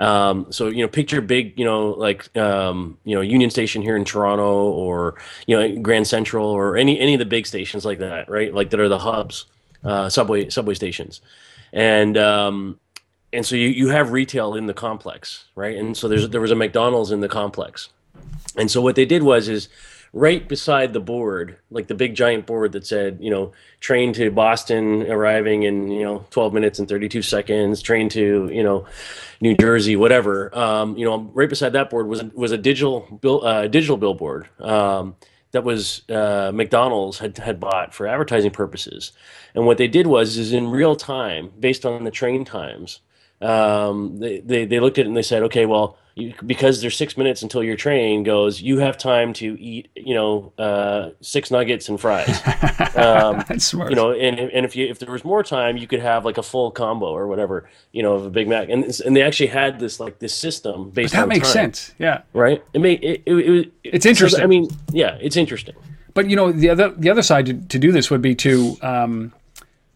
Um, 0.00 0.50
so 0.50 0.68
you 0.68 0.82
know, 0.82 0.88
picture 0.88 1.20
big, 1.20 1.58
you 1.58 1.64
know, 1.64 1.90
like 1.90 2.34
um, 2.36 2.96
you 3.04 3.14
know, 3.14 3.20
Union 3.20 3.50
Station 3.50 3.82
here 3.82 3.96
in 3.96 4.04
Toronto, 4.06 4.70
or 4.70 5.16
you 5.46 5.56
know, 5.56 5.80
Grand 5.82 6.06
Central, 6.06 6.48
or 6.48 6.78
any 6.78 6.98
any 6.98 7.14
of 7.14 7.18
the 7.18 7.26
big 7.26 7.46
stations 7.46 7.84
like 7.84 7.98
that, 7.98 8.30
right? 8.30 8.52
Like 8.52 8.70
that 8.70 8.80
are 8.80 8.88
the 8.88 8.98
hubs, 8.98 9.44
uh, 9.84 10.08
subway 10.08 10.48
subway 10.48 10.72
stations, 10.72 11.20
and 11.74 12.16
um, 12.16 12.80
and 13.30 13.44
so 13.44 13.56
you, 13.56 13.68
you 13.68 13.88
have 13.88 14.10
retail 14.10 14.54
in 14.54 14.66
the 14.66 14.74
complex, 14.74 15.44
right? 15.54 15.76
And 15.76 15.94
so 15.94 16.08
there's 16.08 16.26
there 16.30 16.40
was 16.40 16.50
a 16.50 16.56
McDonald's 16.56 17.10
in 17.10 17.20
the 17.20 17.28
complex, 17.28 17.90
and 18.56 18.70
so 18.70 18.80
what 18.80 18.96
they 18.96 19.04
did 19.04 19.22
was 19.22 19.48
is 19.48 19.68
right 20.12 20.48
beside 20.48 20.92
the 20.92 21.00
board, 21.00 21.56
like 21.70 21.86
the 21.86 21.94
big 21.94 22.14
giant 22.14 22.46
board 22.46 22.72
that 22.72 22.86
said, 22.86 23.18
you 23.20 23.30
know, 23.30 23.52
train 23.80 24.12
to 24.14 24.30
Boston 24.30 25.10
arriving 25.10 25.62
in 25.62 25.90
you 25.90 26.02
know 26.02 26.26
12 26.30 26.52
minutes 26.52 26.78
and 26.78 26.88
32 26.88 27.22
seconds, 27.22 27.82
train 27.82 28.08
to 28.10 28.50
you 28.52 28.62
know 28.62 28.86
New 29.40 29.56
Jersey, 29.56 29.96
whatever. 29.96 30.56
Um, 30.56 30.96
you 30.96 31.04
know, 31.04 31.30
right 31.34 31.48
beside 31.48 31.72
that 31.74 31.90
board 31.90 32.06
was 32.06 32.24
was 32.34 32.52
a 32.52 32.58
digital 32.58 33.18
bill, 33.20 33.44
uh, 33.44 33.68
digital 33.68 33.96
billboard. 33.96 34.48
Um, 34.60 35.16
that 35.52 35.64
was 35.64 36.08
uh, 36.08 36.52
McDonald's 36.54 37.18
had, 37.18 37.36
had 37.38 37.58
bought 37.58 37.92
for 37.92 38.06
advertising 38.06 38.52
purposes, 38.52 39.12
and 39.54 39.66
what 39.66 39.78
they 39.78 39.88
did 39.88 40.06
was 40.06 40.36
is 40.36 40.52
in 40.52 40.70
real 40.70 40.94
time, 40.94 41.52
based 41.58 41.84
on 41.84 42.04
the 42.04 42.10
train 42.12 42.44
times, 42.44 43.00
um, 43.40 44.18
they, 44.18 44.40
they, 44.40 44.64
they 44.64 44.80
looked 44.80 44.98
at 44.98 45.06
it 45.06 45.08
and 45.08 45.16
they 45.16 45.22
said, 45.22 45.42
okay, 45.44 45.66
well, 45.66 45.98
you, 46.20 46.34
because 46.44 46.80
there's 46.80 46.96
six 46.96 47.16
minutes 47.16 47.42
until 47.42 47.62
your 47.62 47.76
train 47.76 48.22
goes, 48.22 48.60
you 48.60 48.78
have 48.78 48.98
time 48.98 49.32
to 49.34 49.60
eat, 49.60 49.88
you 49.96 50.14
know, 50.14 50.52
uh, 50.58 51.10
six 51.20 51.50
nuggets 51.50 51.88
and 51.88 52.00
fries. 52.00 52.40
Um, 52.90 53.44
That's 53.48 53.64
smart. 53.64 53.90
You 53.90 53.96
know, 53.96 54.12
and, 54.12 54.38
and 54.38 54.66
if 54.66 54.74
you 54.74 54.86
if 54.88 54.98
there 54.98 55.10
was 55.10 55.24
more 55.24 55.42
time, 55.42 55.76
you 55.76 55.86
could 55.86 56.00
have 56.00 56.24
like 56.24 56.38
a 56.38 56.42
full 56.42 56.70
combo 56.70 57.06
or 57.06 57.28
whatever, 57.28 57.70
you 57.92 58.02
know, 58.02 58.14
of 58.14 58.26
a 58.26 58.30
Big 58.30 58.48
Mac. 58.48 58.68
And 58.68 58.84
and 59.06 59.16
they 59.16 59.22
actually 59.22 59.46
had 59.46 59.78
this 59.78 60.00
like 60.00 60.18
this 60.18 60.34
system 60.34 60.90
based. 60.90 61.14
But 61.14 61.20
that 61.20 61.28
makes 61.28 61.48
time, 61.48 61.72
sense. 61.72 61.94
Yeah. 61.98 62.22
Right. 62.32 62.62
It 62.74 62.80
may 62.80 62.94
it. 62.94 63.22
it, 63.24 63.32
it, 63.32 63.50
it 63.50 63.72
it's 63.84 64.06
interesting. 64.06 64.38
So, 64.38 64.44
I 64.44 64.48
mean, 64.48 64.68
yeah, 64.92 65.16
it's 65.20 65.36
interesting. 65.36 65.76
But 66.14 66.28
you 66.28 66.36
know, 66.36 66.52
the 66.52 66.68
other 66.68 66.90
the 66.90 67.08
other 67.08 67.22
side 67.22 67.46
to, 67.46 67.54
to 67.54 67.78
do 67.78 67.92
this 67.92 68.10
would 68.10 68.22
be 68.22 68.34
to 68.36 68.76
um, 68.82 69.32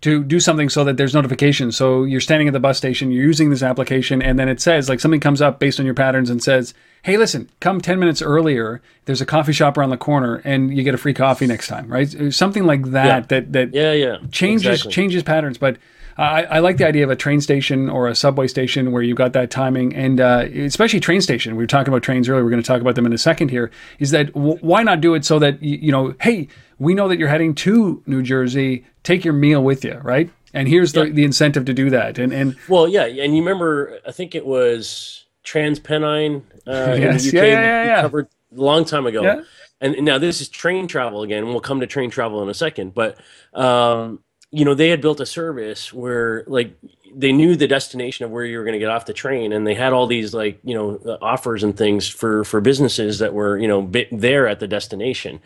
to 0.04 0.22
do 0.22 0.38
something 0.38 0.68
so 0.68 0.84
that 0.84 0.98
there's 0.98 1.14
notifications. 1.14 1.78
So 1.78 2.04
you're 2.04 2.20
standing 2.20 2.46
at 2.46 2.52
the 2.52 2.60
bus 2.60 2.76
station, 2.76 3.10
you're 3.10 3.24
using 3.24 3.48
this 3.48 3.62
application, 3.62 4.20
and 4.20 4.38
then 4.38 4.50
it 4.50 4.60
says 4.60 4.86
like 4.86 5.00
something 5.00 5.18
comes 5.18 5.40
up 5.40 5.58
based 5.58 5.80
on 5.80 5.86
your 5.86 5.94
patterns 5.94 6.28
and 6.28 6.42
says, 6.42 6.74
"Hey, 7.04 7.16
listen, 7.16 7.48
come 7.60 7.80
10 7.80 7.98
minutes 7.98 8.20
earlier. 8.20 8.82
There's 9.06 9.22
a 9.22 9.26
coffee 9.26 9.54
shop 9.54 9.78
around 9.78 9.88
the 9.88 9.96
corner, 9.96 10.42
and 10.44 10.76
you 10.76 10.82
get 10.82 10.94
a 10.94 10.98
free 10.98 11.14
coffee 11.14 11.46
next 11.46 11.68
time." 11.68 11.88
Right? 11.88 12.34
Something 12.34 12.66
like 12.66 12.90
that. 12.90 13.06
Yeah. 13.06 13.20
That 13.20 13.52
that 13.54 13.72
yeah 13.72 13.92
yeah 13.92 14.18
changes 14.30 14.66
exactly. 14.66 14.92
changes 14.92 15.22
patterns, 15.22 15.58
but. 15.58 15.78
I, 16.16 16.44
I, 16.44 16.58
like 16.60 16.76
the 16.76 16.86
idea 16.86 17.04
of 17.04 17.10
a 17.10 17.16
train 17.16 17.40
station 17.40 17.90
or 17.90 18.08
a 18.08 18.14
subway 18.14 18.46
station 18.46 18.92
where 18.92 19.02
you've 19.02 19.16
got 19.16 19.32
that 19.32 19.50
timing, 19.50 19.94
and 19.94 20.20
uh, 20.20 20.46
especially 20.54 21.00
train 21.00 21.20
station. 21.20 21.56
We 21.56 21.64
were 21.64 21.68
talking 21.68 21.92
about 21.92 22.02
trains 22.02 22.28
earlier. 22.28 22.44
We're 22.44 22.50
going 22.50 22.62
to 22.62 22.66
talk 22.66 22.80
about 22.80 22.94
them 22.94 23.06
in 23.06 23.12
a 23.12 23.18
second. 23.18 23.50
Here 23.50 23.70
is 23.98 24.10
that 24.12 24.32
w- 24.32 24.58
why 24.60 24.82
not 24.82 25.00
do 25.00 25.14
it 25.14 25.24
so 25.24 25.38
that 25.40 25.62
you 25.62 25.90
know, 25.90 26.14
hey, 26.20 26.48
we 26.78 26.94
know 26.94 27.08
that 27.08 27.18
you're 27.18 27.28
heading 27.28 27.54
to 27.56 28.02
New 28.06 28.22
Jersey. 28.22 28.86
Take 29.02 29.24
your 29.24 29.34
meal 29.34 29.62
with 29.62 29.84
you, 29.84 29.94
right? 30.02 30.30
and 30.54 30.68
here's 30.68 30.92
the, 30.92 31.06
the 31.06 31.24
incentive 31.24 31.66
to 31.66 31.74
do 31.74 31.90
that 31.90 32.18
and 32.18 32.32
and 32.32 32.56
well 32.68 32.88
yeah 32.88 33.04
and 33.04 33.36
you 33.36 33.42
remember 33.42 33.98
i 34.06 34.12
think 34.12 34.34
it 34.34 34.46
was 34.46 35.24
transpennine 35.44 36.42
uh, 36.66 36.94
yes. 36.96 37.26
in 37.26 37.32
the 37.32 37.38
UK, 37.38 37.44
yeah, 37.44 37.60
yeah, 37.60 37.84
yeah. 37.84 38.00
covered 38.00 38.28
a 38.56 38.60
long 38.60 38.84
time 38.84 39.04
ago 39.04 39.22
yeah. 39.22 39.42
and 39.80 40.02
now 40.04 40.16
this 40.16 40.40
is 40.40 40.48
train 40.48 40.86
travel 40.86 41.22
again 41.22 41.46
we'll 41.48 41.60
come 41.60 41.80
to 41.80 41.86
train 41.86 42.08
travel 42.08 42.42
in 42.42 42.48
a 42.48 42.54
second 42.54 42.94
but 42.94 43.18
um, 43.52 44.20
you 44.54 44.64
know 44.64 44.74
they 44.74 44.88
had 44.88 45.00
built 45.00 45.20
a 45.20 45.26
service 45.26 45.92
where 45.92 46.44
like 46.46 46.76
they 47.14 47.32
knew 47.32 47.56
the 47.56 47.66
destination 47.68 48.24
of 48.24 48.30
where 48.30 48.44
you 48.44 48.58
were 48.58 48.64
going 48.64 48.74
to 48.74 48.78
get 48.78 48.90
off 48.90 49.06
the 49.06 49.12
train 49.12 49.52
and 49.52 49.66
they 49.66 49.74
had 49.74 49.92
all 49.92 50.06
these 50.06 50.32
like 50.32 50.58
you 50.64 50.74
know 50.74 51.18
offers 51.20 51.62
and 51.62 51.76
things 51.76 52.08
for 52.08 52.44
for 52.44 52.60
businesses 52.60 53.18
that 53.18 53.34
were 53.34 53.58
you 53.58 53.68
know 53.68 53.90
there 54.12 54.46
at 54.46 54.60
the 54.60 54.68
destination 54.68 55.40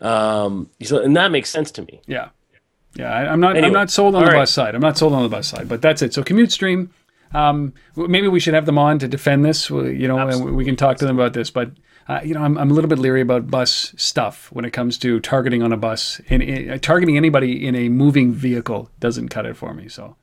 um 0.00 0.70
so 0.82 1.02
and 1.02 1.16
that 1.16 1.30
makes 1.30 1.50
sense 1.50 1.70
to 1.70 1.82
me 1.82 2.00
yeah 2.06 2.28
yeah, 2.98 3.12
I, 3.12 3.32
am 3.32 3.40
not. 3.40 3.56
Anyway, 3.56 3.66
I'm 3.66 3.72
not 3.72 3.90
sold 3.90 4.14
on 4.14 4.24
the 4.24 4.30
right. 4.30 4.38
bus 4.38 4.50
side. 4.50 4.74
I'm 4.74 4.80
not 4.80 4.96
sold 4.96 5.12
on 5.12 5.22
the 5.22 5.28
bus 5.28 5.46
side. 5.46 5.68
But 5.68 5.82
that's 5.82 6.02
it. 6.02 6.14
So 6.14 6.22
CommuteStream. 6.22 6.88
Um, 7.34 7.74
maybe 7.96 8.28
we 8.28 8.40
should 8.40 8.54
have 8.54 8.66
them 8.66 8.78
on 8.78 8.98
to 9.00 9.08
defend 9.08 9.44
this. 9.44 9.68
You 9.68 10.08
know, 10.08 10.18
Absolutely. 10.18 10.48
and 10.48 10.56
we 10.56 10.64
can 10.64 10.76
talk 10.76 10.96
to 10.98 11.06
them 11.06 11.16
about 11.16 11.34
this. 11.34 11.50
But 11.50 11.72
uh, 12.08 12.20
you 12.24 12.34
know, 12.34 12.42
I'm, 12.42 12.56
I'm 12.56 12.70
a 12.70 12.74
little 12.74 12.88
bit 12.88 12.98
leery 12.98 13.20
about 13.20 13.50
bus 13.50 13.92
stuff 13.96 14.50
when 14.52 14.64
it 14.64 14.70
comes 14.70 14.96
to 14.98 15.20
targeting 15.20 15.62
on 15.62 15.72
a 15.72 15.76
bus. 15.76 16.20
And, 16.28 16.42
and 16.42 16.82
targeting 16.82 17.16
anybody 17.16 17.66
in 17.66 17.74
a 17.74 17.88
moving 17.88 18.32
vehicle 18.32 18.90
doesn't 19.00 19.28
cut 19.28 19.46
it 19.46 19.56
for 19.56 19.74
me. 19.74 19.88
So. 19.88 20.16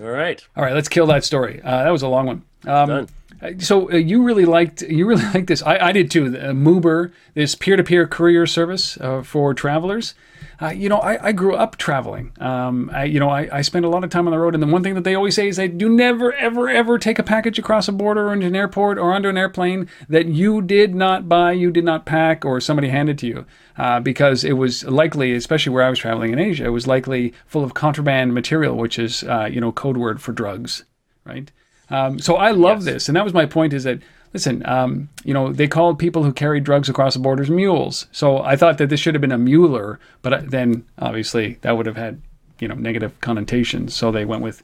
All 0.00 0.10
right. 0.10 0.46
All 0.56 0.64
right. 0.64 0.74
Let's 0.74 0.88
kill 0.88 1.06
that 1.06 1.24
story. 1.24 1.60
Uh, 1.62 1.84
that 1.84 1.90
was 1.90 2.02
a 2.02 2.08
long 2.08 2.26
one. 2.26 2.42
Um, 2.66 2.88
Done. 2.88 3.08
Uh, 3.42 3.52
so 3.58 3.90
uh, 3.90 3.96
you 3.96 4.22
really 4.22 4.44
liked 4.44 4.82
you 4.82 5.06
really 5.06 5.24
liked 5.34 5.48
this. 5.48 5.62
I, 5.62 5.78
I 5.78 5.92
did 5.92 6.10
too. 6.10 6.36
Uh, 6.38 7.06
this 7.34 7.54
peer-to-peer 7.54 8.06
courier 8.06 8.46
service 8.46 8.98
uh, 9.00 9.22
for 9.22 9.54
travelers. 9.54 10.14
Uh, 10.60 10.68
you 10.68 10.88
know, 10.88 10.98
I, 10.98 11.28
I, 11.28 11.32
grew 11.32 11.56
up 11.56 11.76
traveling. 11.76 12.32
Um, 12.38 12.88
I, 12.92 13.04
you 13.04 13.18
know, 13.18 13.30
I, 13.30 13.48
I 13.50 13.62
spent 13.62 13.84
a 13.84 13.88
lot 13.88 14.04
of 14.04 14.10
time 14.10 14.28
on 14.28 14.30
the 14.32 14.38
road, 14.38 14.54
and 14.54 14.62
the 14.62 14.66
one 14.68 14.82
thing 14.84 14.94
that 14.94 15.02
they 15.02 15.16
always 15.16 15.34
say 15.34 15.48
is 15.48 15.56
that 15.56 15.76
do 15.76 15.88
never, 15.88 16.32
ever, 16.34 16.68
ever 16.68 16.98
take 16.98 17.18
a 17.18 17.24
package 17.24 17.58
across 17.58 17.88
a 17.88 17.92
border 17.92 18.28
or 18.28 18.32
into 18.32 18.46
an 18.46 18.54
airport 18.54 18.96
or 18.96 19.12
onto 19.12 19.28
an 19.28 19.36
airplane 19.36 19.88
that 20.08 20.26
you 20.26 20.62
did 20.62 20.94
not 20.94 21.28
buy, 21.28 21.50
you 21.50 21.72
did 21.72 21.84
not 21.84 22.06
pack, 22.06 22.44
or 22.44 22.60
somebody 22.60 22.88
handed 22.88 23.18
to 23.18 23.26
you, 23.26 23.46
uh, 23.76 23.98
because 23.98 24.44
it 24.44 24.52
was 24.52 24.84
likely, 24.84 25.34
especially 25.34 25.72
where 25.72 25.84
I 25.84 25.90
was 25.90 25.98
traveling 25.98 26.32
in 26.32 26.38
Asia, 26.38 26.66
it 26.66 26.68
was 26.68 26.86
likely 26.86 27.32
full 27.46 27.64
of 27.64 27.74
contraband 27.74 28.32
material, 28.32 28.76
which 28.76 29.00
is 29.00 29.22
you 29.22 29.60
know 29.60 29.72
code 29.72 29.96
word 29.96 30.22
for 30.22 30.30
drugs, 30.30 30.84
right? 31.24 31.50
Um, 31.92 32.18
so 32.18 32.36
I 32.36 32.52
love 32.52 32.78
yes. 32.78 32.84
this, 32.84 33.08
and 33.08 33.16
that 33.16 33.24
was 33.24 33.34
my 33.34 33.44
point: 33.44 33.74
is 33.74 33.84
that 33.84 34.00
listen, 34.32 34.64
um, 34.66 35.10
you 35.24 35.34
know, 35.34 35.52
they 35.52 35.68
called 35.68 35.98
people 35.98 36.24
who 36.24 36.32
carried 36.32 36.64
drugs 36.64 36.88
across 36.88 37.14
the 37.14 37.20
borders 37.20 37.50
mules. 37.50 38.06
So 38.12 38.38
I 38.38 38.56
thought 38.56 38.78
that 38.78 38.88
this 38.88 38.98
should 38.98 39.14
have 39.14 39.20
been 39.20 39.30
a 39.30 39.38
muler, 39.38 40.00
but 40.22 40.50
then 40.50 40.86
obviously 40.98 41.58
that 41.60 41.76
would 41.76 41.84
have 41.86 41.96
had 41.96 42.20
you 42.58 42.66
know 42.66 42.74
negative 42.74 43.20
connotations. 43.20 43.94
So 43.94 44.10
they 44.10 44.24
went 44.24 44.42
with 44.42 44.62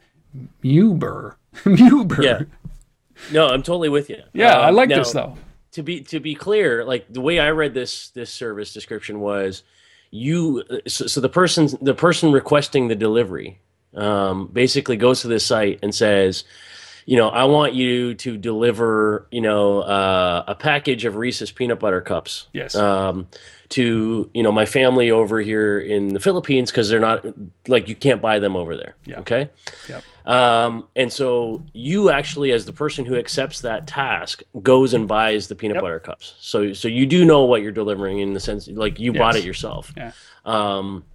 Muber, 0.63 1.35
Muber. 1.53 2.23
Yeah. 2.23 2.41
No, 3.31 3.47
I'm 3.47 3.61
totally 3.61 3.89
with 3.89 4.09
you. 4.09 4.23
Yeah, 4.33 4.55
um, 4.55 4.65
I 4.65 4.69
like 4.71 4.89
now, 4.89 4.97
this 4.97 5.11
though. 5.11 5.37
To 5.73 5.83
be 5.83 6.01
to 6.01 6.19
be 6.19 6.33
clear, 6.33 6.83
like 6.83 7.05
the 7.09 7.21
way 7.21 7.39
I 7.39 7.51
read 7.51 7.75
this 7.75 8.09
this 8.09 8.31
service 8.31 8.73
description 8.73 9.19
was, 9.19 9.61
you 10.09 10.63
so, 10.87 11.05
so 11.05 11.21
the 11.21 11.29
person 11.29 11.69
the 11.79 11.93
person 11.93 12.31
requesting 12.31 12.87
the 12.87 12.95
delivery 12.95 13.59
um, 13.93 14.47
basically 14.47 14.97
goes 14.97 15.21
to 15.21 15.27
this 15.27 15.45
site 15.45 15.79
and 15.83 15.93
says 15.93 16.43
you 17.09 17.15
know, 17.15 17.29
I 17.29 17.45
want 17.45 17.73
you 17.73 18.13
to 18.13 18.37
deliver, 18.37 19.25
you 19.31 19.41
know, 19.41 19.79
uh, 19.79 20.43
a 20.45 20.53
package 20.53 21.05
of 21.05 21.15
Reese's 21.15 21.51
peanut 21.51 21.79
butter 21.79 22.01
cups. 22.01 22.45
Yes. 22.53 22.75
Um, 22.75 23.27
to 23.69 24.29
you 24.33 24.41
know 24.43 24.51
my 24.51 24.65
family 24.65 25.09
over 25.11 25.39
here 25.41 25.79
in 25.79 26.09
the 26.09 26.19
Philippines 26.19 26.71
because 26.71 26.89
they're 26.89 26.99
not 26.99 27.25
like 27.67 27.87
you 27.87 27.95
can't 27.95 28.21
buy 28.21 28.37
them 28.37 28.55
over 28.55 28.75
there. 28.75 28.95
Yeah. 29.05 29.19
Okay. 29.21 29.49
Yep. 29.87 30.03
Um, 30.25 30.87
and 30.95 31.11
so 31.11 31.63
you 31.73 32.11
actually, 32.11 32.51
as 32.51 32.65
the 32.65 32.73
person 32.73 33.05
who 33.05 33.15
accepts 33.15 33.61
that 33.61 33.87
task, 33.87 34.43
goes 34.61 34.93
and 34.93 35.07
buys 35.07 35.47
the 35.47 35.55
peanut 35.55 35.75
Yep. 35.75 35.83
butter 35.83 35.99
cups. 35.99 36.35
So 36.39 36.73
so 36.73 36.87
you 36.87 37.07
do 37.07 37.25
know 37.25 37.43
what 37.45 37.63
you're 37.63 37.71
delivering 37.71 38.19
in 38.19 38.33
the 38.33 38.39
sense 38.39 38.67
like 38.67 38.99
you 38.99 39.13
bought 39.13 39.35
it 39.35 39.43
yourself. 39.43 39.93
Yeah. 39.97 40.11
Um, 40.45 41.05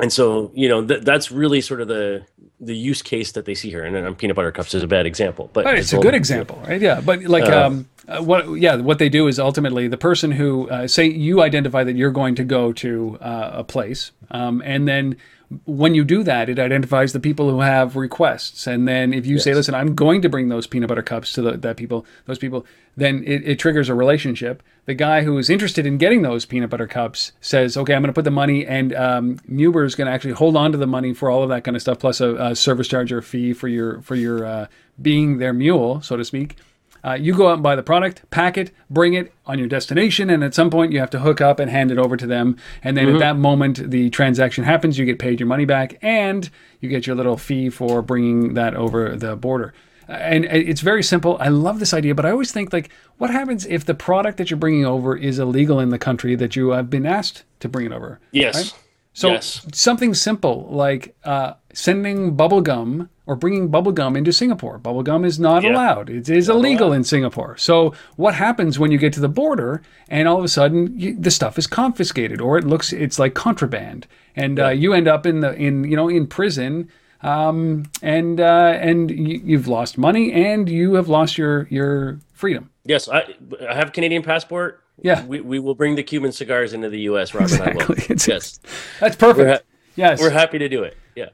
and 0.00 0.12
so 0.12 0.50
you 0.54 0.68
know 0.68 0.86
th- 0.86 1.02
that's 1.02 1.30
really 1.30 1.60
sort 1.60 1.80
of 1.80 1.88
the 1.88 2.24
the 2.60 2.76
use 2.76 3.02
case 3.02 3.32
that 3.32 3.44
they 3.44 3.54
see 3.54 3.70
here. 3.70 3.84
And, 3.84 3.94
and 3.94 4.18
peanut 4.18 4.36
butter 4.36 4.50
cups 4.50 4.74
is 4.74 4.82
a 4.82 4.86
bad 4.86 5.06
example, 5.06 5.50
but 5.52 5.64
Right, 5.64 5.78
it's 5.78 5.92
a 5.92 5.98
good 5.98 6.14
example, 6.14 6.60
right? 6.66 6.80
Yeah, 6.80 7.00
but 7.00 7.22
like, 7.22 7.44
Uh, 7.44 7.66
um, 7.66 7.88
uh, 8.08 8.22
what? 8.22 8.58
Yeah, 8.58 8.76
what 8.76 8.98
they 8.98 9.08
do 9.08 9.28
is 9.28 9.38
ultimately 9.38 9.86
the 9.86 9.96
person 9.96 10.32
who 10.32 10.68
uh, 10.68 10.88
say 10.88 11.06
you 11.06 11.42
identify 11.42 11.84
that 11.84 11.94
you're 11.94 12.10
going 12.10 12.34
to 12.36 12.44
go 12.44 12.72
to 12.72 13.18
uh, 13.20 13.50
a 13.54 13.64
place, 13.64 14.12
um, 14.30 14.62
and 14.64 14.88
then 14.88 15.16
when 15.64 15.94
you 15.94 16.04
do 16.04 16.22
that, 16.24 16.50
it 16.50 16.58
identifies 16.58 17.14
the 17.14 17.20
people 17.20 17.48
who 17.50 17.60
have 17.60 17.96
requests, 17.96 18.66
and 18.66 18.86
then 18.86 19.14
if 19.14 19.24
you 19.24 19.38
say, 19.38 19.54
"Listen, 19.54 19.74
I'm 19.74 19.94
going 19.94 20.20
to 20.22 20.28
bring 20.28 20.48
those 20.48 20.66
peanut 20.66 20.88
butter 20.88 21.02
cups 21.02 21.32
to 21.32 21.42
the, 21.42 21.56
that 21.56 21.76
people, 21.78 22.04
those 22.26 22.38
people," 22.38 22.66
then 22.96 23.24
it, 23.24 23.48
it 23.48 23.58
triggers 23.58 23.88
a 23.88 23.94
relationship. 23.94 24.62
The 24.84 24.94
guy 24.94 25.22
who 25.22 25.38
is 25.38 25.48
interested 25.48 25.86
in 25.86 25.96
getting 25.96 26.20
those 26.20 26.44
peanut 26.44 26.68
butter 26.68 26.86
cups 26.86 27.32
says, 27.40 27.78
"Okay, 27.78 27.94
I'm 27.94 28.02
going 28.02 28.12
to 28.12 28.14
put 28.14 28.24
the 28.24 28.30
money," 28.30 28.66
and 28.66 28.94
um, 28.94 29.38
Muber 29.50 29.86
is 29.86 29.94
going 29.94 30.06
to 30.06 30.12
actually 30.12 30.34
hold 30.34 30.54
on 30.54 30.72
to 30.72 30.78
the 30.78 30.86
money 30.86 31.14
for 31.14 31.30
all 31.30 31.42
of 31.42 31.48
that 31.48 31.64
kind 31.64 31.76
of 31.76 31.80
stuff, 31.80 31.98
plus 31.98 32.20
a, 32.20 32.34
a 32.36 32.54
service 32.54 32.88
charge 32.88 33.10
or 33.10 33.22
fee 33.22 33.54
for 33.54 33.68
your 33.68 34.02
for 34.02 34.16
your 34.16 34.44
uh, 34.44 34.66
being 35.00 35.38
their 35.38 35.54
mule, 35.54 36.02
so 36.02 36.16
to 36.16 36.24
speak. 36.24 36.56
Uh, 37.04 37.14
you 37.14 37.34
go 37.34 37.48
out 37.48 37.54
and 37.54 37.62
buy 37.62 37.76
the 37.76 37.82
product, 37.82 38.22
pack 38.30 38.58
it, 38.58 38.70
bring 38.90 39.14
it 39.14 39.32
on 39.46 39.58
your 39.58 39.68
destination, 39.68 40.30
and 40.30 40.42
at 40.42 40.54
some 40.54 40.70
point 40.70 40.92
you 40.92 41.00
have 41.00 41.10
to 41.10 41.20
hook 41.20 41.40
up 41.40 41.58
and 41.60 41.70
hand 41.70 41.90
it 41.90 41.98
over 41.98 42.16
to 42.16 42.26
them. 42.26 42.56
And 42.82 42.96
then 42.96 43.08
at 43.08 43.18
that 43.20 43.36
moment, 43.36 43.90
the 43.90 44.10
transaction 44.10 44.64
happens. 44.64 44.98
You 44.98 45.04
get 45.04 45.18
paid 45.18 45.40
your 45.40 45.46
money 45.46 45.64
back, 45.64 45.98
and 46.02 46.48
you 46.80 46.88
get 46.88 47.06
your 47.06 47.16
little 47.16 47.36
fee 47.36 47.70
for 47.70 48.02
bringing 48.02 48.54
that 48.54 48.74
over 48.74 49.16
the 49.16 49.36
border. 49.36 49.74
Uh, 50.08 50.12
And 50.12 50.44
uh, 50.46 50.48
it's 50.52 50.80
very 50.80 51.02
simple. 51.02 51.36
I 51.40 51.48
love 51.48 51.78
this 51.80 51.92
idea, 51.92 52.14
but 52.14 52.24
I 52.24 52.30
always 52.30 52.52
think 52.52 52.72
like, 52.72 52.90
what 53.18 53.30
happens 53.30 53.66
if 53.66 53.84
the 53.84 53.94
product 53.94 54.38
that 54.38 54.50
you're 54.50 54.58
bringing 54.58 54.86
over 54.86 55.16
is 55.16 55.38
illegal 55.38 55.80
in 55.80 55.90
the 55.90 55.98
country 55.98 56.34
that 56.36 56.56
you 56.56 56.70
have 56.70 56.88
been 56.88 57.06
asked 57.06 57.44
to 57.60 57.68
bring 57.68 57.86
it 57.86 57.92
over? 57.92 58.20
yes. 58.32 58.54
right? 58.56 58.74
So 59.14 59.30
yes. 59.30 59.66
something 59.72 60.14
simple 60.14 60.68
like 60.70 61.16
uh, 61.24 61.54
sending 61.72 62.36
bubble 62.36 62.60
gum 62.60 63.10
or 63.28 63.36
bringing 63.36 63.68
bubble 63.68 63.92
gum 63.92 64.16
into 64.16 64.32
Singapore. 64.32 64.78
Bubble 64.78 65.02
gum 65.02 65.22
is 65.24 65.38
not 65.38 65.62
Yeah. 65.62 65.74
allowed. 65.74 66.08
It 66.10 66.28
is 66.30 66.48
illegal 66.48 66.92
in 66.94 67.04
Singapore. 67.04 67.56
So 67.58 67.92
what 68.16 68.34
happens 68.34 68.78
when 68.78 68.90
you 68.90 68.96
get 68.98 69.12
to 69.12 69.20
the 69.20 69.28
border 69.28 69.82
and 70.08 70.26
all 70.26 70.38
of 70.38 70.44
a 70.44 70.48
sudden 70.48 70.98
you, 70.98 71.14
the 71.14 71.30
stuff 71.30 71.58
is 71.58 71.66
confiscated 71.66 72.40
or 72.40 72.56
it 72.58 72.64
looks 72.64 72.92
it's 72.92 73.18
like 73.18 73.34
contraband 73.34 74.06
and 74.34 74.58
uh, 74.58 74.68
you 74.70 74.94
end 74.94 75.06
up 75.08 75.26
in 75.26 75.40
the 75.40 75.52
in 75.54 75.84
you 75.84 75.94
know 75.94 76.08
in 76.08 76.26
prison 76.26 76.88
um, 77.20 77.84
and 78.02 78.40
uh, 78.40 78.78
and 78.80 79.10
you, 79.10 79.40
you've 79.44 79.68
lost 79.68 79.98
money 79.98 80.32
and 80.32 80.68
you 80.68 80.94
have 80.94 81.08
lost 81.08 81.36
your 81.36 81.66
your 81.70 82.18
freedom. 82.32 82.70
Yes, 82.84 83.08
I, 83.10 83.34
I 83.68 83.74
have 83.74 83.88
a 83.88 83.92
Canadian 83.92 84.22
passport. 84.22 84.82
Yeah. 85.02 85.24
we, 85.26 85.40
we 85.40 85.58
will 85.60 85.74
bring 85.76 85.94
the 85.94 86.02
Cuban 86.02 86.32
cigars 86.32 86.72
into 86.72 86.88
the 86.88 87.00
U.S. 87.02 87.32
Robert. 87.34 87.60
I 87.60 87.70
Exactly. 87.70 88.16
yes, 88.34 88.58
That's 88.98 89.14
perfect. 89.16 89.38
We're 89.38 89.52
ha- 89.52 89.60
yes. 89.94 90.20
we're 90.20 90.30
happy 90.30 90.58
to 90.58 90.68
do 90.68 90.82
it. 90.82 90.96
Yeah, 91.14 91.28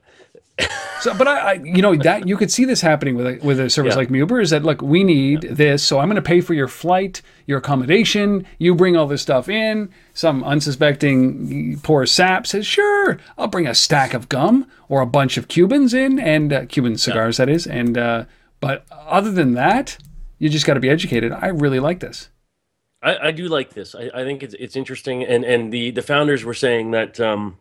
So, 1.00 1.12
but 1.12 1.28
I, 1.28 1.38
I, 1.38 1.52
you 1.54 1.82
know, 1.82 1.94
that 1.96 2.26
you 2.26 2.36
could 2.38 2.50
see 2.50 2.64
this 2.64 2.80
happening 2.80 3.14
with 3.14 3.26
a, 3.26 3.46
with 3.46 3.60
a 3.60 3.68
service 3.68 3.92
Yeah. 3.92 3.98
like 3.98 4.08
Muber 4.08 4.40
is 4.40 4.50
that 4.50 4.62
look, 4.62 4.80
we 4.80 5.04
need 5.04 5.42
this, 5.42 5.82
so 5.82 5.98
I'm 5.98 6.08
going 6.08 6.16
to 6.16 6.22
pay 6.22 6.40
for 6.40 6.54
your 6.54 6.68
flight, 6.68 7.20
your 7.46 7.58
accommodation. 7.58 8.46
You 8.58 8.74
bring 8.74 8.96
all 8.96 9.06
this 9.06 9.20
stuff 9.20 9.48
in. 9.50 9.90
Some 10.14 10.42
unsuspecting 10.44 11.78
poor 11.82 12.06
sap 12.06 12.46
says, 12.46 12.66
"Sure, 12.66 13.18
I'll 13.36 13.48
bring 13.48 13.66
a 13.66 13.74
stack 13.74 14.14
of 14.14 14.28
gum 14.30 14.66
or 14.88 15.02
a 15.02 15.06
bunch 15.06 15.36
of 15.36 15.48
Cubans 15.48 15.92
in, 15.92 16.18
and 16.18 16.52
uh, 16.52 16.64
Cuban 16.66 16.96
cigars, 16.96 17.36
that 17.36 17.48
is." 17.50 17.66
And 17.66 17.98
uh, 17.98 18.24
but 18.60 18.86
other 18.90 19.30
than 19.32 19.54
that, 19.54 19.98
you 20.38 20.48
just 20.48 20.64
got 20.66 20.74
to 20.74 20.80
be 20.80 20.88
educated. 20.88 21.32
I 21.32 21.48
really 21.48 21.80
like 21.80 22.00
this. 22.00 22.30
I, 23.02 23.28
I 23.28 23.30
do 23.32 23.48
like 23.48 23.74
this. 23.74 23.94
I, 23.94 24.10
I 24.14 24.24
think 24.24 24.42
it's 24.42 24.54
it's 24.54 24.76
interesting, 24.76 25.22
and 25.22 25.44
and 25.44 25.70
the 25.70 25.90
the 25.90 26.02
founders 26.02 26.44
were 26.44 26.54
saying 26.54 26.92
that 26.92 27.20
um, 27.20 27.58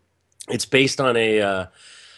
it's 0.48 0.66
based 0.66 1.02
on 1.02 1.18
a 1.18 1.42
uh, 1.42 1.66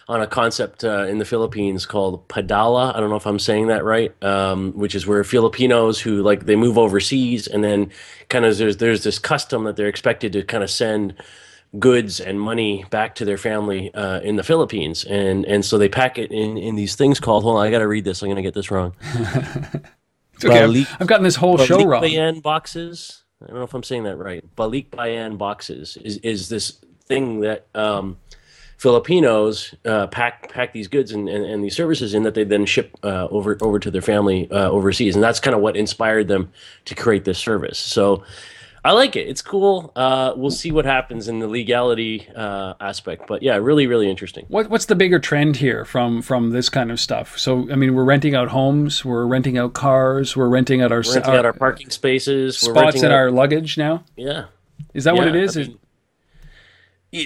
on 0.08 0.22
a 0.22 0.28
concept 0.28 0.84
uh, 0.84 1.06
in 1.06 1.18
the 1.18 1.26
Philippines 1.26 1.86
called 1.86 2.28
padala. 2.28 2.96
I 2.96 3.00
don't 3.00 3.10
know 3.10 3.16
if 3.16 3.26
I'm 3.26 3.40
saying 3.40 3.68
that 3.68 3.84
right, 3.84 4.12
um, 4.24 4.72
which 4.74 4.94
is 4.94 5.08
where 5.08 5.24
Filipinos 5.24 6.00
who 6.00 6.22
like 6.22 6.46
they 6.46 6.56
move 6.56 6.78
overseas 6.78 7.48
and 7.48 7.64
then 7.64 7.92
kind 8.30 8.46
of 8.46 8.58
there's 8.58 8.78
there's 8.78 9.04
this 9.04 9.20
custom 9.20 9.64
that 9.64 9.76
they're 9.76 9.88
expected 9.88 10.34
to 10.34 10.44
kind 10.44 10.64
of 10.64 10.70
send 10.70 11.16
goods 11.80 12.20
and 12.20 12.40
money 12.40 12.86
back 12.90 13.16
to 13.16 13.26
their 13.26 13.38
family 13.38 13.94
uh, 13.94 14.20
in 14.22 14.36
the 14.36 14.44
Philippines, 14.44 15.04
and 15.06 15.46
and 15.46 15.66
so 15.66 15.78
they 15.78 15.90
pack 15.90 16.18
it 16.18 16.32
in 16.32 16.58
in 16.58 16.76
these 16.76 16.96
things 16.96 17.20
called. 17.20 17.44
Hold 17.44 17.58
on, 17.58 17.66
I 17.66 17.72
got 17.72 17.80
to 17.80 17.88
read 17.88 18.06
this. 18.06 18.22
I'm 18.22 18.30
gonna 18.30 18.42
get 18.42 18.54
this 18.54 18.72
wrong. 18.72 18.94
It's 19.04 20.46
okay. 20.46 20.64
I've, 20.64 20.70
Balik- 20.70 20.98
I've 21.00 21.08
gotten 21.08 21.24
this 21.24 21.36
whole 21.36 21.58
show 21.58 21.84
wrong. 21.84 22.04
Balikbayan 22.04 22.42
boxes. 22.42 23.24
I 23.42 23.48
don't 23.48 23.58
know 23.58 23.64
if 23.64 23.74
I'm 23.74 23.84
saying 23.84 24.04
that 24.04 24.18
right. 24.18 24.44
Balik 24.56 24.92
Bayan 24.92 25.38
boxes 25.38 25.98
is, 25.98 26.18
is 26.18 26.50
this 26.50 26.80
thing 27.06 27.42
that 27.42 27.68
um, 27.76 28.18
Filipinos 28.78 29.74
uh, 29.86 30.08
pack 30.08 30.52
pack 30.52 30.74
these 30.74 30.88
goods 30.88 31.12
and, 31.12 31.30
and, 31.30 31.46
and 31.46 31.64
these 31.64 31.76
services 31.76 32.14
in 32.14 32.24
that 32.24 32.34
they 32.34 32.44
then 32.44 32.66
ship 32.66 32.96
uh, 33.04 33.28
over 33.30 33.58
over 33.62 33.80
to 33.80 33.90
their 33.90 34.02
family 34.02 34.50
uh, 34.52 34.70
overseas, 34.70 35.16
and 35.16 35.24
that's 35.24 35.40
kind 35.40 35.56
of 35.56 35.62
what 35.62 35.76
inspired 35.78 36.28
them 36.28 36.52
to 36.86 36.96
create 36.96 37.26
this 37.26 37.38
service. 37.40 37.80
So. 37.80 38.24
I 38.84 38.92
like 38.92 39.16
it. 39.16 39.28
It's 39.28 39.42
cool. 39.42 39.92
Uh, 39.96 40.34
we'll 40.36 40.52
see 40.52 40.72
what 40.72 40.86
happens 40.86 41.28
in 41.28 41.40
the 41.40 41.48
legality 41.48 42.30
uh, 42.36 42.76
aspect, 42.80 43.24
but 43.28 43.42
yeah, 43.42 43.56
really, 43.56 43.88
really 43.88 44.08
interesting. 44.08 44.46
What, 44.48 44.70
what's 44.70 44.86
the 44.86 44.94
bigger 44.94 45.18
trend 45.18 45.56
here 45.58 45.86
from 45.86 46.22
from 46.22 46.52
this 46.52 46.70
kind 46.70 46.92
of 46.92 47.00
stuff? 47.00 47.36
So, 47.36 47.68
I 47.72 47.76
mean, 47.78 47.96
we're 47.96 48.04
renting 48.04 48.36
out 48.36 48.50
homes, 48.50 49.04
we're 49.04 49.26
renting 49.26 49.58
out 49.58 49.74
cars, 49.74 50.38
we're 50.38 50.50
renting 50.50 50.84
out 50.84 50.92
our, 50.92 51.02
We're 51.04 51.14
renting 51.16 51.34
out 51.34 51.46
our 51.46 51.54
parking 51.54 51.90
spaces. 51.90 52.62
We're 52.64 52.76
spots 52.76 52.98
in 52.98 53.06
out- 53.06 53.12
our 53.14 53.32
luggage 53.32 53.76
now. 53.76 54.04
yeah. 54.16 54.46
Is 54.94 55.06
that 55.06 55.16
what 55.16 55.28
it 55.28 55.36
is? 55.36 55.58
I 55.58 55.62
mean, 55.62 55.80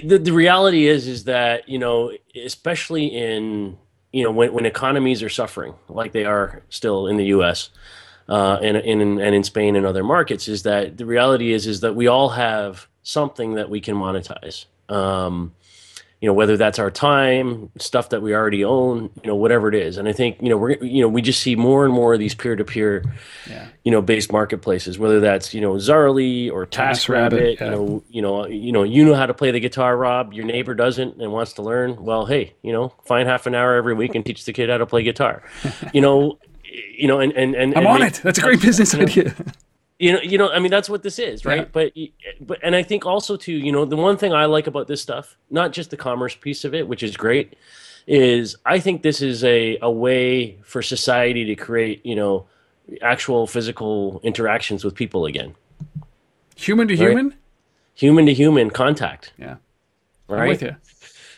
the, 0.04 0.18
the 0.18 0.34
reality 0.34 0.88
is 0.88 1.08
is 1.08 1.24
that 1.26 1.68
you 1.68 1.80
know 1.80 2.12
especially 2.36 3.08
in 3.08 3.78
you 4.12 4.24
know 4.24 4.32
when, 4.32 4.54
when 4.54 4.66
economies 4.66 5.24
are 5.24 5.30
suffering 5.30 5.74
like 5.88 6.12
they 6.12 6.26
are 6.26 6.64
still 6.70 7.08
in 7.08 7.18
the 7.18 7.26
us 7.26 7.70
uh, 8.28 8.60
and, 8.62 8.78
and, 8.78 9.02
in, 9.02 9.20
and 9.20 9.36
in 9.36 9.44
spain 9.44 9.76
and 9.76 9.86
other 9.86 10.04
markets 10.04 10.48
is 10.48 10.64
that 10.64 10.98
the 10.98 11.06
reality 11.06 11.52
is 11.52 11.68
is 11.68 11.80
that 11.82 11.96
we 11.96 12.08
all 12.08 12.30
have 12.30 12.88
something 13.10 13.56
that 13.56 13.70
we 13.70 13.82
can 13.82 13.96
monetize. 13.96 14.66
Um, 14.88 15.54
you 16.22 16.28
know 16.28 16.34
whether 16.34 16.58
that's 16.58 16.80
our 16.80 16.92
time 16.92 17.72
stuff 17.78 18.10
that 18.10 18.22
we 18.22 18.34
already 18.36 18.64
own 18.64 19.10
you 19.24 19.28
know 19.28 19.36
whatever 19.36 19.70
it 19.70 19.76
is 19.76 19.98
and 19.98 20.08
i 20.08 20.12
think 20.12 20.38
you 20.42 20.50
know 20.50 20.58
we're 20.58 20.72
you 20.84 21.02
know 21.02 21.08
we 21.08 21.22
just 21.22 21.42
see 21.42 21.56
more 21.56 21.86
and 21.86 21.94
more 21.94 22.14
of 22.14 22.20
these 22.20 22.36
peer-to-peer 22.36 23.04
you 23.84 23.92
know 23.92 24.02
based 24.02 24.32
marketplaces 24.32 25.00
whether 25.00 25.20
that's 25.20 25.54
you 25.54 25.62
know 25.62 25.74
Zaarly 25.74 26.52
or 26.52 26.66
TaskRabbit, 26.66 27.58
taskrabbit 27.58 27.60
yeah. 27.60 27.66
you 27.66 27.72
know 27.72 28.04
you 28.10 28.22
know 28.22 28.48
you 28.48 28.72
know 28.72 28.84
you 28.84 29.06
know 29.06 29.16
how 29.16 29.26
to 29.26 29.34
play 29.34 29.52
the 29.52 29.60
guitar 29.60 29.96
rob 29.96 30.34
your 30.34 30.46
neighbor 30.46 30.74
doesn't 30.74 31.22
and 31.22 31.32
wants 31.32 31.54
to 31.54 31.62
learn 31.62 32.04
well 32.04 32.26
hey 32.26 32.54
you 32.64 32.74
know 32.74 32.94
find 33.06 33.28
half 33.30 33.48
an 33.48 33.56
hour 33.56 33.76
every 33.76 33.94
week 33.94 34.16
and 34.16 34.26
teach 34.26 34.46
the 34.46 34.54
kid 34.54 34.70
how 34.70 34.78
to 34.78 34.86
play 34.86 35.04
guitar 35.04 35.44
you 35.94 36.02
know 36.02 36.38
you 36.98 37.08
know 37.08 37.20
and 37.20 37.32
and, 37.34 37.56
and 37.56 37.74
I'm 37.74 37.80
and 37.80 37.88
on 37.88 38.00
make- 38.02 38.14
it. 38.14 38.22
That's 38.24 38.40
a 38.40 38.42
great 38.42 38.62
business 38.62 38.94
idea. 38.94 39.34
You 40.00 40.14
know 40.14 40.22
you 40.22 40.38
know 40.38 40.50
i 40.52 40.60
mean 40.60 40.72
that's 40.72 40.90
what 40.90 41.04
this 41.04 41.20
is 41.20 41.46
right 41.46 41.60
Yeah. 41.60 41.66
but 41.72 41.94
but 42.42 42.60
and 42.64 42.76
i 42.76 42.82
think 42.84 43.06
also 43.06 43.36
too 43.36 43.52
you 43.54 43.72
know 43.72 43.86
the 43.86 43.96
one 43.98 44.18
thing 44.18 44.34
i 44.34 44.46
like 44.46 44.66
about 44.68 44.88
this 44.88 45.02
stuff 45.02 45.36
not 45.50 45.72
just 45.74 45.90
the 45.92 45.98
commerce 45.98 46.36
piece 46.36 46.64
of 46.64 46.74
it 46.74 46.88
which 46.88 47.04
is 47.04 47.16
great 47.18 47.56
is 48.08 48.56
i 48.66 48.80
think 48.80 49.02
this 49.04 49.22
is 49.22 49.44
a, 49.44 49.78
a 49.82 49.92
way 49.92 50.58
for 50.64 50.82
society 50.82 51.44
to 51.46 51.56
create 51.56 52.06
you 52.06 52.16
know 52.16 52.46
actual 53.02 53.46
physical 53.46 54.20
interactions 54.24 54.84
with 54.84 54.96
people 54.96 55.26
again 55.26 55.54
human 56.56 56.88
to 56.88 56.96
human. 56.96 57.36
human 57.94 58.26
to 58.26 58.34
human 58.34 58.70
contact 58.70 59.34
Yeah, 59.38 59.58
right 60.28 60.44
I'm 60.44 60.48
with 60.50 60.62
you. 60.62 60.76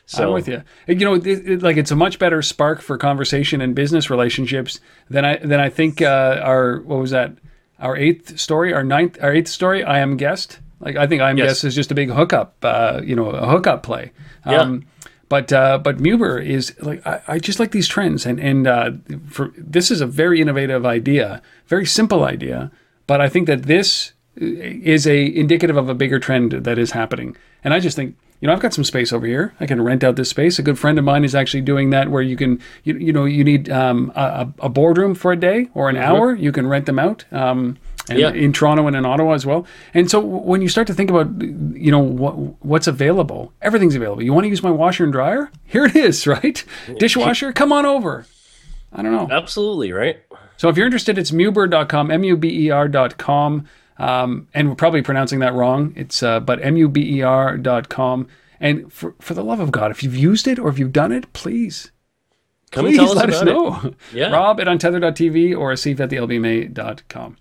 so 0.05 0.27
I'm 0.27 0.33
with 0.33 0.47
you. 0.47 0.61
You 0.87 0.95
know, 0.95 1.13
it, 1.15 1.25
it- 1.27 1.61
like 1.61 1.77
it's 1.77 1.91
a 1.91 1.95
much 1.95 2.19
better 2.19 2.41
spark 2.41 2.81
for 2.81 2.97
conversation 2.97 3.61
and 3.61 3.73
business 3.75 4.09
relationships 4.09 4.79
than 5.09 5.25
I 5.25 5.37
than 5.37 5.59
I 5.59 5.69
think 5.69 6.01
uh, 6.01 6.39
our 6.43 6.81
what 6.81 6.99
was 6.99 7.11
that 7.11 7.33
our 7.81 7.97
eighth 7.97 8.39
story, 8.39 8.73
our 8.73 8.83
ninth, 8.83 9.17
our 9.21 9.33
eighth 9.33 9.49
story. 9.49 9.83
I 9.83 9.99
am 9.99 10.17
guest. 10.17 10.59
Like 10.79 10.95
I 10.95 11.07
think 11.07 11.21
I 11.21 11.29
am 11.29 11.37
Yes. 11.37 11.47
guest 11.47 11.63
is 11.65 11.75
just 11.75 11.91
a 11.91 11.95
big 11.95 12.09
hookup. 12.09 12.55
Uh, 12.63 13.01
you 13.03 13.15
know, 13.15 13.29
a 13.29 13.47
hookup 13.47 13.83
play. 13.83 14.11
Um, 14.45 14.85
But 15.29 15.53
uh, 15.53 15.77
but 15.77 15.97
Muber 15.97 16.43
is 16.45 16.75
like 16.81 17.07
I, 17.07 17.21
I 17.35 17.39
just 17.39 17.57
like 17.59 17.71
these 17.71 17.87
trends 17.87 18.25
and 18.25 18.37
and 18.39 18.67
uh, 18.67 18.91
for 19.29 19.53
this 19.57 19.89
is 19.89 20.01
a 20.01 20.05
very 20.05 20.41
innovative 20.41 20.85
idea, 20.85 21.41
very 21.67 21.85
simple 21.85 22.25
idea, 22.25 22.69
but 23.07 23.21
I 23.21 23.29
think 23.29 23.47
that 23.47 23.63
this 23.63 24.11
is 24.35 25.07
a 25.07 25.25
indicative 25.39 25.77
of 25.77 25.87
a 25.89 25.93
bigger 25.93 26.19
trend 26.19 26.51
that 26.51 26.77
is 26.77 26.91
happening. 26.91 27.37
And 27.63 27.73
I 27.73 27.79
just 27.79 27.95
think 27.95 28.15
you 28.41 28.47
know, 28.47 28.53
I've 28.53 28.59
got 28.59 28.73
some 28.73 28.83
space 28.83 29.13
over 29.13 29.25
here. 29.25 29.53
I 29.59 29.65
can 29.67 29.81
rent 29.81 30.03
out 30.03 30.17
this 30.17 30.29
space. 30.29 30.59
A 30.59 30.63
good 30.63 30.77
friend 30.77 30.97
of 30.99 31.05
mine 31.05 31.23
is 31.23 31.33
actually 31.35 31.61
doing 31.61 31.91
that, 31.91 32.09
where 32.09 32.21
you 32.21 32.35
can, 32.35 32.59
you, 32.83 32.95
you 32.97 33.13
know, 33.13 33.23
you 33.25 33.43
need 33.45 33.69
um, 33.69 34.11
a, 34.15 34.49
a 34.59 34.67
boardroom 34.69 35.15
for 35.15 35.31
a 35.31 35.37
day 35.37 35.69
or 35.73 35.89
an 35.89 35.95
hour. 35.97 36.33
You 36.35 36.51
can 36.51 36.67
rent 36.67 36.87
them 36.87 36.99
out. 36.99 37.23
Um, 37.31 37.77
Yeah. 38.09 38.31
in 38.33 38.51
Toronto 38.51 38.87
and 38.87 38.95
in 38.95 39.05
Ottawa 39.05 39.33
as 39.33 39.45
well. 39.45 39.65
And 39.93 40.09
so 40.11 40.19
when 40.19 40.61
you 40.61 40.67
start 40.69 40.87
to 40.87 40.93
think 40.93 41.09
about, 41.11 41.27
you 41.39 41.91
know, 41.91 41.99
what 41.99 42.33
what's 42.65 42.87
available, 42.87 43.53
everything's 43.61 43.95
available. 43.95 44.23
You 44.23 44.33
want 44.33 44.43
to 44.45 44.49
use 44.49 44.63
my 44.63 44.71
washer 44.71 45.03
and 45.05 45.13
dryer? 45.13 45.49
Here 45.65 45.85
it 45.85 45.95
is, 45.95 46.25
right? 46.35 46.61
Dishwasher, 46.97 47.53
come 47.61 47.71
on 47.71 47.85
over. 47.85 48.25
I 48.91 49.01
don't 49.03 49.13
know. 49.13 49.29
Absolutely, 49.31 49.93
right? 49.93 50.17
So 50.57 50.67
if 50.67 50.75
you're 50.77 50.85
interested, 50.87 51.17
it's 51.17 51.31
muber.com, 51.31 52.11
M-U-B-E-R.com. 52.11 53.67
Um, 54.01 54.47
and 54.53 54.67
we're 54.67 54.75
probably 54.75 55.01
pronouncing 55.03 55.39
that 55.39 55.53
wrong. 55.53 55.93
It's 55.95 56.23
uh, 56.23 56.39
but 56.39 56.63
M-U-B-E-R.com. 56.63 58.27
And 58.59 58.91
for, 58.91 59.15
for 59.19 59.33
the 59.33 59.43
love 59.43 59.59
of 59.59 59.71
God, 59.71 59.91
if 59.91 60.03
you've 60.03 60.15
used 60.15 60.47
it 60.47 60.57
or 60.59 60.69
if 60.69 60.79
you've 60.79 60.91
done 60.93 61.11
it, 61.11 61.31
please, 61.33 61.91
Come 62.71 62.85
please 62.85 62.99
us 62.99 63.15
let 63.15 63.29
us 63.29 63.43
know. 63.43 63.79
it. 63.83 63.95
Yeah. 64.13 64.31
Rob 64.31 64.59
at 64.59 64.67
untether.tv 64.67 65.57
or 65.57 65.71
asif 65.71 65.99
at 65.99 66.09
the 66.09 66.15
lbma.com. 66.17 67.37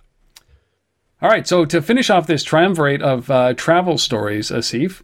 All 1.23 1.29
right, 1.29 1.47
so 1.47 1.65
to 1.67 1.83
finish 1.83 2.09
off 2.09 2.27
this 2.27 2.43
triumvirate 2.43 3.03
of 3.03 3.31
uh, 3.31 3.53
travel 3.55 3.99
stories, 3.99 4.51
Asif, 4.51 5.03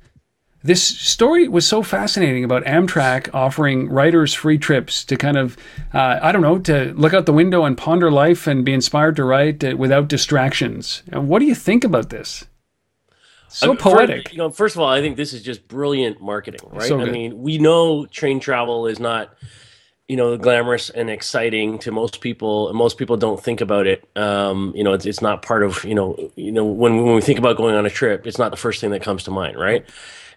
this 0.66 0.82
story 0.82 1.46
was 1.48 1.66
so 1.66 1.82
fascinating 1.82 2.44
about 2.44 2.64
Amtrak 2.64 3.30
offering 3.32 3.88
writers 3.88 4.34
free 4.34 4.58
trips 4.58 5.04
to 5.04 5.16
kind 5.16 5.36
of, 5.36 5.56
uh, 5.94 6.18
I 6.20 6.32
don't 6.32 6.42
know, 6.42 6.58
to 6.58 6.92
look 6.94 7.14
out 7.14 7.26
the 7.26 7.32
window 7.32 7.64
and 7.64 7.78
ponder 7.78 8.10
life 8.10 8.46
and 8.46 8.64
be 8.64 8.72
inspired 8.72 9.16
to 9.16 9.24
write 9.24 9.62
uh, 9.62 9.76
without 9.76 10.08
distractions. 10.08 11.02
And 11.12 11.28
what 11.28 11.38
do 11.38 11.44
you 11.44 11.54
think 11.54 11.84
about 11.84 12.10
this? 12.10 12.44
So 13.48 13.66
I 13.66 13.68
mean, 13.70 13.76
fir- 13.78 13.90
poetic. 13.90 14.32
you 14.32 14.38
know, 14.38 14.50
first 14.50 14.74
of 14.74 14.82
all, 14.82 14.88
I 14.88 15.00
think 15.00 15.16
this 15.16 15.32
is 15.32 15.42
just 15.42 15.68
brilliant 15.68 16.20
marketing, 16.20 16.68
right? 16.70 16.88
So 16.88 17.00
I 17.00 17.04
mean, 17.04 17.40
we 17.40 17.58
know 17.58 18.04
train 18.06 18.40
travel 18.40 18.88
is 18.88 18.98
not, 18.98 19.34
you 20.08 20.16
know, 20.16 20.36
glamorous 20.36 20.90
and 20.90 21.08
exciting 21.08 21.78
to 21.78 21.92
most 21.92 22.20
people. 22.20 22.72
Most 22.74 22.98
people 22.98 23.16
don't 23.16 23.42
think 23.42 23.60
about 23.60 23.86
it. 23.86 24.06
Um, 24.16 24.72
you 24.74 24.82
know, 24.82 24.92
it's, 24.94 25.06
it's 25.06 25.22
not 25.22 25.42
part 25.42 25.62
of, 25.62 25.84
you 25.84 25.94
know, 25.94 26.32
you 26.34 26.50
know, 26.50 26.64
when 26.64 27.04
when 27.04 27.14
we 27.14 27.20
think 27.20 27.38
about 27.38 27.56
going 27.56 27.76
on 27.76 27.86
a 27.86 27.90
trip, 27.90 28.26
it's 28.26 28.38
not 28.38 28.50
the 28.50 28.56
first 28.56 28.80
thing 28.80 28.90
that 28.90 29.02
comes 29.02 29.22
to 29.24 29.30
mind, 29.30 29.56
right? 29.56 29.86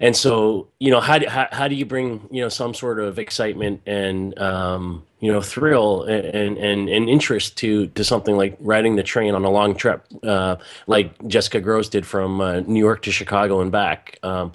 And 0.01 0.15
so, 0.15 0.69
you 0.79 0.91
know, 0.91 1.01
how 1.01 1.17
do, 1.17 1.27
how, 1.27 1.47
how 1.51 1.67
do 1.67 1.75
you 1.75 1.85
bring, 1.85 2.27
you 2.31 2.41
know, 2.41 2.47
some 2.47 2.73
sort 2.73 2.99
of 2.99 3.19
excitement 3.19 3.81
and, 3.85 4.37
um, 4.39 5.03
you 5.19 5.29
know, 5.29 5.41
thrill 5.41 6.03
and, 6.03 6.57
and, 6.57 6.87
and 6.87 7.09
interest 7.09 7.57
to, 7.57 7.87
to 7.87 8.03
something 8.05 8.37
like 8.37 8.55
riding 8.61 8.95
the 8.95 9.03
train 9.03 9.35
on 9.35 9.43
a 9.43 9.49
long 9.49 9.75
trip, 9.75 10.05
uh, 10.23 10.55
like 10.87 11.27
Jessica 11.27 11.59
Gross 11.59 11.89
did 11.89 12.05
from 12.05 12.39
uh, 12.39 12.61
New 12.61 12.79
York 12.79 13.01
to 13.01 13.11
Chicago 13.11 13.59
and 13.59 13.73
back. 13.73 14.17
Um, 14.23 14.53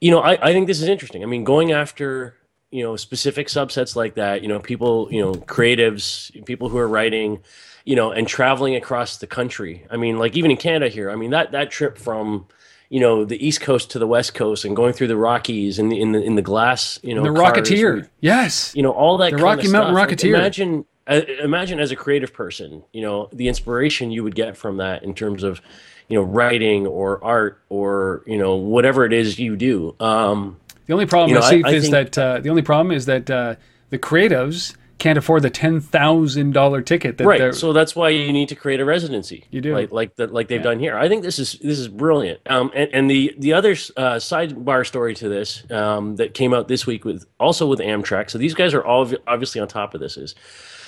you 0.00 0.10
know, 0.10 0.20
I, 0.20 0.38
I 0.48 0.52
think 0.54 0.66
this 0.66 0.80
is 0.80 0.88
interesting. 0.88 1.22
I 1.22 1.26
mean, 1.26 1.44
going 1.44 1.72
after, 1.72 2.34
you 2.70 2.82
know, 2.82 2.96
specific 2.96 3.48
subsets 3.48 3.96
like 3.96 4.14
that, 4.14 4.40
you 4.40 4.48
know, 4.48 4.60
people, 4.60 5.08
you 5.10 5.20
know, 5.20 5.34
creatives, 5.34 6.32
people 6.46 6.70
who 6.70 6.78
are 6.78 6.88
writing, 6.88 7.40
you 7.84 7.96
know, 7.96 8.12
and 8.12 8.26
traveling 8.26 8.76
across 8.76 9.18
the 9.18 9.26
country. 9.26 9.86
I 9.90 9.98
mean, 9.98 10.18
like 10.18 10.36
even 10.36 10.50
in 10.50 10.56
Canada 10.56 10.88
here, 10.88 11.10
I 11.10 11.16
mean, 11.16 11.30
that, 11.30 11.52
that 11.52 11.70
trip 11.70 11.98
from, 11.98 12.46
you 12.90 13.00
know, 13.00 13.24
the 13.24 13.36
East 13.46 13.60
Coast 13.60 13.90
to 13.90 13.98
the 13.98 14.06
West 14.06 14.34
Coast 14.34 14.64
and 14.64 14.74
going 14.74 14.92
through 14.94 15.08
the 15.08 15.16
Rockies 15.16 15.78
and 15.78 15.92
the, 15.92 16.00
in 16.00 16.12
the, 16.12 16.22
in 16.22 16.34
the 16.36 16.42
glass, 16.42 16.98
you 17.02 17.14
know, 17.14 17.22
the 17.22 17.28
Rocketeer. 17.28 17.96
with- 17.96 18.10
yes. 18.20 18.72
you 18.74 18.82
know 18.82 18.92
all 18.92 19.18
that 19.18 19.32
The 19.32 19.36
Rocky 19.38 19.68
Mountain 19.68 19.94
stuff. 19.94 20.08
Like, 20.08 20.08
Rocketeer. 20.18 20.34
imagine 20.34 20.84
uh, 21.06 21.20
imagine 21.42 21.80
as 21.80 21.90
a 21.90 21.96
creative 21.96 22.32
person 22.34 22.82
you 22.92 23.00
know 23.02 23.28
the 23.32 23.48
inspiration 23.48 24.10
you 24.10 24.22
would 24.24 24.34
get 24.34 24.56
from 24.56 24.76
that 24.78 25.02
in 25.02 25.14
terms 25.14 25.42
of 25.42 25.60
you 26.08 26.16
know 26.18 26.22
writing 26.22 26.86
or 26.86 27.22
art 27.24 27.60
or 27.70 28.22
you 28.26 28.36
know 28.38 28.56
whatever 28.56 29.04
it 29.04 29.12
is 29.12 29.38
you 29.38 29.56
do 29.56 29.94
um 30.00 30.56
The 30.86 30.92
only 30.94 31.06
problem, 31.06 31.30
You 31.30 31.40
know, 31.40 31.46
I- 31.46 31.50
see 31.50 31.62
I 31.64 31.70
is 31.72 31.90
that 31.90 32.16
uh, 32.18 32.40
the 32.40 32.48
only 32.50 32.62
problem 32.62 32.94
is 32.94 33.04
that 33.06 33.30
uh, 33.30 33.54
the 33.90 33.98
creatives 33.98 34.74
can't 34.98 35.16
afford 35.18 35.42
the 35.42 35.50
ten 35.50 35.80
thousand 35.80 36.52
dollar 36.52 36.82
ticket. 36.82 37.18
That 37.18 37.24
they're- 37.24 37.46
right 37.46 37.54
so 37.54 37.72
that's 37.72 37.94
why 37.94 38.08
you 38.10 38.32
need 38.32 38.48
to 38.48 38.54
create 38.54 38.80
a 38.80 38.84
residency 38.84 39.44
You 39.50 39.60
do. 39.60 39.74
like 39.74 39.92
like 39.92 40.16
that 40.16 40.32
like 40.32 40.48
they've 40.48 40.62
done 40.62 40.78
here 40.80 40.96
i 40.98 41.08
think 41.08 41.22
this 41.22 41.38
is 41.38 41.52
this 41.60 41.78
is 41.78 41.88
brilliant 41.88 42.40
um 42.46 42.70
and, 42.74 42.90
and 42.92 43.10
the 43.10 43.34
the 43.38 43.52
other 43.52 43.72
uh, 43.96 44.16
sidebar 44.16 44.86
story 44.86 45.14
to 45.14 45.28
this 45.28 45.62
um 45.70 46.16
that 46.16 46.34
came 46.34 46.52
out 46.52 46.68
this 46.68 46.86
week 46.86 47.04
with 47.04 47.24
also 47.38 47.66
with 47.66 47.78
amtrak 47.80 48.30
so 48.30 48.38
these 48.38 48.54
guys 48.54 48.74
are 48.74 48.84
all 48.84 49.10
obviously 49.26 49.60
on 49.60 49.68
top 49.68 49.94
of 49.94 50.00
this 50.00 50.16
is 50.16 50.34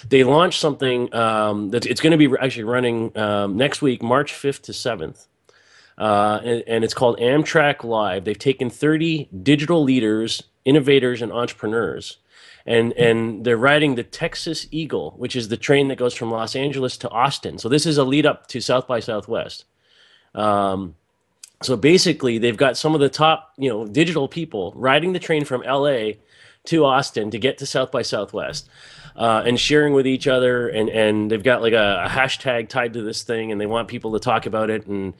they 0.08 0.24
launched 0.24 0.60
something 0.60 1.12
um 1.14 1.70
that 1.70 1.86
it's 1.86 2.00
going 2.00 2.16
to 2.18 2.28
be 2.28 2.34
actually 2.40 2.64
running 2.64 3.16
um, 3.16 3.56
next 3.56 3.80
week 3.82 4.02
march 4.02 4.32
5th 4.32 4.62
to 4.62 4.72
7th 4.72 5.26
uh, 5.98 6.40
and, 6.42 6.64
and 6.66 6.84
it's 6.84 6.94
called 6.94 7.18
Amtrak 7.18 7.84
Live. 7.84 8.24
They've 8.24 8.38
taken 8.38 8.70
30 8.70 9.28
digital 9.42 9.82
leaders, 9.84 10.42
innovators, 10.64 11.22
and 11.22 11.32
entrepreneurs, 11.32 12.18
and 12.66 12.92
and 12.94 13.44
they're 13.44 13.56
riding 13.56 13.94
the 13.94 14.02
Texas 14.02 14.66
Eagle, 14.70 15.14
which 15.16 15.36
is 15.36 15.48
the 15.48 15.56
train 15.56 15.88
that 15.88 15.98
goes 15.98 16.14
from 16.14 16.30
Los 16.30 16.54
Angeles 16.56 16.96
to 16.98 17.10
Austin. 17.10 17.58
So 17.58 17.68
this 17.68 17.86
is 17.86 17.98
a 17.98 18.04
lead 18.04 18.26
up 18.26 18.46
to 18.48 18.60
South 18.60 18.86
by 18.86 19.00
Southwest. 19.00 19.64
Um, 20.34 20.94
so 21.62 21.76
basically, 21.76 22.38
they've 22.38 22.56
got 22.56 22.76
some 22.76 22.94
of 22.94 23.00
the 23.00 23.08
top, 23.08 23.52
you 23.58 23.68
know, 23.68 23.86
digital 23.86 24.28
people 24.28 24.72
riding 24.74 25.12
the 25.12 25.18
train 25.18 25.44
from 25.44 25.62
LA 25.62 26.12
to 26.66 26.84
Austin 26.84 27.30
to 27.30 27.38
get 27.38 27.58
to 27.58 27.66
South 27.66 27.90
by 27.90 28.02
Southwest. 28.02 28.68
Uh, 29.16 29.42
and 29.44 29.58
sharing 29.58 29.92
with 29.92 30.06
each 30.06 30.28
other, 30.28 30.68
and, 30.68 30.88
and 30.88 31.30
they've 31.30 31.42
got 31.42 31.60
like 31.60 31.72
a, 31.72 32.04
a 32.06 32.08
hashtag 32.08 32.68
tied 32.68 32.92
to 32.94 33.02
this 33.02 33.22
thing, 33.24 33.50
and 33.50 33.60
they 33.60 33.66
want 33.66 33.88
people 33.88 34.12
to 34.12 34.20
talk 34.20 34.46
about 34.46 34.70
it, 34.70 34.86
and 34.86 35.12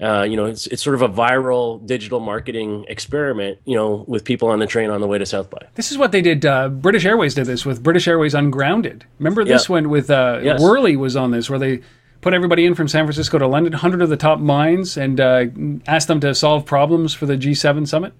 uh, 0.00 0.22
you 0.22 0.36
know 0.36 0.44
it's 0.44 0.66
it's 0.68 0.82
sort 0.82 0.94
of 0.94 1.00
a 1.02 1.08
viral 1.08 1.84
digital 1.84 2.20
marketing 2.20 2.84
experiment, 2.88 3.58
you 3.64 3.74
know, 3.74 4.04
with 4.06 4.22
people 4.24 4.48
on 4.50 4.58
the 4.58 4.66
train 4.66 4.90
on 4.90 5.00
the 5.00 5.06
way 5.08 5.16
to 5.18 5.24
South 5.26 5.48
by. 5.48 5.66
This 5.74 5.90
is 5.90 5.96
what 5.98 6.12
they 6.12 6.20
did. 6.20 6.44
Uh, 6.44 6.68
British 6.68 7.06
Airways 7.06 7.34
did 7.34 7.46
this 7.46 7.64
with 7.64 7.82
British 7.82 8.06
Airways 8.06 8.34
Ungrounded. 8.34 9.06
Remember 9.18 9.44
this 9.44 9.68
Yeah. 9.68 9.72
one 9.72 9.88
with 9.88 10.10
uh, 10.10 10.40
Yes. 10.42 10.60
whurley 10.60 10.94
was 10.94 11.16
on 11.16 11.30
this, 11.30 11.48
where 11.48 11.58
they 11.58 11.80
put 12.20 12.34
everybody 12.34 12.66
in 12.66 12.74
from 12.74 12.86
San 12.86 13.06
Francisco 13.06 13.38
to 13.38 13.46
London, 13.46 13.72
100 13.72 14.02
of 14.02 14.10
the 14.10 14.16
top 14.18 14.38
minds, 14.40 14.96
and 14.98 15.18
uh, 15.20 15.46
asked 15.86 16.06
them 16.06 16.20
to 16.20 16.34
solve 16.34 16.66
problems 16.66 17.14
for 17.14 17.24
the 17.26 17.36
G7 17.36 17.88
summit. 17.88 18.12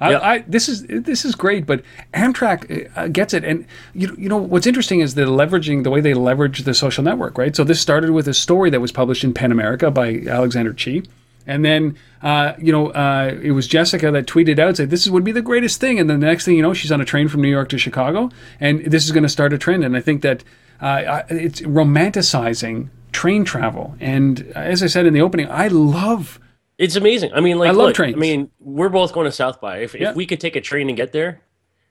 I, 0.00 0.10
Yeah. 0.10 0.18
I, 0.20 0.38
this 0.46 0.68
is 0.68 0.86
this 0.86 1.24
is 1.24 1.34
great, 1.34 1.66
but 1.66 1.82
Amtrak 2.14 2.90
uh, 2.96 3.08
gets 3.08 3.34
it, 3.34 3.44
and 3.44 3.66
you 3.94 4.14
you 4.16 4.28
know 4.28 4.36
what's 4.36 4.66
interesting 4.66 5.00
is 5.00 5.14
the 5.14 5.22
leveraging 5.22 5.82
the 5.82 5.90
way 5.90 6.00
they 6.00 6.14
leverage 6.14 6.60
the 6.60 6.74
social 6.74 7.02
network, 7.02 7.36
right? 7.36 7.54
So 7.54 7.64
this 7.64 7.80
started 7.80 8.10
with 8.10 8.28
a 8.28 8.34
story 8.34 8.70
that 8.70 8.80
was 8.80 8.92
published 8.92 9.24
in 9.24 9.34
Pen 9.34 9.50
America 9.50 9.90
by 9.90 10.22
Alexander 10.28 10.72
Chee, 10.72 11.02
and 11.46 11.64
then 11.64 11.96
uh, 12.22 12.52
you 12.58 12.70
know 12.70 12.90
uh, 12.90 13.36
it 13.42 13.52
was 13.52 13.66
Jessica 13.66 14.12
that 14.12 14.26
tweeted 14.26 14.60
out 14.60 14.76
said 14.76 14.90
this 14.90 15.08
would 15.08 15.24
be 15.24 15.32
the 15.32 15.42
greatest 15.42 15.80
thing, 15.80 15.98
and 15.98 16.08
then 16.08 16.20
the 16.20 16.26
next 16.26 16.44
thing 16.44 16.56
you 16.56 16.62
know 16.62 16.74
she's 16.74 16.92
on 16.92 17.00
a 17.00 17.04
train 17.04 17.26
from 17.26 17.42
New 17.42 17.50
York 17.50 17.68
to 17.70 17.78
Chicago, 17.78 18.30
and 18.60 18.84
this 18.84 19.04
is 19.04 19.10
going 19.10 19.24
to 19.24 19.28
start 19.28 19.52
a 19.52 19.58
trend, 19.58 19.82
and 19.82 19.96
I 19.96 20.00
think 20.00 20.22
that 20.22 20.44
uh, 20.80 21.22
it's 21.28 21.60
romanticizing 21.62 22.90
train 23.10 23.44
travel, 23.44 23.96
and 23.98 24.46
as 24.54 24.80
I 24.80 24.86
said 24.86 25.06
in 25.06 25.12
the 25.12 25.22
opening, 25.22 25.50
I 25.50 25.66
love. 25.68 26.38
It's 26.78 26.94
amazing. 26.96 27.32
I 27.34 27.40
mean, 27.40 27.58
like, 27.58 27.68
I 27.68 27.72
love 27.72 27.88
look, 27.88 27.94
trains. 27.96 28.14
I 28.14 28.18
mean, 28.18 28.50
we're 28.60 28.88
both 28.88 29.12
going 29.12 29.24
to 29.26 29.32
South 29.32 29.60
by. 29.60 29.78
If, 29.78 29.94
Yeah. 29.94 30.10
if 30.10 30.16
we 30.16 30.26
could 30.26 30.40
take 30.40 30.54
a 30.56 30.60
train 30.60 30.88
and 30.88 30.96
get 30.96 31.12
there, 31.12 31.40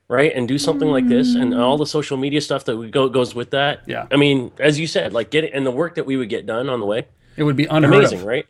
right, 0.08 0.32
and 0.34 0.48
do 0.48 0.56
something 0.58 0.88
like 0.88 1.06
this, 1.08 1.34
and 1.34 1.54
all 1.54 1.76
the 1.76 1.86
social 1.86 2.16
media 2.16 2.40
stuff 2.40 2.64
that 2.64 2.76
we 2.76 2.90
go 2.90 3.08
goes 3.10 3.34
with 3.34 3.50
that. 3.50 3.82
Yeah. 3.86 4.06
I 4.10 4.16
mean, 4.16 4.50
as 4.58 4.80
you 4.80 4.86
said, 4.86 5.12
like 5.12 5.30
get 5.30 5.44
it, 5.44 5.52
and 5.52 5.66
the 5.66 5.70
work 5.70 5.94
that 5.96 6.06
we 6.06 6.16
would 6.16 6.30
get 6.30 6.46
done 6.46 6.70
on 6.70 6.80
the 6.80 6.86
way, 6.86 7.06
It 7.36 7.42
would 7.42 7.56
be 7.56 7.66
unheard 7.66 7.94
amazing, 7.94 8.20
of. 8.20 8.24
right? 8.26 8.46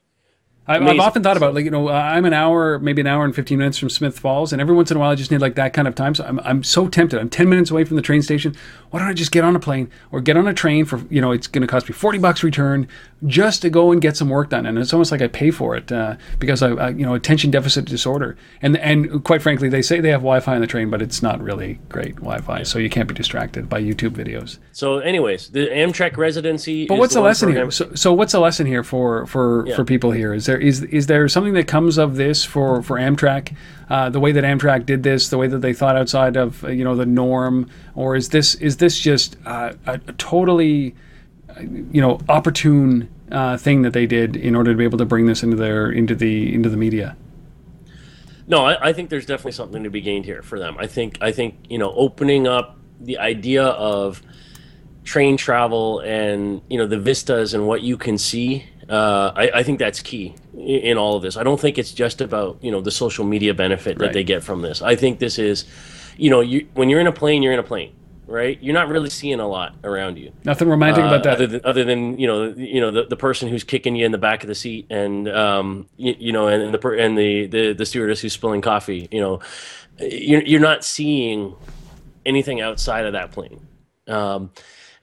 I've, 0.68 0.82
I've 0.82 1.00
often 1.00 1.22
thought 1.22 1.36
about 1.36 1.54
like 1.54 1.64
you 1.64 1.70
know 1.70 1.88
uh, 1.88 1.92
I'm 1.92 2.24
an 2.24 2.32
hour, 2.34 2.78
maybe 2.78 3.00
an 3.00 3.06
hour 3.06 3.24
and 3.24 3.34
15 3.34 3.56
minutes 3.56 3.78
from 3.78 3.88
Smith 3.88 4.18
Falls, 4.18 4.52
and 4.52 4.60
every 4.60 4.74
once 4.74 4.90
in 4.90 4.96
a 4.96 5.00
while 5.00 5.10
I 5.10 5.14
just 5.14 5.30
need 5.30 5.40
like 5.40 5.54
that 5.54 5.72
kind 5.72 5.88
of 5.88 5.94
time. 5.94 6.14
So 6.14 6.24
I'm, 6.24 6.38
I'm 6.40 6.62
so 6.62 6.88
tempted. 6.88 7.18
I'm 7.18 7.30
10 7.30 7.48
minutes 7.48 7.70
away 7.70 7.84
from 7.84 7.96
the 7.96 8.02
train 8.02 8.22
station. 8.22 8.54
Why 8.90 8.98
don't 9.00 9.08
I 9.08 9.14
just 9.14 9.32
get 9.32 9.44
on 9.44 9.56
a 9.56 9.60
plane 9.60 9.90
or 10.12 10.20
get 10.20 10.36
on 10.36 10.46
a 10.46 10.54
train 10.54 10.84
for 10.84 11.00
you 11.10 11.20
know 11.20 11.32
it's 11.32 11.46
going 11.46 11.62
to 11.62 11.68
cost 11.68 11.88
me 11.88 11.94
40 11.94 12.18
bucks 12.18 12.42
return 12.42 12.86
just 13.26 13.62
to 13.62 13.70
go 13.70 13.90
and 13.90 14.00
get 14.00 14.16
some 14.16 14.28
work 14.28 14.50
done, 14.50 14.66
and 14.66 14.78
it's 14.78 14.92
almost 14.92 15.10
like 15.10 15.22
I 15.22 15.28
pay 15.28 15.50
for 15.50 15.74
it 15.74 15.90
uh, 15.90 16.16
because 16.38 16.62
I, 16.62 16.70
I 16.70 16.88
you 16.90 17.04
know 17.06 17.14
attention 17.14 17.50
deficit 17.50 17.86
disorder, 17.86 18.36
and 18.62 18.76
and 18.76 19.24
quite 19.24 19.42
frankly 19.42 19.68
they 19.68 19.82
say 19.82 20.00
they 20.00 20.10
have 20.10 20.20
Wi-Fi 20.20 20.54
on 20.54 20.60
the 20.60 20.66
train, 20.66 20.90
but 20.90 21.00
it's 21.02 21.22
not 21.22 21.40
really 21.40 21.80
great 21.88 22.16
Wi-Fi, 22.16 22.62
so 22.62 22.78
you 22.78 22.90
can't 22.90 23.08
be 23.08 23.14
distracted 23.14 23.68
by 23.68 23.82
YouTube 23.82 24.10
videos. 24.10 24.58
So, 24.72 24.98
anyways, 24.98 25.48
the 25.50 25.66
Amtrak 25.68 26.16
residency. 26.16 26.86
But 26.86 26.98
what's 26.98 27.14
the, 27.14 27.20
one 27.20 27.28
lesson 27.30 27.52
here? 27.52 27.70
So, 27.70 27.94
so 27.94 28.12
what's 28.12 28.32
the 28.32 28.40
lesson 28.40 28.66
here 28.66 28.84
for 28.84 29.26
for, 29.26 29.66
Yeah. 29.66 29.76
for 29.76 29.84
people 29.84 30.10
here? 30.10 30.32
Is 30.34 30.46
there 30.46 30.57
is 30.58 30.82
is 30.82 31.06
there 31.06 31.28
something 31.28 31.54
that 31.54 31.66
comes 31.66 31.98
of 31.98 32.16
this 32.16 32.44
for 32.44 32.82
for 32.82 32.96
Amtrak? 32.96 33.54
Uh, 33.88 34.10
the 34.10 34.20
way 34.20 34.32
that 34.32 34.44
Amtrak 34.44 34.86
did 34.86 35.02
this, 35.02 35.28
the 35.28 35.38
way 35.38 35.46
that 35.46 35.58
they 35.58 35.72
thought 35.72 35.96
outside 35.96 36.36
of 36.36 36.64
uh, 36.64 36.68
you 36.68 36.84
know 36.84 36.94
the 36.94 37.06
norm, 37.06 37.68
or 37.94 38.16
is 38.16 38.28
this 38.30 38.54
is 38.56 38.76
this 38.78 38.98
just 38.98 39.36
uh, 39.46 39.72
a, 39.86 39.94
a 40.06 40.12
totally 40.14 40.94
uh, 41.50 41.60
you 41.60 42.00
know 42.00 42.20
opportune 42.28 43.08
uh, 43.32 43.56
thing 43.56 43.82
that 43.82 43.92
they 43.92 44.06
did 44.06 44.36
in 44.36 44.54
order 44.54 44.72
to 44.72 44.76
be 44.76 44.84
able 44.84 44.98
to 44.98 45.06
bring 45.06 45.26
this 45.26 45.42
into 45.42 45.56
their 45.56 45.90
into 45.90 46.14
the 46.14 46.52
into 46.54 46.68
the 46.68 46.76
media? 46.76 47.16
No, 48.46 48.64
I, 48.64 48.88
I 48.88 48.92
think 48.92 49.10
there's 49.10 49.26
definitely 49.26 49.52
something 49.52 49.84
to 49.84 49.90
be 49.90 50.00
gained 50.00 50.24
here 50.24 50.42
for 50.42 50.58
them. 50.58 50.76
I 50.78 50.86
think 50.86 51.18
I 51.20 51.32
think 51.32 51.56
you 51.68 51.78
know 51.78 51.92
opening 51.94 52.46
up 52.46 52.78
the 53.00 53.18
idea 53.18 53.64
of 53.64 54.22
train 55.04 55.36
travel 55.38 56.00
and 56.00 56.60
you 56.68 56.76
know 56.76 56.86
the 56.86 56.98
vistas 56.98 57.54
and 57.54 57.66
what 57.66 57.82
you 57.82 57.96
can 57.96 58.18
see 58.18 58.66
Uh, 58.88 59.32
I, 59.36 59.50
I 59.56 59.62
think 59.62 59.78
that's 59.78 60.00
key 60.00 60.34
in, 60.54 60.60
in 60.60 60.98
all 60.98 61.16
of 61.16 61.22
this. 61.22 61.36
I 61.36 61.42
don't 61.42 61.60
think 61.60 61.76
it's 61.78 61.92
just 61.92 62.20
about 62.20 62.58
you 62.62 62.70
know 62.70 62.80
the 62.80 62.90
social 62.90 63.24
media 63.24 63.52
benefit 63.54 63.98
that 63.98 64.04
Right. 64.06 64.12
they 64.14 64.24
get 64.24 64.42
from 64.42 64.62
this. 64.62 64.80
I 64.80 64.96
think 64.96 65.18
this 65.18 65.38
is, 65.38 65.64
you 66.16 66.30
know, 66.30 66.40
you 66.40 66.66
when 66.74 66.88
you're 66.88 67.00
in 67.00 67.06
a 67.06 67.12
plane, 67.12 67.42
you're 67.42 67.52
in 67.52 67.58
a 67.58 67.62
plane, 67.64 67.92
right? 68.26 68.58
You're 68.62 68.74
not 68.74 68.88
really 68.88 69.10
seeing 69.10 69.40
a 69.40 69.46
lot 69.48 69.74
around 69.84 70.16
you. 70.16 70.32
Nothing 70.44 70.68
romantic 70.70 71.04
Uh, 71.04 71.08
about 71.08 71.22
that. 71.24 71.34
Other 71.34 71.46
than, 71.46 71.60
other 71.64 71.84
than 71.84 72.18
you 72.18 72.26
know, 72.26 72.44
you 72.56 72.80
know 72.80 72.90
the, 72.90 73.04
the 73.04 73.16
person 73.16 73.48
who's 73.48 73.62
kicking 73.64 73.94
you 73.94 74.06
in 74.06 74.12
the 74.12 74.18
back 74.18 74.42
of 74.42 74.48
the 74.48 74.54
seat, 74.54 74.86
and 74.90 75.28
um, 75.28 75.86
you, 75.98 76.14
you 76.18 76.32
know, 76.32 76.48
and, 76.48 76.72
the 76.72 76.88
and 76.98 77.18
the, 77.18 77.46
the 77.46 77.72
the 77.74 77.84
stewardess 77.84 78.20
who's 78.22 78.32
spilling 78.32 78.62
coffee. 78.62 79.06
You 79.10 79.20
know, 79.20 79.40
you're 79.98 80.42
you're 80.42 80.60
not 80.60 80.82
seeing 80.82 81.54
anything 82.24 82.60
outside 82.62 83.04
of 83.04 83.12
that 83.12 83.32
plane. 83.32 83.66
Um, 84.06 84.50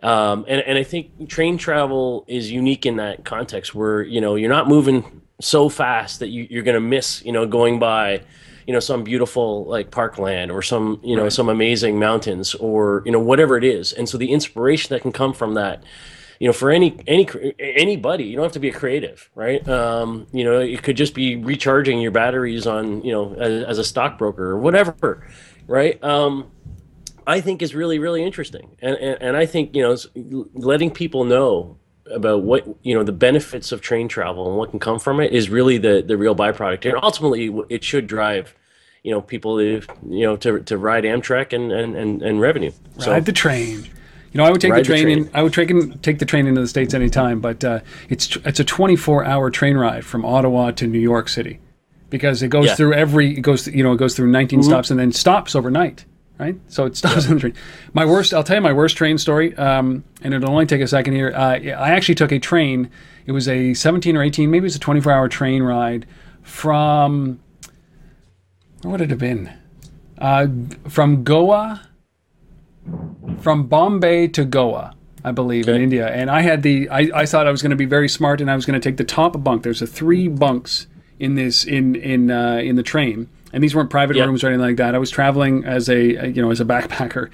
um, 0.06 0.46
and 0.48 0.62
and 0.62 0.78
I 0.78 0.84
think 0.84 1.28
train 1.28 1.58
travel 1.58 2.26
is 2.28 2.52
unique 2.52 2.86
in 2.86 2.98
that 2.98 3.26
context, 3.26 3.74
where 3.74 4.04
you 4.04 4.22
know 4.22 4.36
you're 4.36 4.50
not 4.50 4.68
moving 4.68 5.22
so 5.42 5.68
fast 5.68 6.20
that 6.20 6.30
you, 6.30 6.48
you're 6.50 6.64
going 6.64 6.76
to 6.76 6.80
miss, 6.82 7.24
you 7.26 7.32
know, 7.32 7.46
going 7.46 7.80
by. 7.80 8.22
You 8.68 8.74
know 8.74 8.80
some 8.80 9.04
beautiful 9.04 9.66
like 9.66 9.92
parkland 9.92 10.52
or 10.52 10.64
some 10.64 11.00
you 11.04 11.16
know 11.16 11.30
some 11.30 11.50
amazing 11.50 12.00
mountains 12.00 12.56
or 12.56 13.04
you 13.06 13.12
know 13.12 13.20
whatever 13.20 13.58
it 13.58 13.64
is, 13.64 13.94
and 13.94 14.10
so 14.10 14.18
the 14.18 14.32
inspiration 14.32 14.90
that 14.90 15.04
can 15.04 15.12
come 15.12 15.34
from 15.34 15.54
that, 15.54 15.84
you 16.40 16.48
know, 16.48 16.54
for 16.54 16.72
any 16.72 16.98
any 17.08 17.28
anybody, 17.60 18.26
you 18.26 18.36
don't 18.36 18.44
have 18.44 18.54
to 18.54 18.60
be 18.60 18.70
a 18.70 18.74
creative, 18.74 19.30
right? 19.36 19.68
Um, 19.70 20.28
you 20.34 20.44
know, 20.44 20.60
it 20.60 20.84
could 20.84 20.98
just 20.98 21.14
be 21.14 21.36
recharging 21.36 22.02
your 22.02 22.12
batteries 22.12 22.68
on, 22.68 23.04
you 23.04 23.12
know, 23.12 23.34
as, 23.36 23.64
as 23.64 23.78
a 23.78 23.84
stockbroker 23.84 24.50
or 24.50 24.58
whatever, 24.58 25.28
right? 25.68 26.04
Um, 26.04 26.52
I 27.28 27.42
think 27.42 27.62
is 27.62 27.74
really 27.76 28.00
really 28.00 28.24
interesting, 28.24 28.76
and 28.82 28.96
and, 28.96 29.22
and 29.22 29.38
I 29.38 29.46
think 29.46 29.76
you 29.76 29.82
know, 29.84 30.46
letting 30.54 30.92
people 30.92 31.24
know 31.26 31.78
about 32.14 32.44
what 32.44 32.68
you 32.84 32.94
know 32.94 33.04
the 33.04 33.12
benefits 33.12 33.72
of 33.72 33.82
train 33.82 34.08
travel 34.08 34.48
and 34.48 34.58
what 34.58 34.70
can 34.70 34.80
come 34.80 35.00
from 35.00 35.20
it 35.20 35.32
is 35.32 35.50
really 35.50 35.78
the 35.78 36.04
the 36.06 36.18
real 36.18 36.36
byproduct, 36.36 36.86
and 36.90 36.98
ultimately 37.02 37.54
it 37.70 37.84
should 37.84 38.08
drive. 38.08 38.56
You 39.04 39.12
know, 39.12 39.22
people 39.22 39.58
to 39.60 39.82
you 40.10 40.26
know 40.26 40.36
to, 40.38 40.62
to 40.62 40.78
ride 40.80 41.04
Amtrak 41.04 41.54
and, 41.54 41.72
and, 41.72 41.96
and, 41.96 42.24
and 42.24 42.42
revenue. 42.42 42.72
So 42.98 43.12
Ride 43.12 43.26
the 43.26 43.32
train. 43.34 43.84
You 44.32 44.40
know, 44.40 44.44
I 44.46 44.50
would 44.52 44.60
take 44.60 44.72
the 44.72 44.78
Ride 44.78 44.84
the 44.84 44.88
train, 44.88 45.04
train. 45.04 45.18
in. 45.20 45.30
I 45.36 45.44
would 45.44 45.54
take 45.54 46.02
take 46.02 46.18
the 46.18 46.26
train 46.26 46.48
into 46.48 46.60
the 46.60 46.68
states 46.68 46.96
anytime, 46.96 47.40
but 47.40 47.64
uh, 47.64 47.82
it's 48.10 48.36
it's 48.38 48.60
a 48.60 48.64
24 48.64 49.24
hour 49.24 49.52
train 49.52 49.78
ride 49.78 50.04
from 50.06 50.26
Ottawa 50.26 50.72
to 50.72 50.88
New 50.88 51.00
York 51.00 51.30
City, 51.30 51.60
because 52.10 52.42
it 52.42 52.48
goes 52.48 52.66
Yeah. 52.66 52.72
Mm-hmm. 52.72 52.78
through 52.78 52.94
every 52.96 53.38
it 53.38 53.42
goes 53.42 53.68
you 53.68 53.84
know 53.84 53.94
it 53.94 53.98
goes 53.98 54.16
through 54.16 54.32
19 54.32 54.64
stops 54.64 54.90
and 54.90 55.00
then 55.00 55.12
stops 55.12 55.56
overnight, 55.56 56.06
right? 56.38 56.60
So 56.68 56.86
it 56.86 56.98
stops 56.98 57.28
on 57.28 57.36
the 57.36 57.40
train. 57.40 57.54
My 57.94 58.06
worst, 58.06 58.34
I'll 58.34 58.44
tell 58.44 58.58
you 58.58 58.62
my 58.62 58.74
worst 58.74 58.98
train 58.98 59.18
story, 59.18 59.56
um, 59.58 60.04
and 60.22 60.34
it'll 60.34 60.50
only 60.50 60.66
take 60.66 60.82
a 60.82 60.88
second 60.88 61.14
here. 61.14 61.32
Uh, 61.36 61.60
I 61.60 61.92
actually 61.92 62.16
took 62.16 62.32
a 62.32 62.40
train. 62.40 62.90
It 63.26 63.32
was 63.32 63.48
a 63.48 63.74
17 63.74 64.16
or 64.16 64.24
18, 64.24 64.52
maybe 64.52 64.64
it 64.64 64.64
was 64.64 64.76
a 64.76 64.80
24 64.80 65.12
hour 65.12 65.28
train 65.28 65.64
ride 65.64 66.06
from 66.44 67.40
where 68.82 68.92
would 68.92 69.02
it 69.02 69.10
have 69.10 69.20
been? 69.20 69.52
Uh, 70.20 70.48
from 70.88 71.24
Goa 71.24 71.90
from 73.40 73.68
Bombay 73.68 74.28
to 74.30 74.46
Goa, 74.46 74.96
I 75.24 75.32
believe, 75.32 75.68
in 75.68 75.82
India. 75.82 76.08
And 76.08 76.30
I 76.30 76.42
had 76.42 76.64
the, 76.64 76.90
I, 76.90 77.10
I 77.14 77.26
thought 77.26 77.48
I 77.48 77.52
was 77.52 77.62
going 77.62 77.72
to 77.72 77.76
be 77.76 77.86
very 77.86 78.10
smart 78.10 78.42
and 78.42 78.50
I 78.50 78.56
was 78.56 78.66
going 78.66 78.80
to 78.80 78.90
take 78.90 78.98
the 78.98 79.04
top 79.04 79.42
bunk. 79.44 79.64
There's 79.64 79.82
a 79.82 79.88
three 79.88 80.28
bunks 80.28 80.88
in 81.20 81.36
this, 81.36 81.64
in, 81.64 81.96
in, 81.96 82.32
uh, 82.32 82.58
in 82.58 82.76
the 82.76 82.84
train. 82.84 83.30
And 83.56 83.64
these 83.64 83.74
weren't 83.74 83.90
private 83.90 84.18
Yeah. 84.18 84.26
rooms 84.26 84.44
or 84.44 84.48
anything 84.48 84.66
like 84.66 84.76
that. 84.78 84.94
I 84.94 84.98
was 85.00 85.10
traveling 85.10 85.64
as 85.64 85.90
a, 85.90 86.28
you 86.30 86.42
know, 86.42 86.52
as 86.52 86.60
a 86.60 86.66
backpacker. 86.66 87.30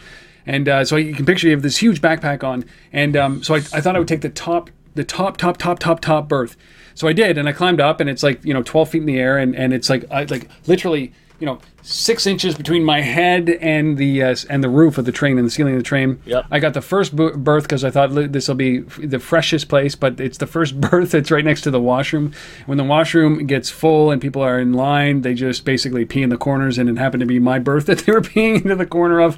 And 0.45 0.69
uh, 0.69 0.85
so 0.85 0.95
you 0.95 1.13
can 1.15 1.25
picture 1.25 1.47
you 1.47 1.53
have 1.53 1.63
this 1.63 1.77
huge 1.77 1.99
backpack 1.99 2.43
on. 2.43 2.63
And 2.93 3.17
um, 3.17 3.43
so 3.43 3.55
I, 3.55 3.57
I 3.57 3.81
thought 3.81 3.95
I 3.95 3.99
would 3.99 4.07
take 4.07 4.21
the 4.21 4.29
top, 4.29 4.69
the 4.95 5.03
top, 5.03 5.37
top, 5.37 5.57
top, 5.57 5.79
top, 5.79 5.99
top 5.99 6.29
berth. 6.29 6.55
So 6.93 7.07
I 7.07 7.13
did, 7.13 7.37
and 7.37 7.47
I 7.49 7.53
climbed 7.53 7.79
up, 7.81 7.99
and 7.99 8.09
it's 8.09 8.21
like 8.21 8.43
you 8.45 8.53
know, 8.53 8.61
12 8.63 8.89
feet 8.89 8.97
in 8.99 9.05
the 9.07 9.17
air, 9.17 9.37
and, 9.37 9.55
and 9.55 9.73
it's 9.73 9.89
like 9.89 10.05
I, 10.11 10.23
like 10.25 10.47
literally 10.67 11.11
you 11.41 11.47
know 11.47 11.59
six 11.81 12.27
inches 12.27 12.53
between 12.53 12.83
my 12.83 13.01
head 13.01 13.49
and 13.49 13.97
the 13.97 14.21
uh, 14.21 14.35
and 14.49 14.63
the 14.63 14.69
roof 14.69 14.99
of 14.99 15.05
the 15.05 15.11
train 15.11 15.39
and 15.39 15.47
the 15.47 15.51
ceiling 15.51 15.73
of 15.73 15.79
the 15.79 15.83
train. 15.83 16.21
Yep. 16.25 16.45
I 16.51 16.59
got 16.59 16.75
the 16.75 16.81
first 16.81 17.15
berth 17.15 17.63
because 17.63 17.83
I 17.83 17.89
thought 17.89 18.13
this 18.31 18.47
will 18.47 18.55
be 18.55 18.79
the 18.79 19.19
freshest 19.19 19.67
place, 19.67 19.95
but 19.95 20.19
it's 20.19 20.37
the 20.37 20.45
first 20.45 20.79
berth 20.81 21.11
that's 21.11 21.31
right 21.31 21.43
next 21.43 21.61
to 21.61 21.71
the 21.71 21.81
washroom. 21.81 22.33
When 22.67 22.77
the 22.77 22.83
washroom 22.83 23.47
gets 23.47 23.71
full 23.71 24.11
and 24.11 24.21
people 24.21 24.43
are 24.43 24.59
in 24.59 24.73
line, 24.73 25.21
they 25.21 25.33
just 25.33 25.65
basically 25.65 26.05
pee 26.05 26.21
in 26.21 26.29
the 26.29 26.37
corners, 26.37 26.77
and 26.77 26.87
it 26.87 26.97
happened 26.97 27.21
to 27.21 27.27
be 27.27 27.39
my 27.39 27.57
berth 27.57 27.85
that 27.87 27.99
they 27.99 28.11
were 28.11 28.21
peeing 28.21 28.61
into 28.61 28.75
the 28.75 28.85
corner 28.85 29.19
of. 29.19 29.35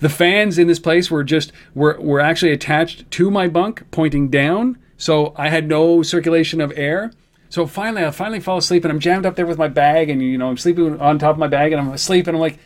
The 0.00 0.10
fans 0.10 0.58
in 0.58 0.68
this 0.68 0.78
place 0.78 1.10
were 1.10 1.24
just 1.24 1.52
were 1.74 1.98
were 1.98 2.20
actually 2.20 2.52
attached 2.52 3.10
to 3.12 3.30
my 3.30 3.48
bunk, 3.48 3.90
pointing 3.90 4.28
down, 4.28 4.78
so 4.98 5.32
I 5.36 5.48
had 5.48 5.66
no 5.66 6.02
circulation 6.02 6.60
of 6.60 6.70
air. 6.76 7.12
So 7.48 7.66
finally, 7.66 8.04
I 8.04 8.10
finally 8.10 8.40
fall 8.40 8.58
asleep, 8.58 8.84
and 8.84 8.92
I'm 8.92 9.00
jammed 9.00 9.26
up 9.26 9.36
there 9.36 9.46
with 9.46 9.58
my 9.58 9.68
bag, 9.68 10.10
and 10.10 10.22
you 10.22 10.38
know, 10.38 10.48
I'm 10.48 10.56
sleeping 10.56 11.00
on 11.00 11.18
top 11.18 11.34
of 11.34 11.38
my 11.38 11.48
bag, 11.48 11.72
and 11.72 11.80
I'm 11.80 11.92
asleep, 11.92 12.26
and 12.26 12.36
I'm 12.36 12.40
like, 12.40 12.58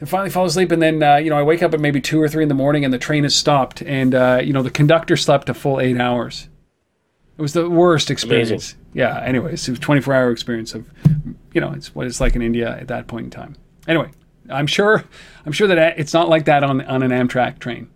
and 0.00 0.08
finally 0.08 0.30
fall 0.30 0.44
asleep, 0.44 0.70
and 0.70 0.82
then 0.82 1.02
uh, 1.02 1.16
you 1.16 1.30
know, 1.30 1.36
I 1.36 1.42
wake 1.42 1.62
up 1.62 1.74
at 1.74 1.80
maybe 1.80 2.00
two 2.00 2.20
or 2.20 2.28
three 2.28 2.42
in 2.42 2.48
the 2.48 2.54
morning, 2.54 2.84
and 2.84 2.92
the 2.92 2.98
train 2.98 3.24
has 3.24 3.34
stopped, 3.34 3.82
and 3.82 4.14
uh, 4.14 4.40
you 4.42 4.52
know, 4.52 4.62
the 4.62 4.70
conductor 4.70 5.16
slept 5.16 5.48
a 5.48 5.54
full 5.54 5.80
eight 5.80 5.98
hours. 5.98 6.48
It 7.36 7.42
was 7.42 7.52
the 7.52 7.70
worst 7.70 8.10
experience. 8.10 8.74
Yeah. 8.94 9.20
Anyways, 9.20 9.68
it 9.68 9.70
was 9.70 9.78
a 9.78 9.82
24 9.82 10.12
hour 10.12 10.30
experience 10.32 10.74
of, 10.74 10.90
you 11.52 11.60
know, 11.60 11.70
it's 11.70 11.94
what 11.94 12.08
it's 12.08 12.20
like 12.20 12.34
in 12.34 12.42
India 12.42 12.76
at 12.76 12.88
that 12.88 13.06
point 13.06 13.26
in 13.26 13.30
time. 13.30 13.54
Anyway, 13.86 14.10
I'm 14.50 14.66
sure, 14.66 15.04
I'm 15.46 15.52
sure 15.52 15.68
that 15.68 16.00
it's 16.00 16.12
not 16.12 16.28
like 16.28 16.46
that 16.46 16.64
on 16.64 16.80
on 16.82 17.04
an 17.04 17.12
Amtrak 17.12 17.60
train. 17.60 17.90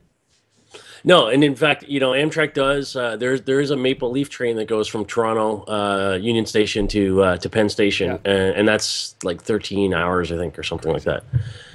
No, 1.04 1.26
and 1.26 1.42
in 1.42 1.56
fact, 1.56 1.82
you 1.84 1.98
know, 1.98 2.12
Amtrak 2.12 2.54
does. 2.54 2.94
Uh, 2.94 3.16
there's 3.16 3.42
there 3.42 3.60
is 3.60 3.70
a 3.70 3.76
Maple 3.76 4.10
Leaf 4.10 4.28
train 4.28 4.56
that 4.56 4.68
goes 4.68 4.86
from 4.86 5.04
Toronto 5.04 5.64
uh, 5.66 6.14
Union 6.20 6.46
Station 6.46 6.86
to 6.88 7.22
uh, 7.22 7.36
to 7.38 7.48
Penn 7.48 7.68
Station, 7.68 8.20
and, 8.24 8.54
and 8.54 8.68
that's 8.68 9.16
like 9.24 9.42
13 9.42 9.92
hours, 9.94 10.30
I 10.30 10.36
think, 10.36 10.58
or 10.58 10.62
something 10.62 10.92
like 10.92 11.02
that. 11.02 11.24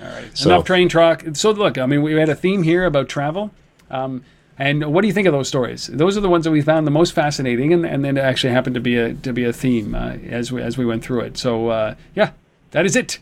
All 0.01 0.07
right. 0.09 0.37
So- 0.37 0.49
Enough 0.49 0.65
train 0.65 0.87
talk. 0.87 1.23
So 1.33 1.51
look, 1.51 1.77
I 1.77 1.85
mean, 1.85 2.01
we 2.03 2.13
had 2.13 2.29
a 2.29 2.35
theme 2.35 2.63
here 2.63 2.85
about 2.85 3.09
travel. 3.09 3.51
Um, 3.91 4.23
and 4.59 4.91
what 4.91 5.01
do 5.01 5.07
you 5.07 5.13
think 5.13 5.27
of 5.27 5.33
those 5.33 5.47
stories? 5.47 5.85
Those 5.85 6.17
are 6.17 6.21
the 6.21 6.29
ones 6.29 6.43
that 6.45 6.51
we 6.51 6.61
found 6.61 6.87
the 6.87 6.91
most 6.91 7.11
fascinating, 7.13 7.73
and, 7.73 7.85
and 7.85 8.03
then 8.03 8.17
it 8.17 8.21
actually 8.21 8.53
happened 8.53 8.73
to 8.73 8.81
be 8.81 8.97
a 8.97 9.13
to 9.13 9.31
be 9.33 9.43
a 9.43 9.53
theme 9.53 9.93
uh, 9.93 10.13
as 10.29 10.51
we 10.51 10.61
as 10.63 10.77
we 10.77 10.85
went 10.85 11.03
through 11.03 11.19
it. 11.21 11.37
So 11.37 11.67
uh, 11.67 11.95
yeah, 12.15 12.31
that 12.71 12.85
is 12.85 12.95
it. 12.95 13.19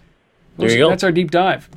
There 0.58 0.70
you 0.72 0.78
go. 0.78 0.90
That's 0.90 1.04
our 1.04 1.12
deep 1.12 1.32
dive. 1.32 1.68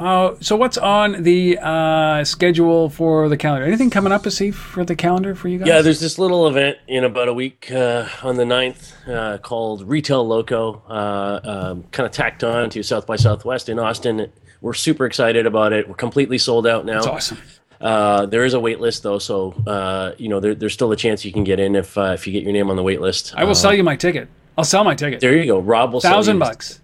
Uh, 0.00 0.34
so 0.40 0.56
what's 0.56 0.78
on 0.78 1.22
the 1.24 1.58
uh, 1.58 2.24
schedule 2.24 2.88
for 2.88 3.28
the 3.28 3.36
calendar? 3.36 3.66
Anything 3.66 3.90
coming 3.90 4.12
up, 4.12 4.22
Asif, 4.22 4.54
for 4.54 4.82
the 4.82 4.96
calendar 4.96 5.34
for 5.34 5.48
you 5.48 5.58
guys? 5.58 5.68
Yeah, 5.68 5.82
there's 5.82 6.00
this 6.00 6.18
little 6.18 6.48
event 6.48 6.78
in 6.88 7.04
about 7.04 7.28
a 7.28 7.34
week 7.34 7.70
uh, 7.70 8.08
on 8.22 8.36
the 8.36 8.44
9th 8.44 8.94
uh, 9.06 9.38
called 9.38 9.86
Retail 9.86 10.26
Loco, 10.26 10.82
uh, 10.88 11.40
um, 11.44 11.84
kind 11.92 12.06
of 12.06 12.12
tacked 12.12 12.42
on 12.42 12.70
to 12.70 12.82
South 12.82 13.06
by 13.06 13.16
Southwest 13.16 13.68
in 13.68 13.78
Austin. 13.78 14.32
We're 14.62 14.72
super 14.72 15.04
excited 15.04 15.44
about 15.44 15.74
it. 15.74 15.86
We're 15.86 15.94
completely 15.96 16.38
sold 16.38 16.66
out 16.66 16.86
now. 16.86 17.02
That's 17.02 17.06
awesome. 17.06 17.38
Uh, 17.78 18.26
there 18.26 18.44
is 18.44 18.54
a 18.54 18.60
wait 18.60 18.80
list 18.80 19.02
though, 19.02 19.18
so 19.18 19.52
uh, 19.66 20.12
you 20.18 20.28
know 20.28 20.38
there, 20.38 20.54
there's 20.54 20.74
still 20.74 20.92
a 20.92 20.96
chance 20.96 21.24
you 21.24 21.32
can 21.32 21.44
get 21.44 21.58
in 21.58 21.74
if 21.74 21.96
uh, 21.96 22.12
if 22.12 22.26
you 22.26 22.32
get 22.32 22.42
your 22.42 22.52
name 22.52 22.68
on 22.68 22.76
the 22.76 22.82
wait 22.82 23.00
list. 23.00 23.32
I 23.34 23.44
will 23.44 23.54
sell 23.54 23.72
you 23.72 23.82
my 23.82 23.96
ticket. 23.96 24.28
I'll 24.58 24.64
sell 24.64 24.84
my 24.84 24.94
ticket. 24.94 25.20
There 25.20 25.34
you 25.34 25.46
go. 25.46 25.58
Rob 25.58 25.92
will 25.92 26.02
sell 26.02 26.12
Thousand 26.12 26.38
bucks. 26.38 26.80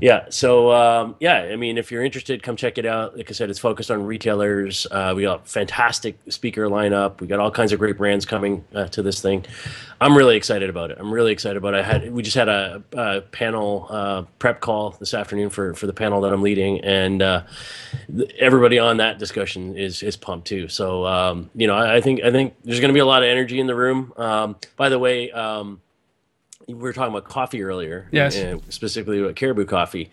Yeah. 0.00 0.26
So 0.30 0.72
um, 0.72 1.16
yeah, 1.20 1.48
I 1.50 1.56
mean, 1.56 1.78
if 1.78 1.90
you're 1.90 2.04
interested, 2.04 2.42
come 2.42 2.56
check 2.56 2.78
it 2.78 2.86
out. 2.86 3.16
Like 3.16 3.30
I 3.30 3.32
said, 3.32 3.48
it's 3.48 3.58
focused 3.58 3.90
on 3.90 4.04
retailers. 4.04 4.86
Uh, 4.90 5.12
we 5.16 5.22
got 5.22 5.48
fantastic 5.48 6.18
speaker 6.28 6.66
lineup. 6.66 7.20
We 7.20 7.26
got 7.26 7.38
all 7.38 7.50
kinds 7.50 7.72
of 7.72 7.78
great 7.78 7.96
brands 7.96 8.26
coming 8.26 8.64
uh, 8.74 8.88
to 8.88 9.02
this 9.02 9.20
thing. 9.20 9.46
I'm 10.00 10.16
really 10.16 10.36
excited 10.36 10.68
about 10.68 10.90
it. 10.90 10.98
I'm 11.00 11.12
really 11.12 11.32
excited 11.32 11.56
about 11.56 11.74
it. 11.74 11.78
I 11.78 11.82
had 11.82 12.12
we 12.12 12.22
just 12.22 12.36
had 12.36 12.48
a, 12.48 12.82
a 12.92 13.20
panel 13.22 13.86
uh, 13.88 14.22
prep 14.38 14.60
call 14.60 14.90
this 14.98 15.14
afternoon 15.14 15.50
for 15.50 15.74
for 15.74 15.86
the 15.86 15.94
panel 15.94 16.20
that 16.22 16.32
I'm 16.32 16.42
leading, 16.42 16.80
and 16.80 17.22
uh, 17.22 17.44
th- 18.14 18.34
everybody 18.38 18.78
on 18.78 18.98
that 18.98 19.18
discussion 19.18 19.76
is 19.76 20.02
is 20.02 20.16
pumped 20.16 20.48
too. 20.48 20.68
So 20.68 21.06
um, 21.06 21.50
you 21.54 21.66
know, 21.66 21.74
I, 21.74 21.96
I 21.96 22.00
think 22.00 22.22
I 22.22 22.30
think 22.30 22.54
there's 22.64 22.80
going 22.80 22.90
to 22.90 22.94
be 22.94 23.00
a 23.00 23.06
lot 23.06 23.22
of 23.22 23.28
energy 23.28 23.58
in 23.58 23.66
the 23.66 23.76
room. 23.76 24.12
Um, 24.16 24.56
by 24.76 24.88
the 24.88 24.98
way. 24.98 25.30
Um, 25.30 25.80
we 26.66 26.74
were 26.74 26.92
talking 26.92 27.12
about 27.14 27.28
coffee 27.28 27.62
earlier. 27.62 28.08
Yes. 28.12 28.36
and 28.36 28.60
specifically 28.72 29.20
about 29.20 29.36
Caribou 29.36 29.64
Coffee. 29.64 30.10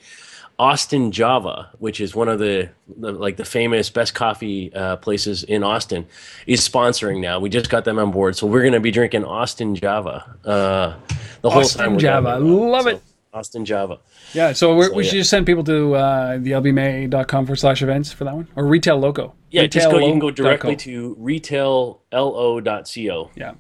Austin 0.60 1.12
Java, 1.12 1.72
which 1.80 2.00
is 2.00 2.14
one 2.14 2.30
of 2.30 2.38
the, 2.38 2.70
the 2.98 3.12
like 3.12 3.38
the 3.38 3.46
famous 3.46 3.90
best 3.90 4.14
coffee 4.14 4.72
uh, 4.74 4.98
places 4.98 5.44
in 5.44 5.64
Austin, 5.64 6.06
is 6.46 6.62
sponsoring 6.68 7.20
now. 7.22 7.40
We 7.40 7.50
just 7.50 7.70
got 7.72 7.86
them 7.86 7.98
on 7.98 8.12
board, 8.12 8.36
so 8.36 8.46
we're 8.46 8.62
going 8.62 8.74
to 8.74 8.80
be 8.80 8.92
drinking 8.92 9.26
Austin 9.26 9.74
Java 9.76 10.38
uh, 10.46 10.94
the 11.42 11.50
whole 11.50 11.64
Austin 11.64 11.82
time. 11.86 11.98
Java. 11.98 12.38
Love 12.40 12.84
So, 12.84 12.90
it. 12.90 13.02
Austin 13.34 13.66
Java. 13.66 13.98
Yeah, 14.34 14.54
so, 14.54 14.76
we're, 14.76 14.90
So, 14.90 14.94
we 14.94 15.04
yeah. 15.04 15.10
should 15.10 15.18
just 15.18 15.32
send 15.32 15.48
people 15.48 15.64
to 15.64 15.96
uh, 15.96 16.38
the 16.38 16.52
lbma.com 16.52 17.46
forward 17.48 17.58
slash 17.58 17.82
events 17.82 18.14
for 18.14 18.24
that 18.26 18.36
one, 18.36 18.48
or 18.56 18.68
Retail 18.68 19.00
Loco. 19.00 19.34
Yeah, 19.50 19.66
just 19.66 19.90
go. 19.90 19.98
You 19.98 20.12
can 20.12 20.20
go 20.20 20.30
directly 20.30 20.76
to 20.76 21.16
retaillo.co. 21.20 23.32
Yeah. 23.36 23.54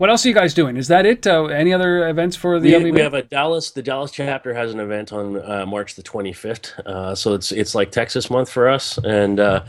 What 0.00 0.08
else 0.08 0.24
are 0.24 0.30
you 0.30 0.34
guys 0.34 0.54
doing? 0.54 0.78
Is 0.78 0.88
that 0.88 1.04
it? 1.04 1.26
Uh, 1.26 1.44
any 1.44 1.74
other 1.74 2.08
events 2.08 2.34
for 2.34 2.58
the 2.58 2.74
We, 2.74 2.90
we 2.90 3.00
have 3.02 3.12
a 3.12 3.20
Dallas. 3.20 3.70
The 3.72 3.82
Dallas 3.82 4.10
chapter 4.10 4.54
has 4.54 4.72
an 4.72 4.80
event 4.80 5.12
on 5.12 5.36
uh, 5.36 5.66
March 5.66 5.94
the 5.94 6.02
25th. 6.02 6.78
Uh, 6.86 7.14
so 7.14 7.34
it's 7.34 7.52
it's 7.52 7.74
like 7.74 7.90
Texas 7.90 8.30
month 8.30 8.48
for 8.48 8.66
us, 8.66 8.96
and 9.04 9.38
uh, 9.38 9.66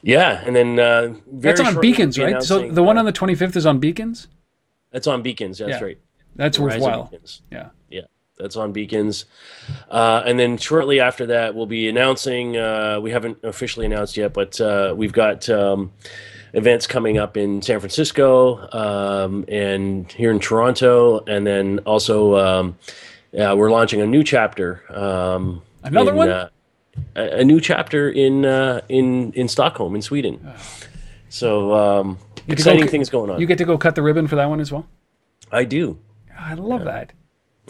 yeah, 0.00 0.44
and 0.46 0.54
then 0.54 0.78
uh, 0.78 1.14
very 1.26 1.56
That's 1.56 1.60
on 1.60 1.80
Beacons, 1.80 2.20
right? 2.20 2.40
So 2.40 2.70
the 2.70 2.84
one 2.84 2.96
uh, 2.96 3.00
on 3.00 3.04
the 3.04 3.12
25th 3.12 3.56
is 3.56 3.66
on 3.66 3.80
Beacons. 3.80 4.28
That's 4.92 5.08
on 5.08 5.22
Beacons. 5.22 5.58
That's 5.58 5.70
Yeah. 5.70 5.84
right. 5.84 5.98
That's 6.36 6.58
Verizon 6.58 6.62
worthwhile. 6.62 7.12
Yeah. 7.50 7.70
Yeah, 7.90 8.02
that's 8.38 8.54
on 8.54 8.70
Beacons. 8.70 9.24
Uh, 9.90 10.22
and 10.24 10.38
then 10.38 10.56
shortly 10.56 11.00
after 11.00 11.26
that, 11.26 11.56
we'll 11.56 11.66
be 11.66 11.88
announcing. 11.88 12.56
Uh, 12.56 13.00
we 13.02 13.10
haven't 13.10 13.38
officially 13.42 13.86
announced 13.86 14.16
yet, 14.16 14.34
but 14.34 14.60
uh, 14.60 14.94
we've 14.96 15.12
got 15.12 15.50
um, 15.50 15.90
events 16.52 16.86
coming 16.86 17.18
up 17.18 17.36
in 17.36 17.62
San 17.62 17.80
Francisco 17.80 18.68
um, 18.72 19.44
and 19.48 20.10
here 20.12 20.30
in 20.30 20.38
Toronto, 20.38 21.24
and 21.26 21.46
then 21.46 21.80
also 21.80 22.36
um, 22.36 22.78
uh, 23.38 23.54
we're 23.56 23.70
launching 23.70 24.00
a 24.00 24.06
new 24.06 24.22
chapter. 24.22 24.82
Um, 24.94 25.62
Another 25.82 26.10
in, 26.10 26.16
one? 26.16 26.28
Uh, 26.28 26.48
a, 27.16 27.40
a 27.40 27.44
new 27.44 27.60
chapter 27.60 28.10
in 28.10 28.44
uh, 28.44 28.82
in 28.88 29.32
in 29.32 29.48
Stockholm, 29.48 29.94
in 29.94 30.02
Sweden. 30.02 30.52
So 31.28 31.72
um, 31.74 32.18
get 32.34 32.46
go 32.46 32.52
exciting 32.52 32.88
things 32.88 33.08
going 33.08 33.30
on. 33.30 33.40
You 33.40 33.46
get 33.46 33.58
to 33.58 33.64
go 33.64 33.78
cut 33.78 33.94
the 33.94 34.02
ribbon 34.02 34.26
for 34.26 34.36
that 34.36 34.48
one 34.48 34.60
as 34.60 34.70
well. 34.70 34.86
I 35.50 35.64
do. 35.64 35.98
I 36.38 36.54
love 36.54 36.84
that. 36.84 37.12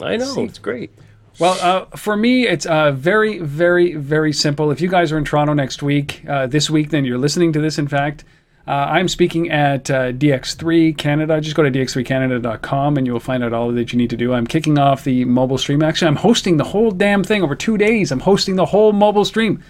I 0.01 0.16
know. 0.16 0.35
It's 0.45 0.59
great. 0.59 0.91
Well, 1.39 1.57
uh, 1.61 1.97
for 1.97 2.16
me, 2.16 2.47
it's 2.47 2.66
uh, 2.66 2.93
very, 2.93 3.39
very, 3.39 3.95
very 3.95 4.33
simple. 4.33 4.70
If 4.70 4.80
you 4.80 4.89
guys 4.89 5.12
are 5.12 5.18
in 5.18 5.24
Toronto 5.24 5.55
next 5.55 5.83
week, 5.83 6.24
uh, 6.28 6.47
this 6.47 6.68
week, 6.68 6.91
then 6.91 7.05
you're 7.05 7.18
listening 7.18 7.53
to 7.55 7.61
this, 7.61 7.78
in 7.78 7.89
fact. 7.89 8.24
Uh, 8.66 8.70
I'm 8.70 9.08
speaking 9.08 9.50
at 9.50 9.90
uh, 9.90 10.12
DX3 10.12 10.96
Canada. 10.96 11.40
Just 11.40 11.56
go 11.56 11.62
to 11.62 11.70
dx3canada.com 11.70 12.96
and 12.96 13.06
you 13.06 13.12
will 13.12 13.20
find 13.20 13.42
out 13.42 13.52
all 13.52 13.72
that 13.72 13.92
you 13.92 13.96
need 13.96 14.10
to 14.10 14.16
do. 14.16 14.32
I'm 14.32 14.46
kicking 14.46 14.78
off 14.78 15.02
the 15.04 15.24
mobile 15.24 15.58
stream. 15.58 15.82
Actually, 15.82 16.08
I'm 16.08 16.16
hosting 16.16 16.58
the 16.58 16.64
whole 16.64 16.92
damn 16.92 17.24
thing 17.24 17.42
over 17.42 17.56
two 17.56 17.76
days. 17.76 18.12
I'm 18.12 18.20
hosting 18.20 18.56
the 18.56 18.66
whole 18.66 18.92
mobile 18.92 19.24
stream. 19.24 19.62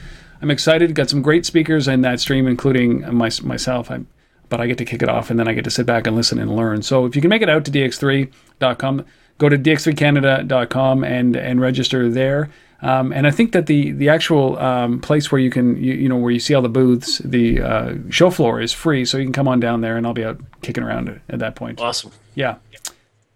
I'm 0.42 0.50
excited. 0.50 0.94
Got 0.94 1.08
some 1.08 1.22
great 1.22 1.46
speakers 1.46 1.88
in 1.88 2.02
that 2.02 2.20
stream, 2.20 2.46
including 2.46 3.00
my, 3.14 3.30
myself. 3.42 3.90
I'm, 3.90 4.08
but 4.48 4.60
I 4.60 4.66
get 4.66 4.76
to 4.78 4.84
kick 4.84 5.02
it 5.02 5.08
off 5.08 5.30
and 5.30 5.38
then 5.38 5.48
I 5.48 5.54
get 5.54 5.64
to 5.64 5.70
sit 5.70 5.86
back 5.86 6.06
and 6.06 6.14
listen 6.14 6.38
and 6.38 6.54
learn. 6.54 6.82
So 6.82 7.06
if 7.06 7.16
you 7.16 7.22
can 7.22 7.30
make 7.30 7.40
it 7.40 7.48
out 7.48 7.64
to 7.64 7.70
dx3.com, 7.70 9.06
go 9.38 9.48
to 9.48 9.56
dx3canada.com 9.56 11.04
and 11.04 11.36
and 11.36 11.60
register 11.60 12.10
there. 12.10 12.50
Um, 12.82 13.12
and 13.12 13.26
I 13.28 13.30
think 13.30 13.52
that 13.52 13.66
the 13.66 13.92
the 13.92 14.08
actual 14.08 14.58
um, 14.58 15.00
place 15.00 15.30
where 15.30 15.40
you 15.40 15.50
can 15.50 15.82
you, 15.82 15.94
you 15.94 16.08
know 16.08 16.16
where 16.16 16.32
you 16.32 16.40
see 16.40 16.52
all 16.52 16.62
the 16.62 16.68
booths, 16.68 17.18
the 17.18 17.60
uh, 17.60 17.94
show 18.10 18.30
floor 18.30 18.60
is 18.60 18.72
free, 18.72 19.04
so 19.04 19.18
you 19.18 19.24
can 19.24 19.32
come 19.32 19.46
on 19.46 19.60
down 19.60 19.80
there, 19.82 19.96
and 19.96 20.04
I'll 20.06 20.12
be 20.12 20.24
out 20.24 20.40
kicking 20.62 20.82
around 20.82 21.08
at, 21.08 21.20
at 21.28 21.38
that 21.38 21.54
point. 21.54 21.80
Awesome. 21.80 22.10
Yeah. 22.34 22.56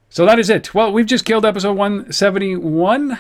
So 0.09 0.27
that 0.27 0.39
is 0.39 0.51
it. 0.51 0.75
Well, 0.75 0.93
we've 0.93 1.07
just 1.07 1.25
killed 1.25 1.45
episode 1.45 1.77
171. 1.77 3.19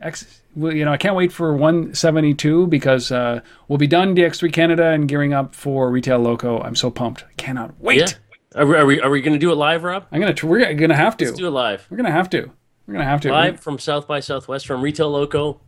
Ex- 0.00 0.40
well, 0.56 0.74
you 0.74 0.84
know, 0.84 0.92
I 0.92 0.96
can't 0.96 1.14
wait 1.14 1.32
for 1.32 1.52
172 1.52 2.66
because 2.66 3.12
uh, 3.12 3.40
we'll 3.68 3.78
be 3.78 3.86
done 3.86 4.16
DX3 4.16 4.52
Canada 4.52 4.86
and 4.86 5.06
gearing 5.06 5.32
up 5.32 5.54
for 5.54 5.90
Retail 5.90 6.18
Loco. 6.18 6.60
I'm 6.60 6.74
so 6.74 6.90
pumped. 6.90 7.24
I 7.24 7.32
cannot 7.36 7.78
wait. 7.78 7.98
Yeah. 7.98 8.60
Are 8.60 8.66
we, 8.66 8.76
are 8.76 8.86
we, 8.86 9.00
are 9.00 9.10
we 9.10 9.20
going 9.20 9.34
to 9.34 9.38
do 9.38 9.52
it 9.52 9.56
live, 9.56 9.84
Rob? 9.84 10.06
I'm 10.10 10.20
gonna. 10.20 10.34
Tr- 10.34 10.46
we're 10.48 10.74
gonna 10.74 10.96
have 10.96 11.16
to. 11.18 11.26
Let's 11.26 11.38
do 11.38 11.46
it 11.46 11.50
live. 11.50 11.86
We're 11.88 11.98
gonna 11.98 12.10
have 12.10 12.28
to. 12.30 12.50
We're 12.90 12.94
gonna 12.94 13.08
have 13.08 13.20
to. 13.20 13.30
Live 13.30 13.60
from 13.60 13.78
South 13.78 14.08
by 14.08 14.18
Southwest 14.18 14.66
from 14.66 14.82
Retail 14.82 15.10
Loco, 15.10 15.60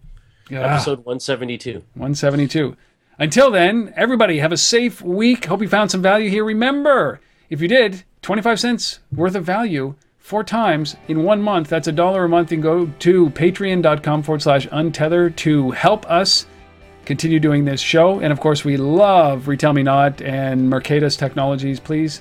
Yeah. 0.50 0.74
episode 0.74 1.04
172. 1.04 1.84
172. 1.94 2.76
Until 3.16 3.52
then, 3.52 3.92
everybody 3.96 4.40
have 4.40 4.50
a 4.50 4.56
safe 4.56 5.00
week. 5.00 5.44
Hope 5.44 5.62
you 5.62 5.68
found 5.68 5.92
some 5.92 6.02
value 6.02 6.28
here. 6.28 6.44
Remember, 6.44 7.20
if 7.48 7.60
you 7.62 7.68
did, 7.68 8.02
25 8.22 8.58
cents 8.58 8.98
worth 9.14 9.36
of 9.36 9.44
value 9.44 9.94
four 10.18 10.42
times 10.42 10.96
in 11.06 11.22
one 11.22 11.40
month. 11.40 11.68
That's 11.68 11.86
a 11.86 11.92
dollar 11.92 12.24
a 12.24 12.28
month. 12.28 12.50
And 12.50 12.60
go 12.60 12.86
to 12.86 13.30
patreon.com 13.30 14.24
forward 14.24 14.42
slash 14.42 14.66
untether 14.68 15.34
to 15.36 15.70
help 15.70 16.04
us 16.10 16.46
continue 17.04 17.38
doing 17.38 17.64
this 17.64 17.80
show. 17.80 18.18
And 18.18 18.32
of 18.32 18.40
course, 18.40 18.64
we 18.64 18.76
love 18.76 19.46
Retail 19.46 19.74
Me 19.74 19.84
Not 19.84 20.20
and 20.22 20.62
Mercatus 20.72 21.16
Technologies. 21.16 21.78
Please 21.78 22.20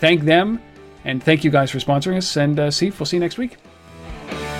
thank 0.00 0.22
them. 0.22 0.60
And 1.04 1.22
thank 1.22 1.44
you 1.44 1.52
guys 1.52 1.70
for 1.70 1.78
sponsoring 1.78 2.16
us. 2.16 2.36
And 2.36 2.58
uh, 2.58 2.70
see, 2.72 2.90
we'll 2.90 3.06
see 3.06 3.16
you 3.16 3.20
next 3.20 3.38
week. 3.38 3.58
Bye. 4.30 4.59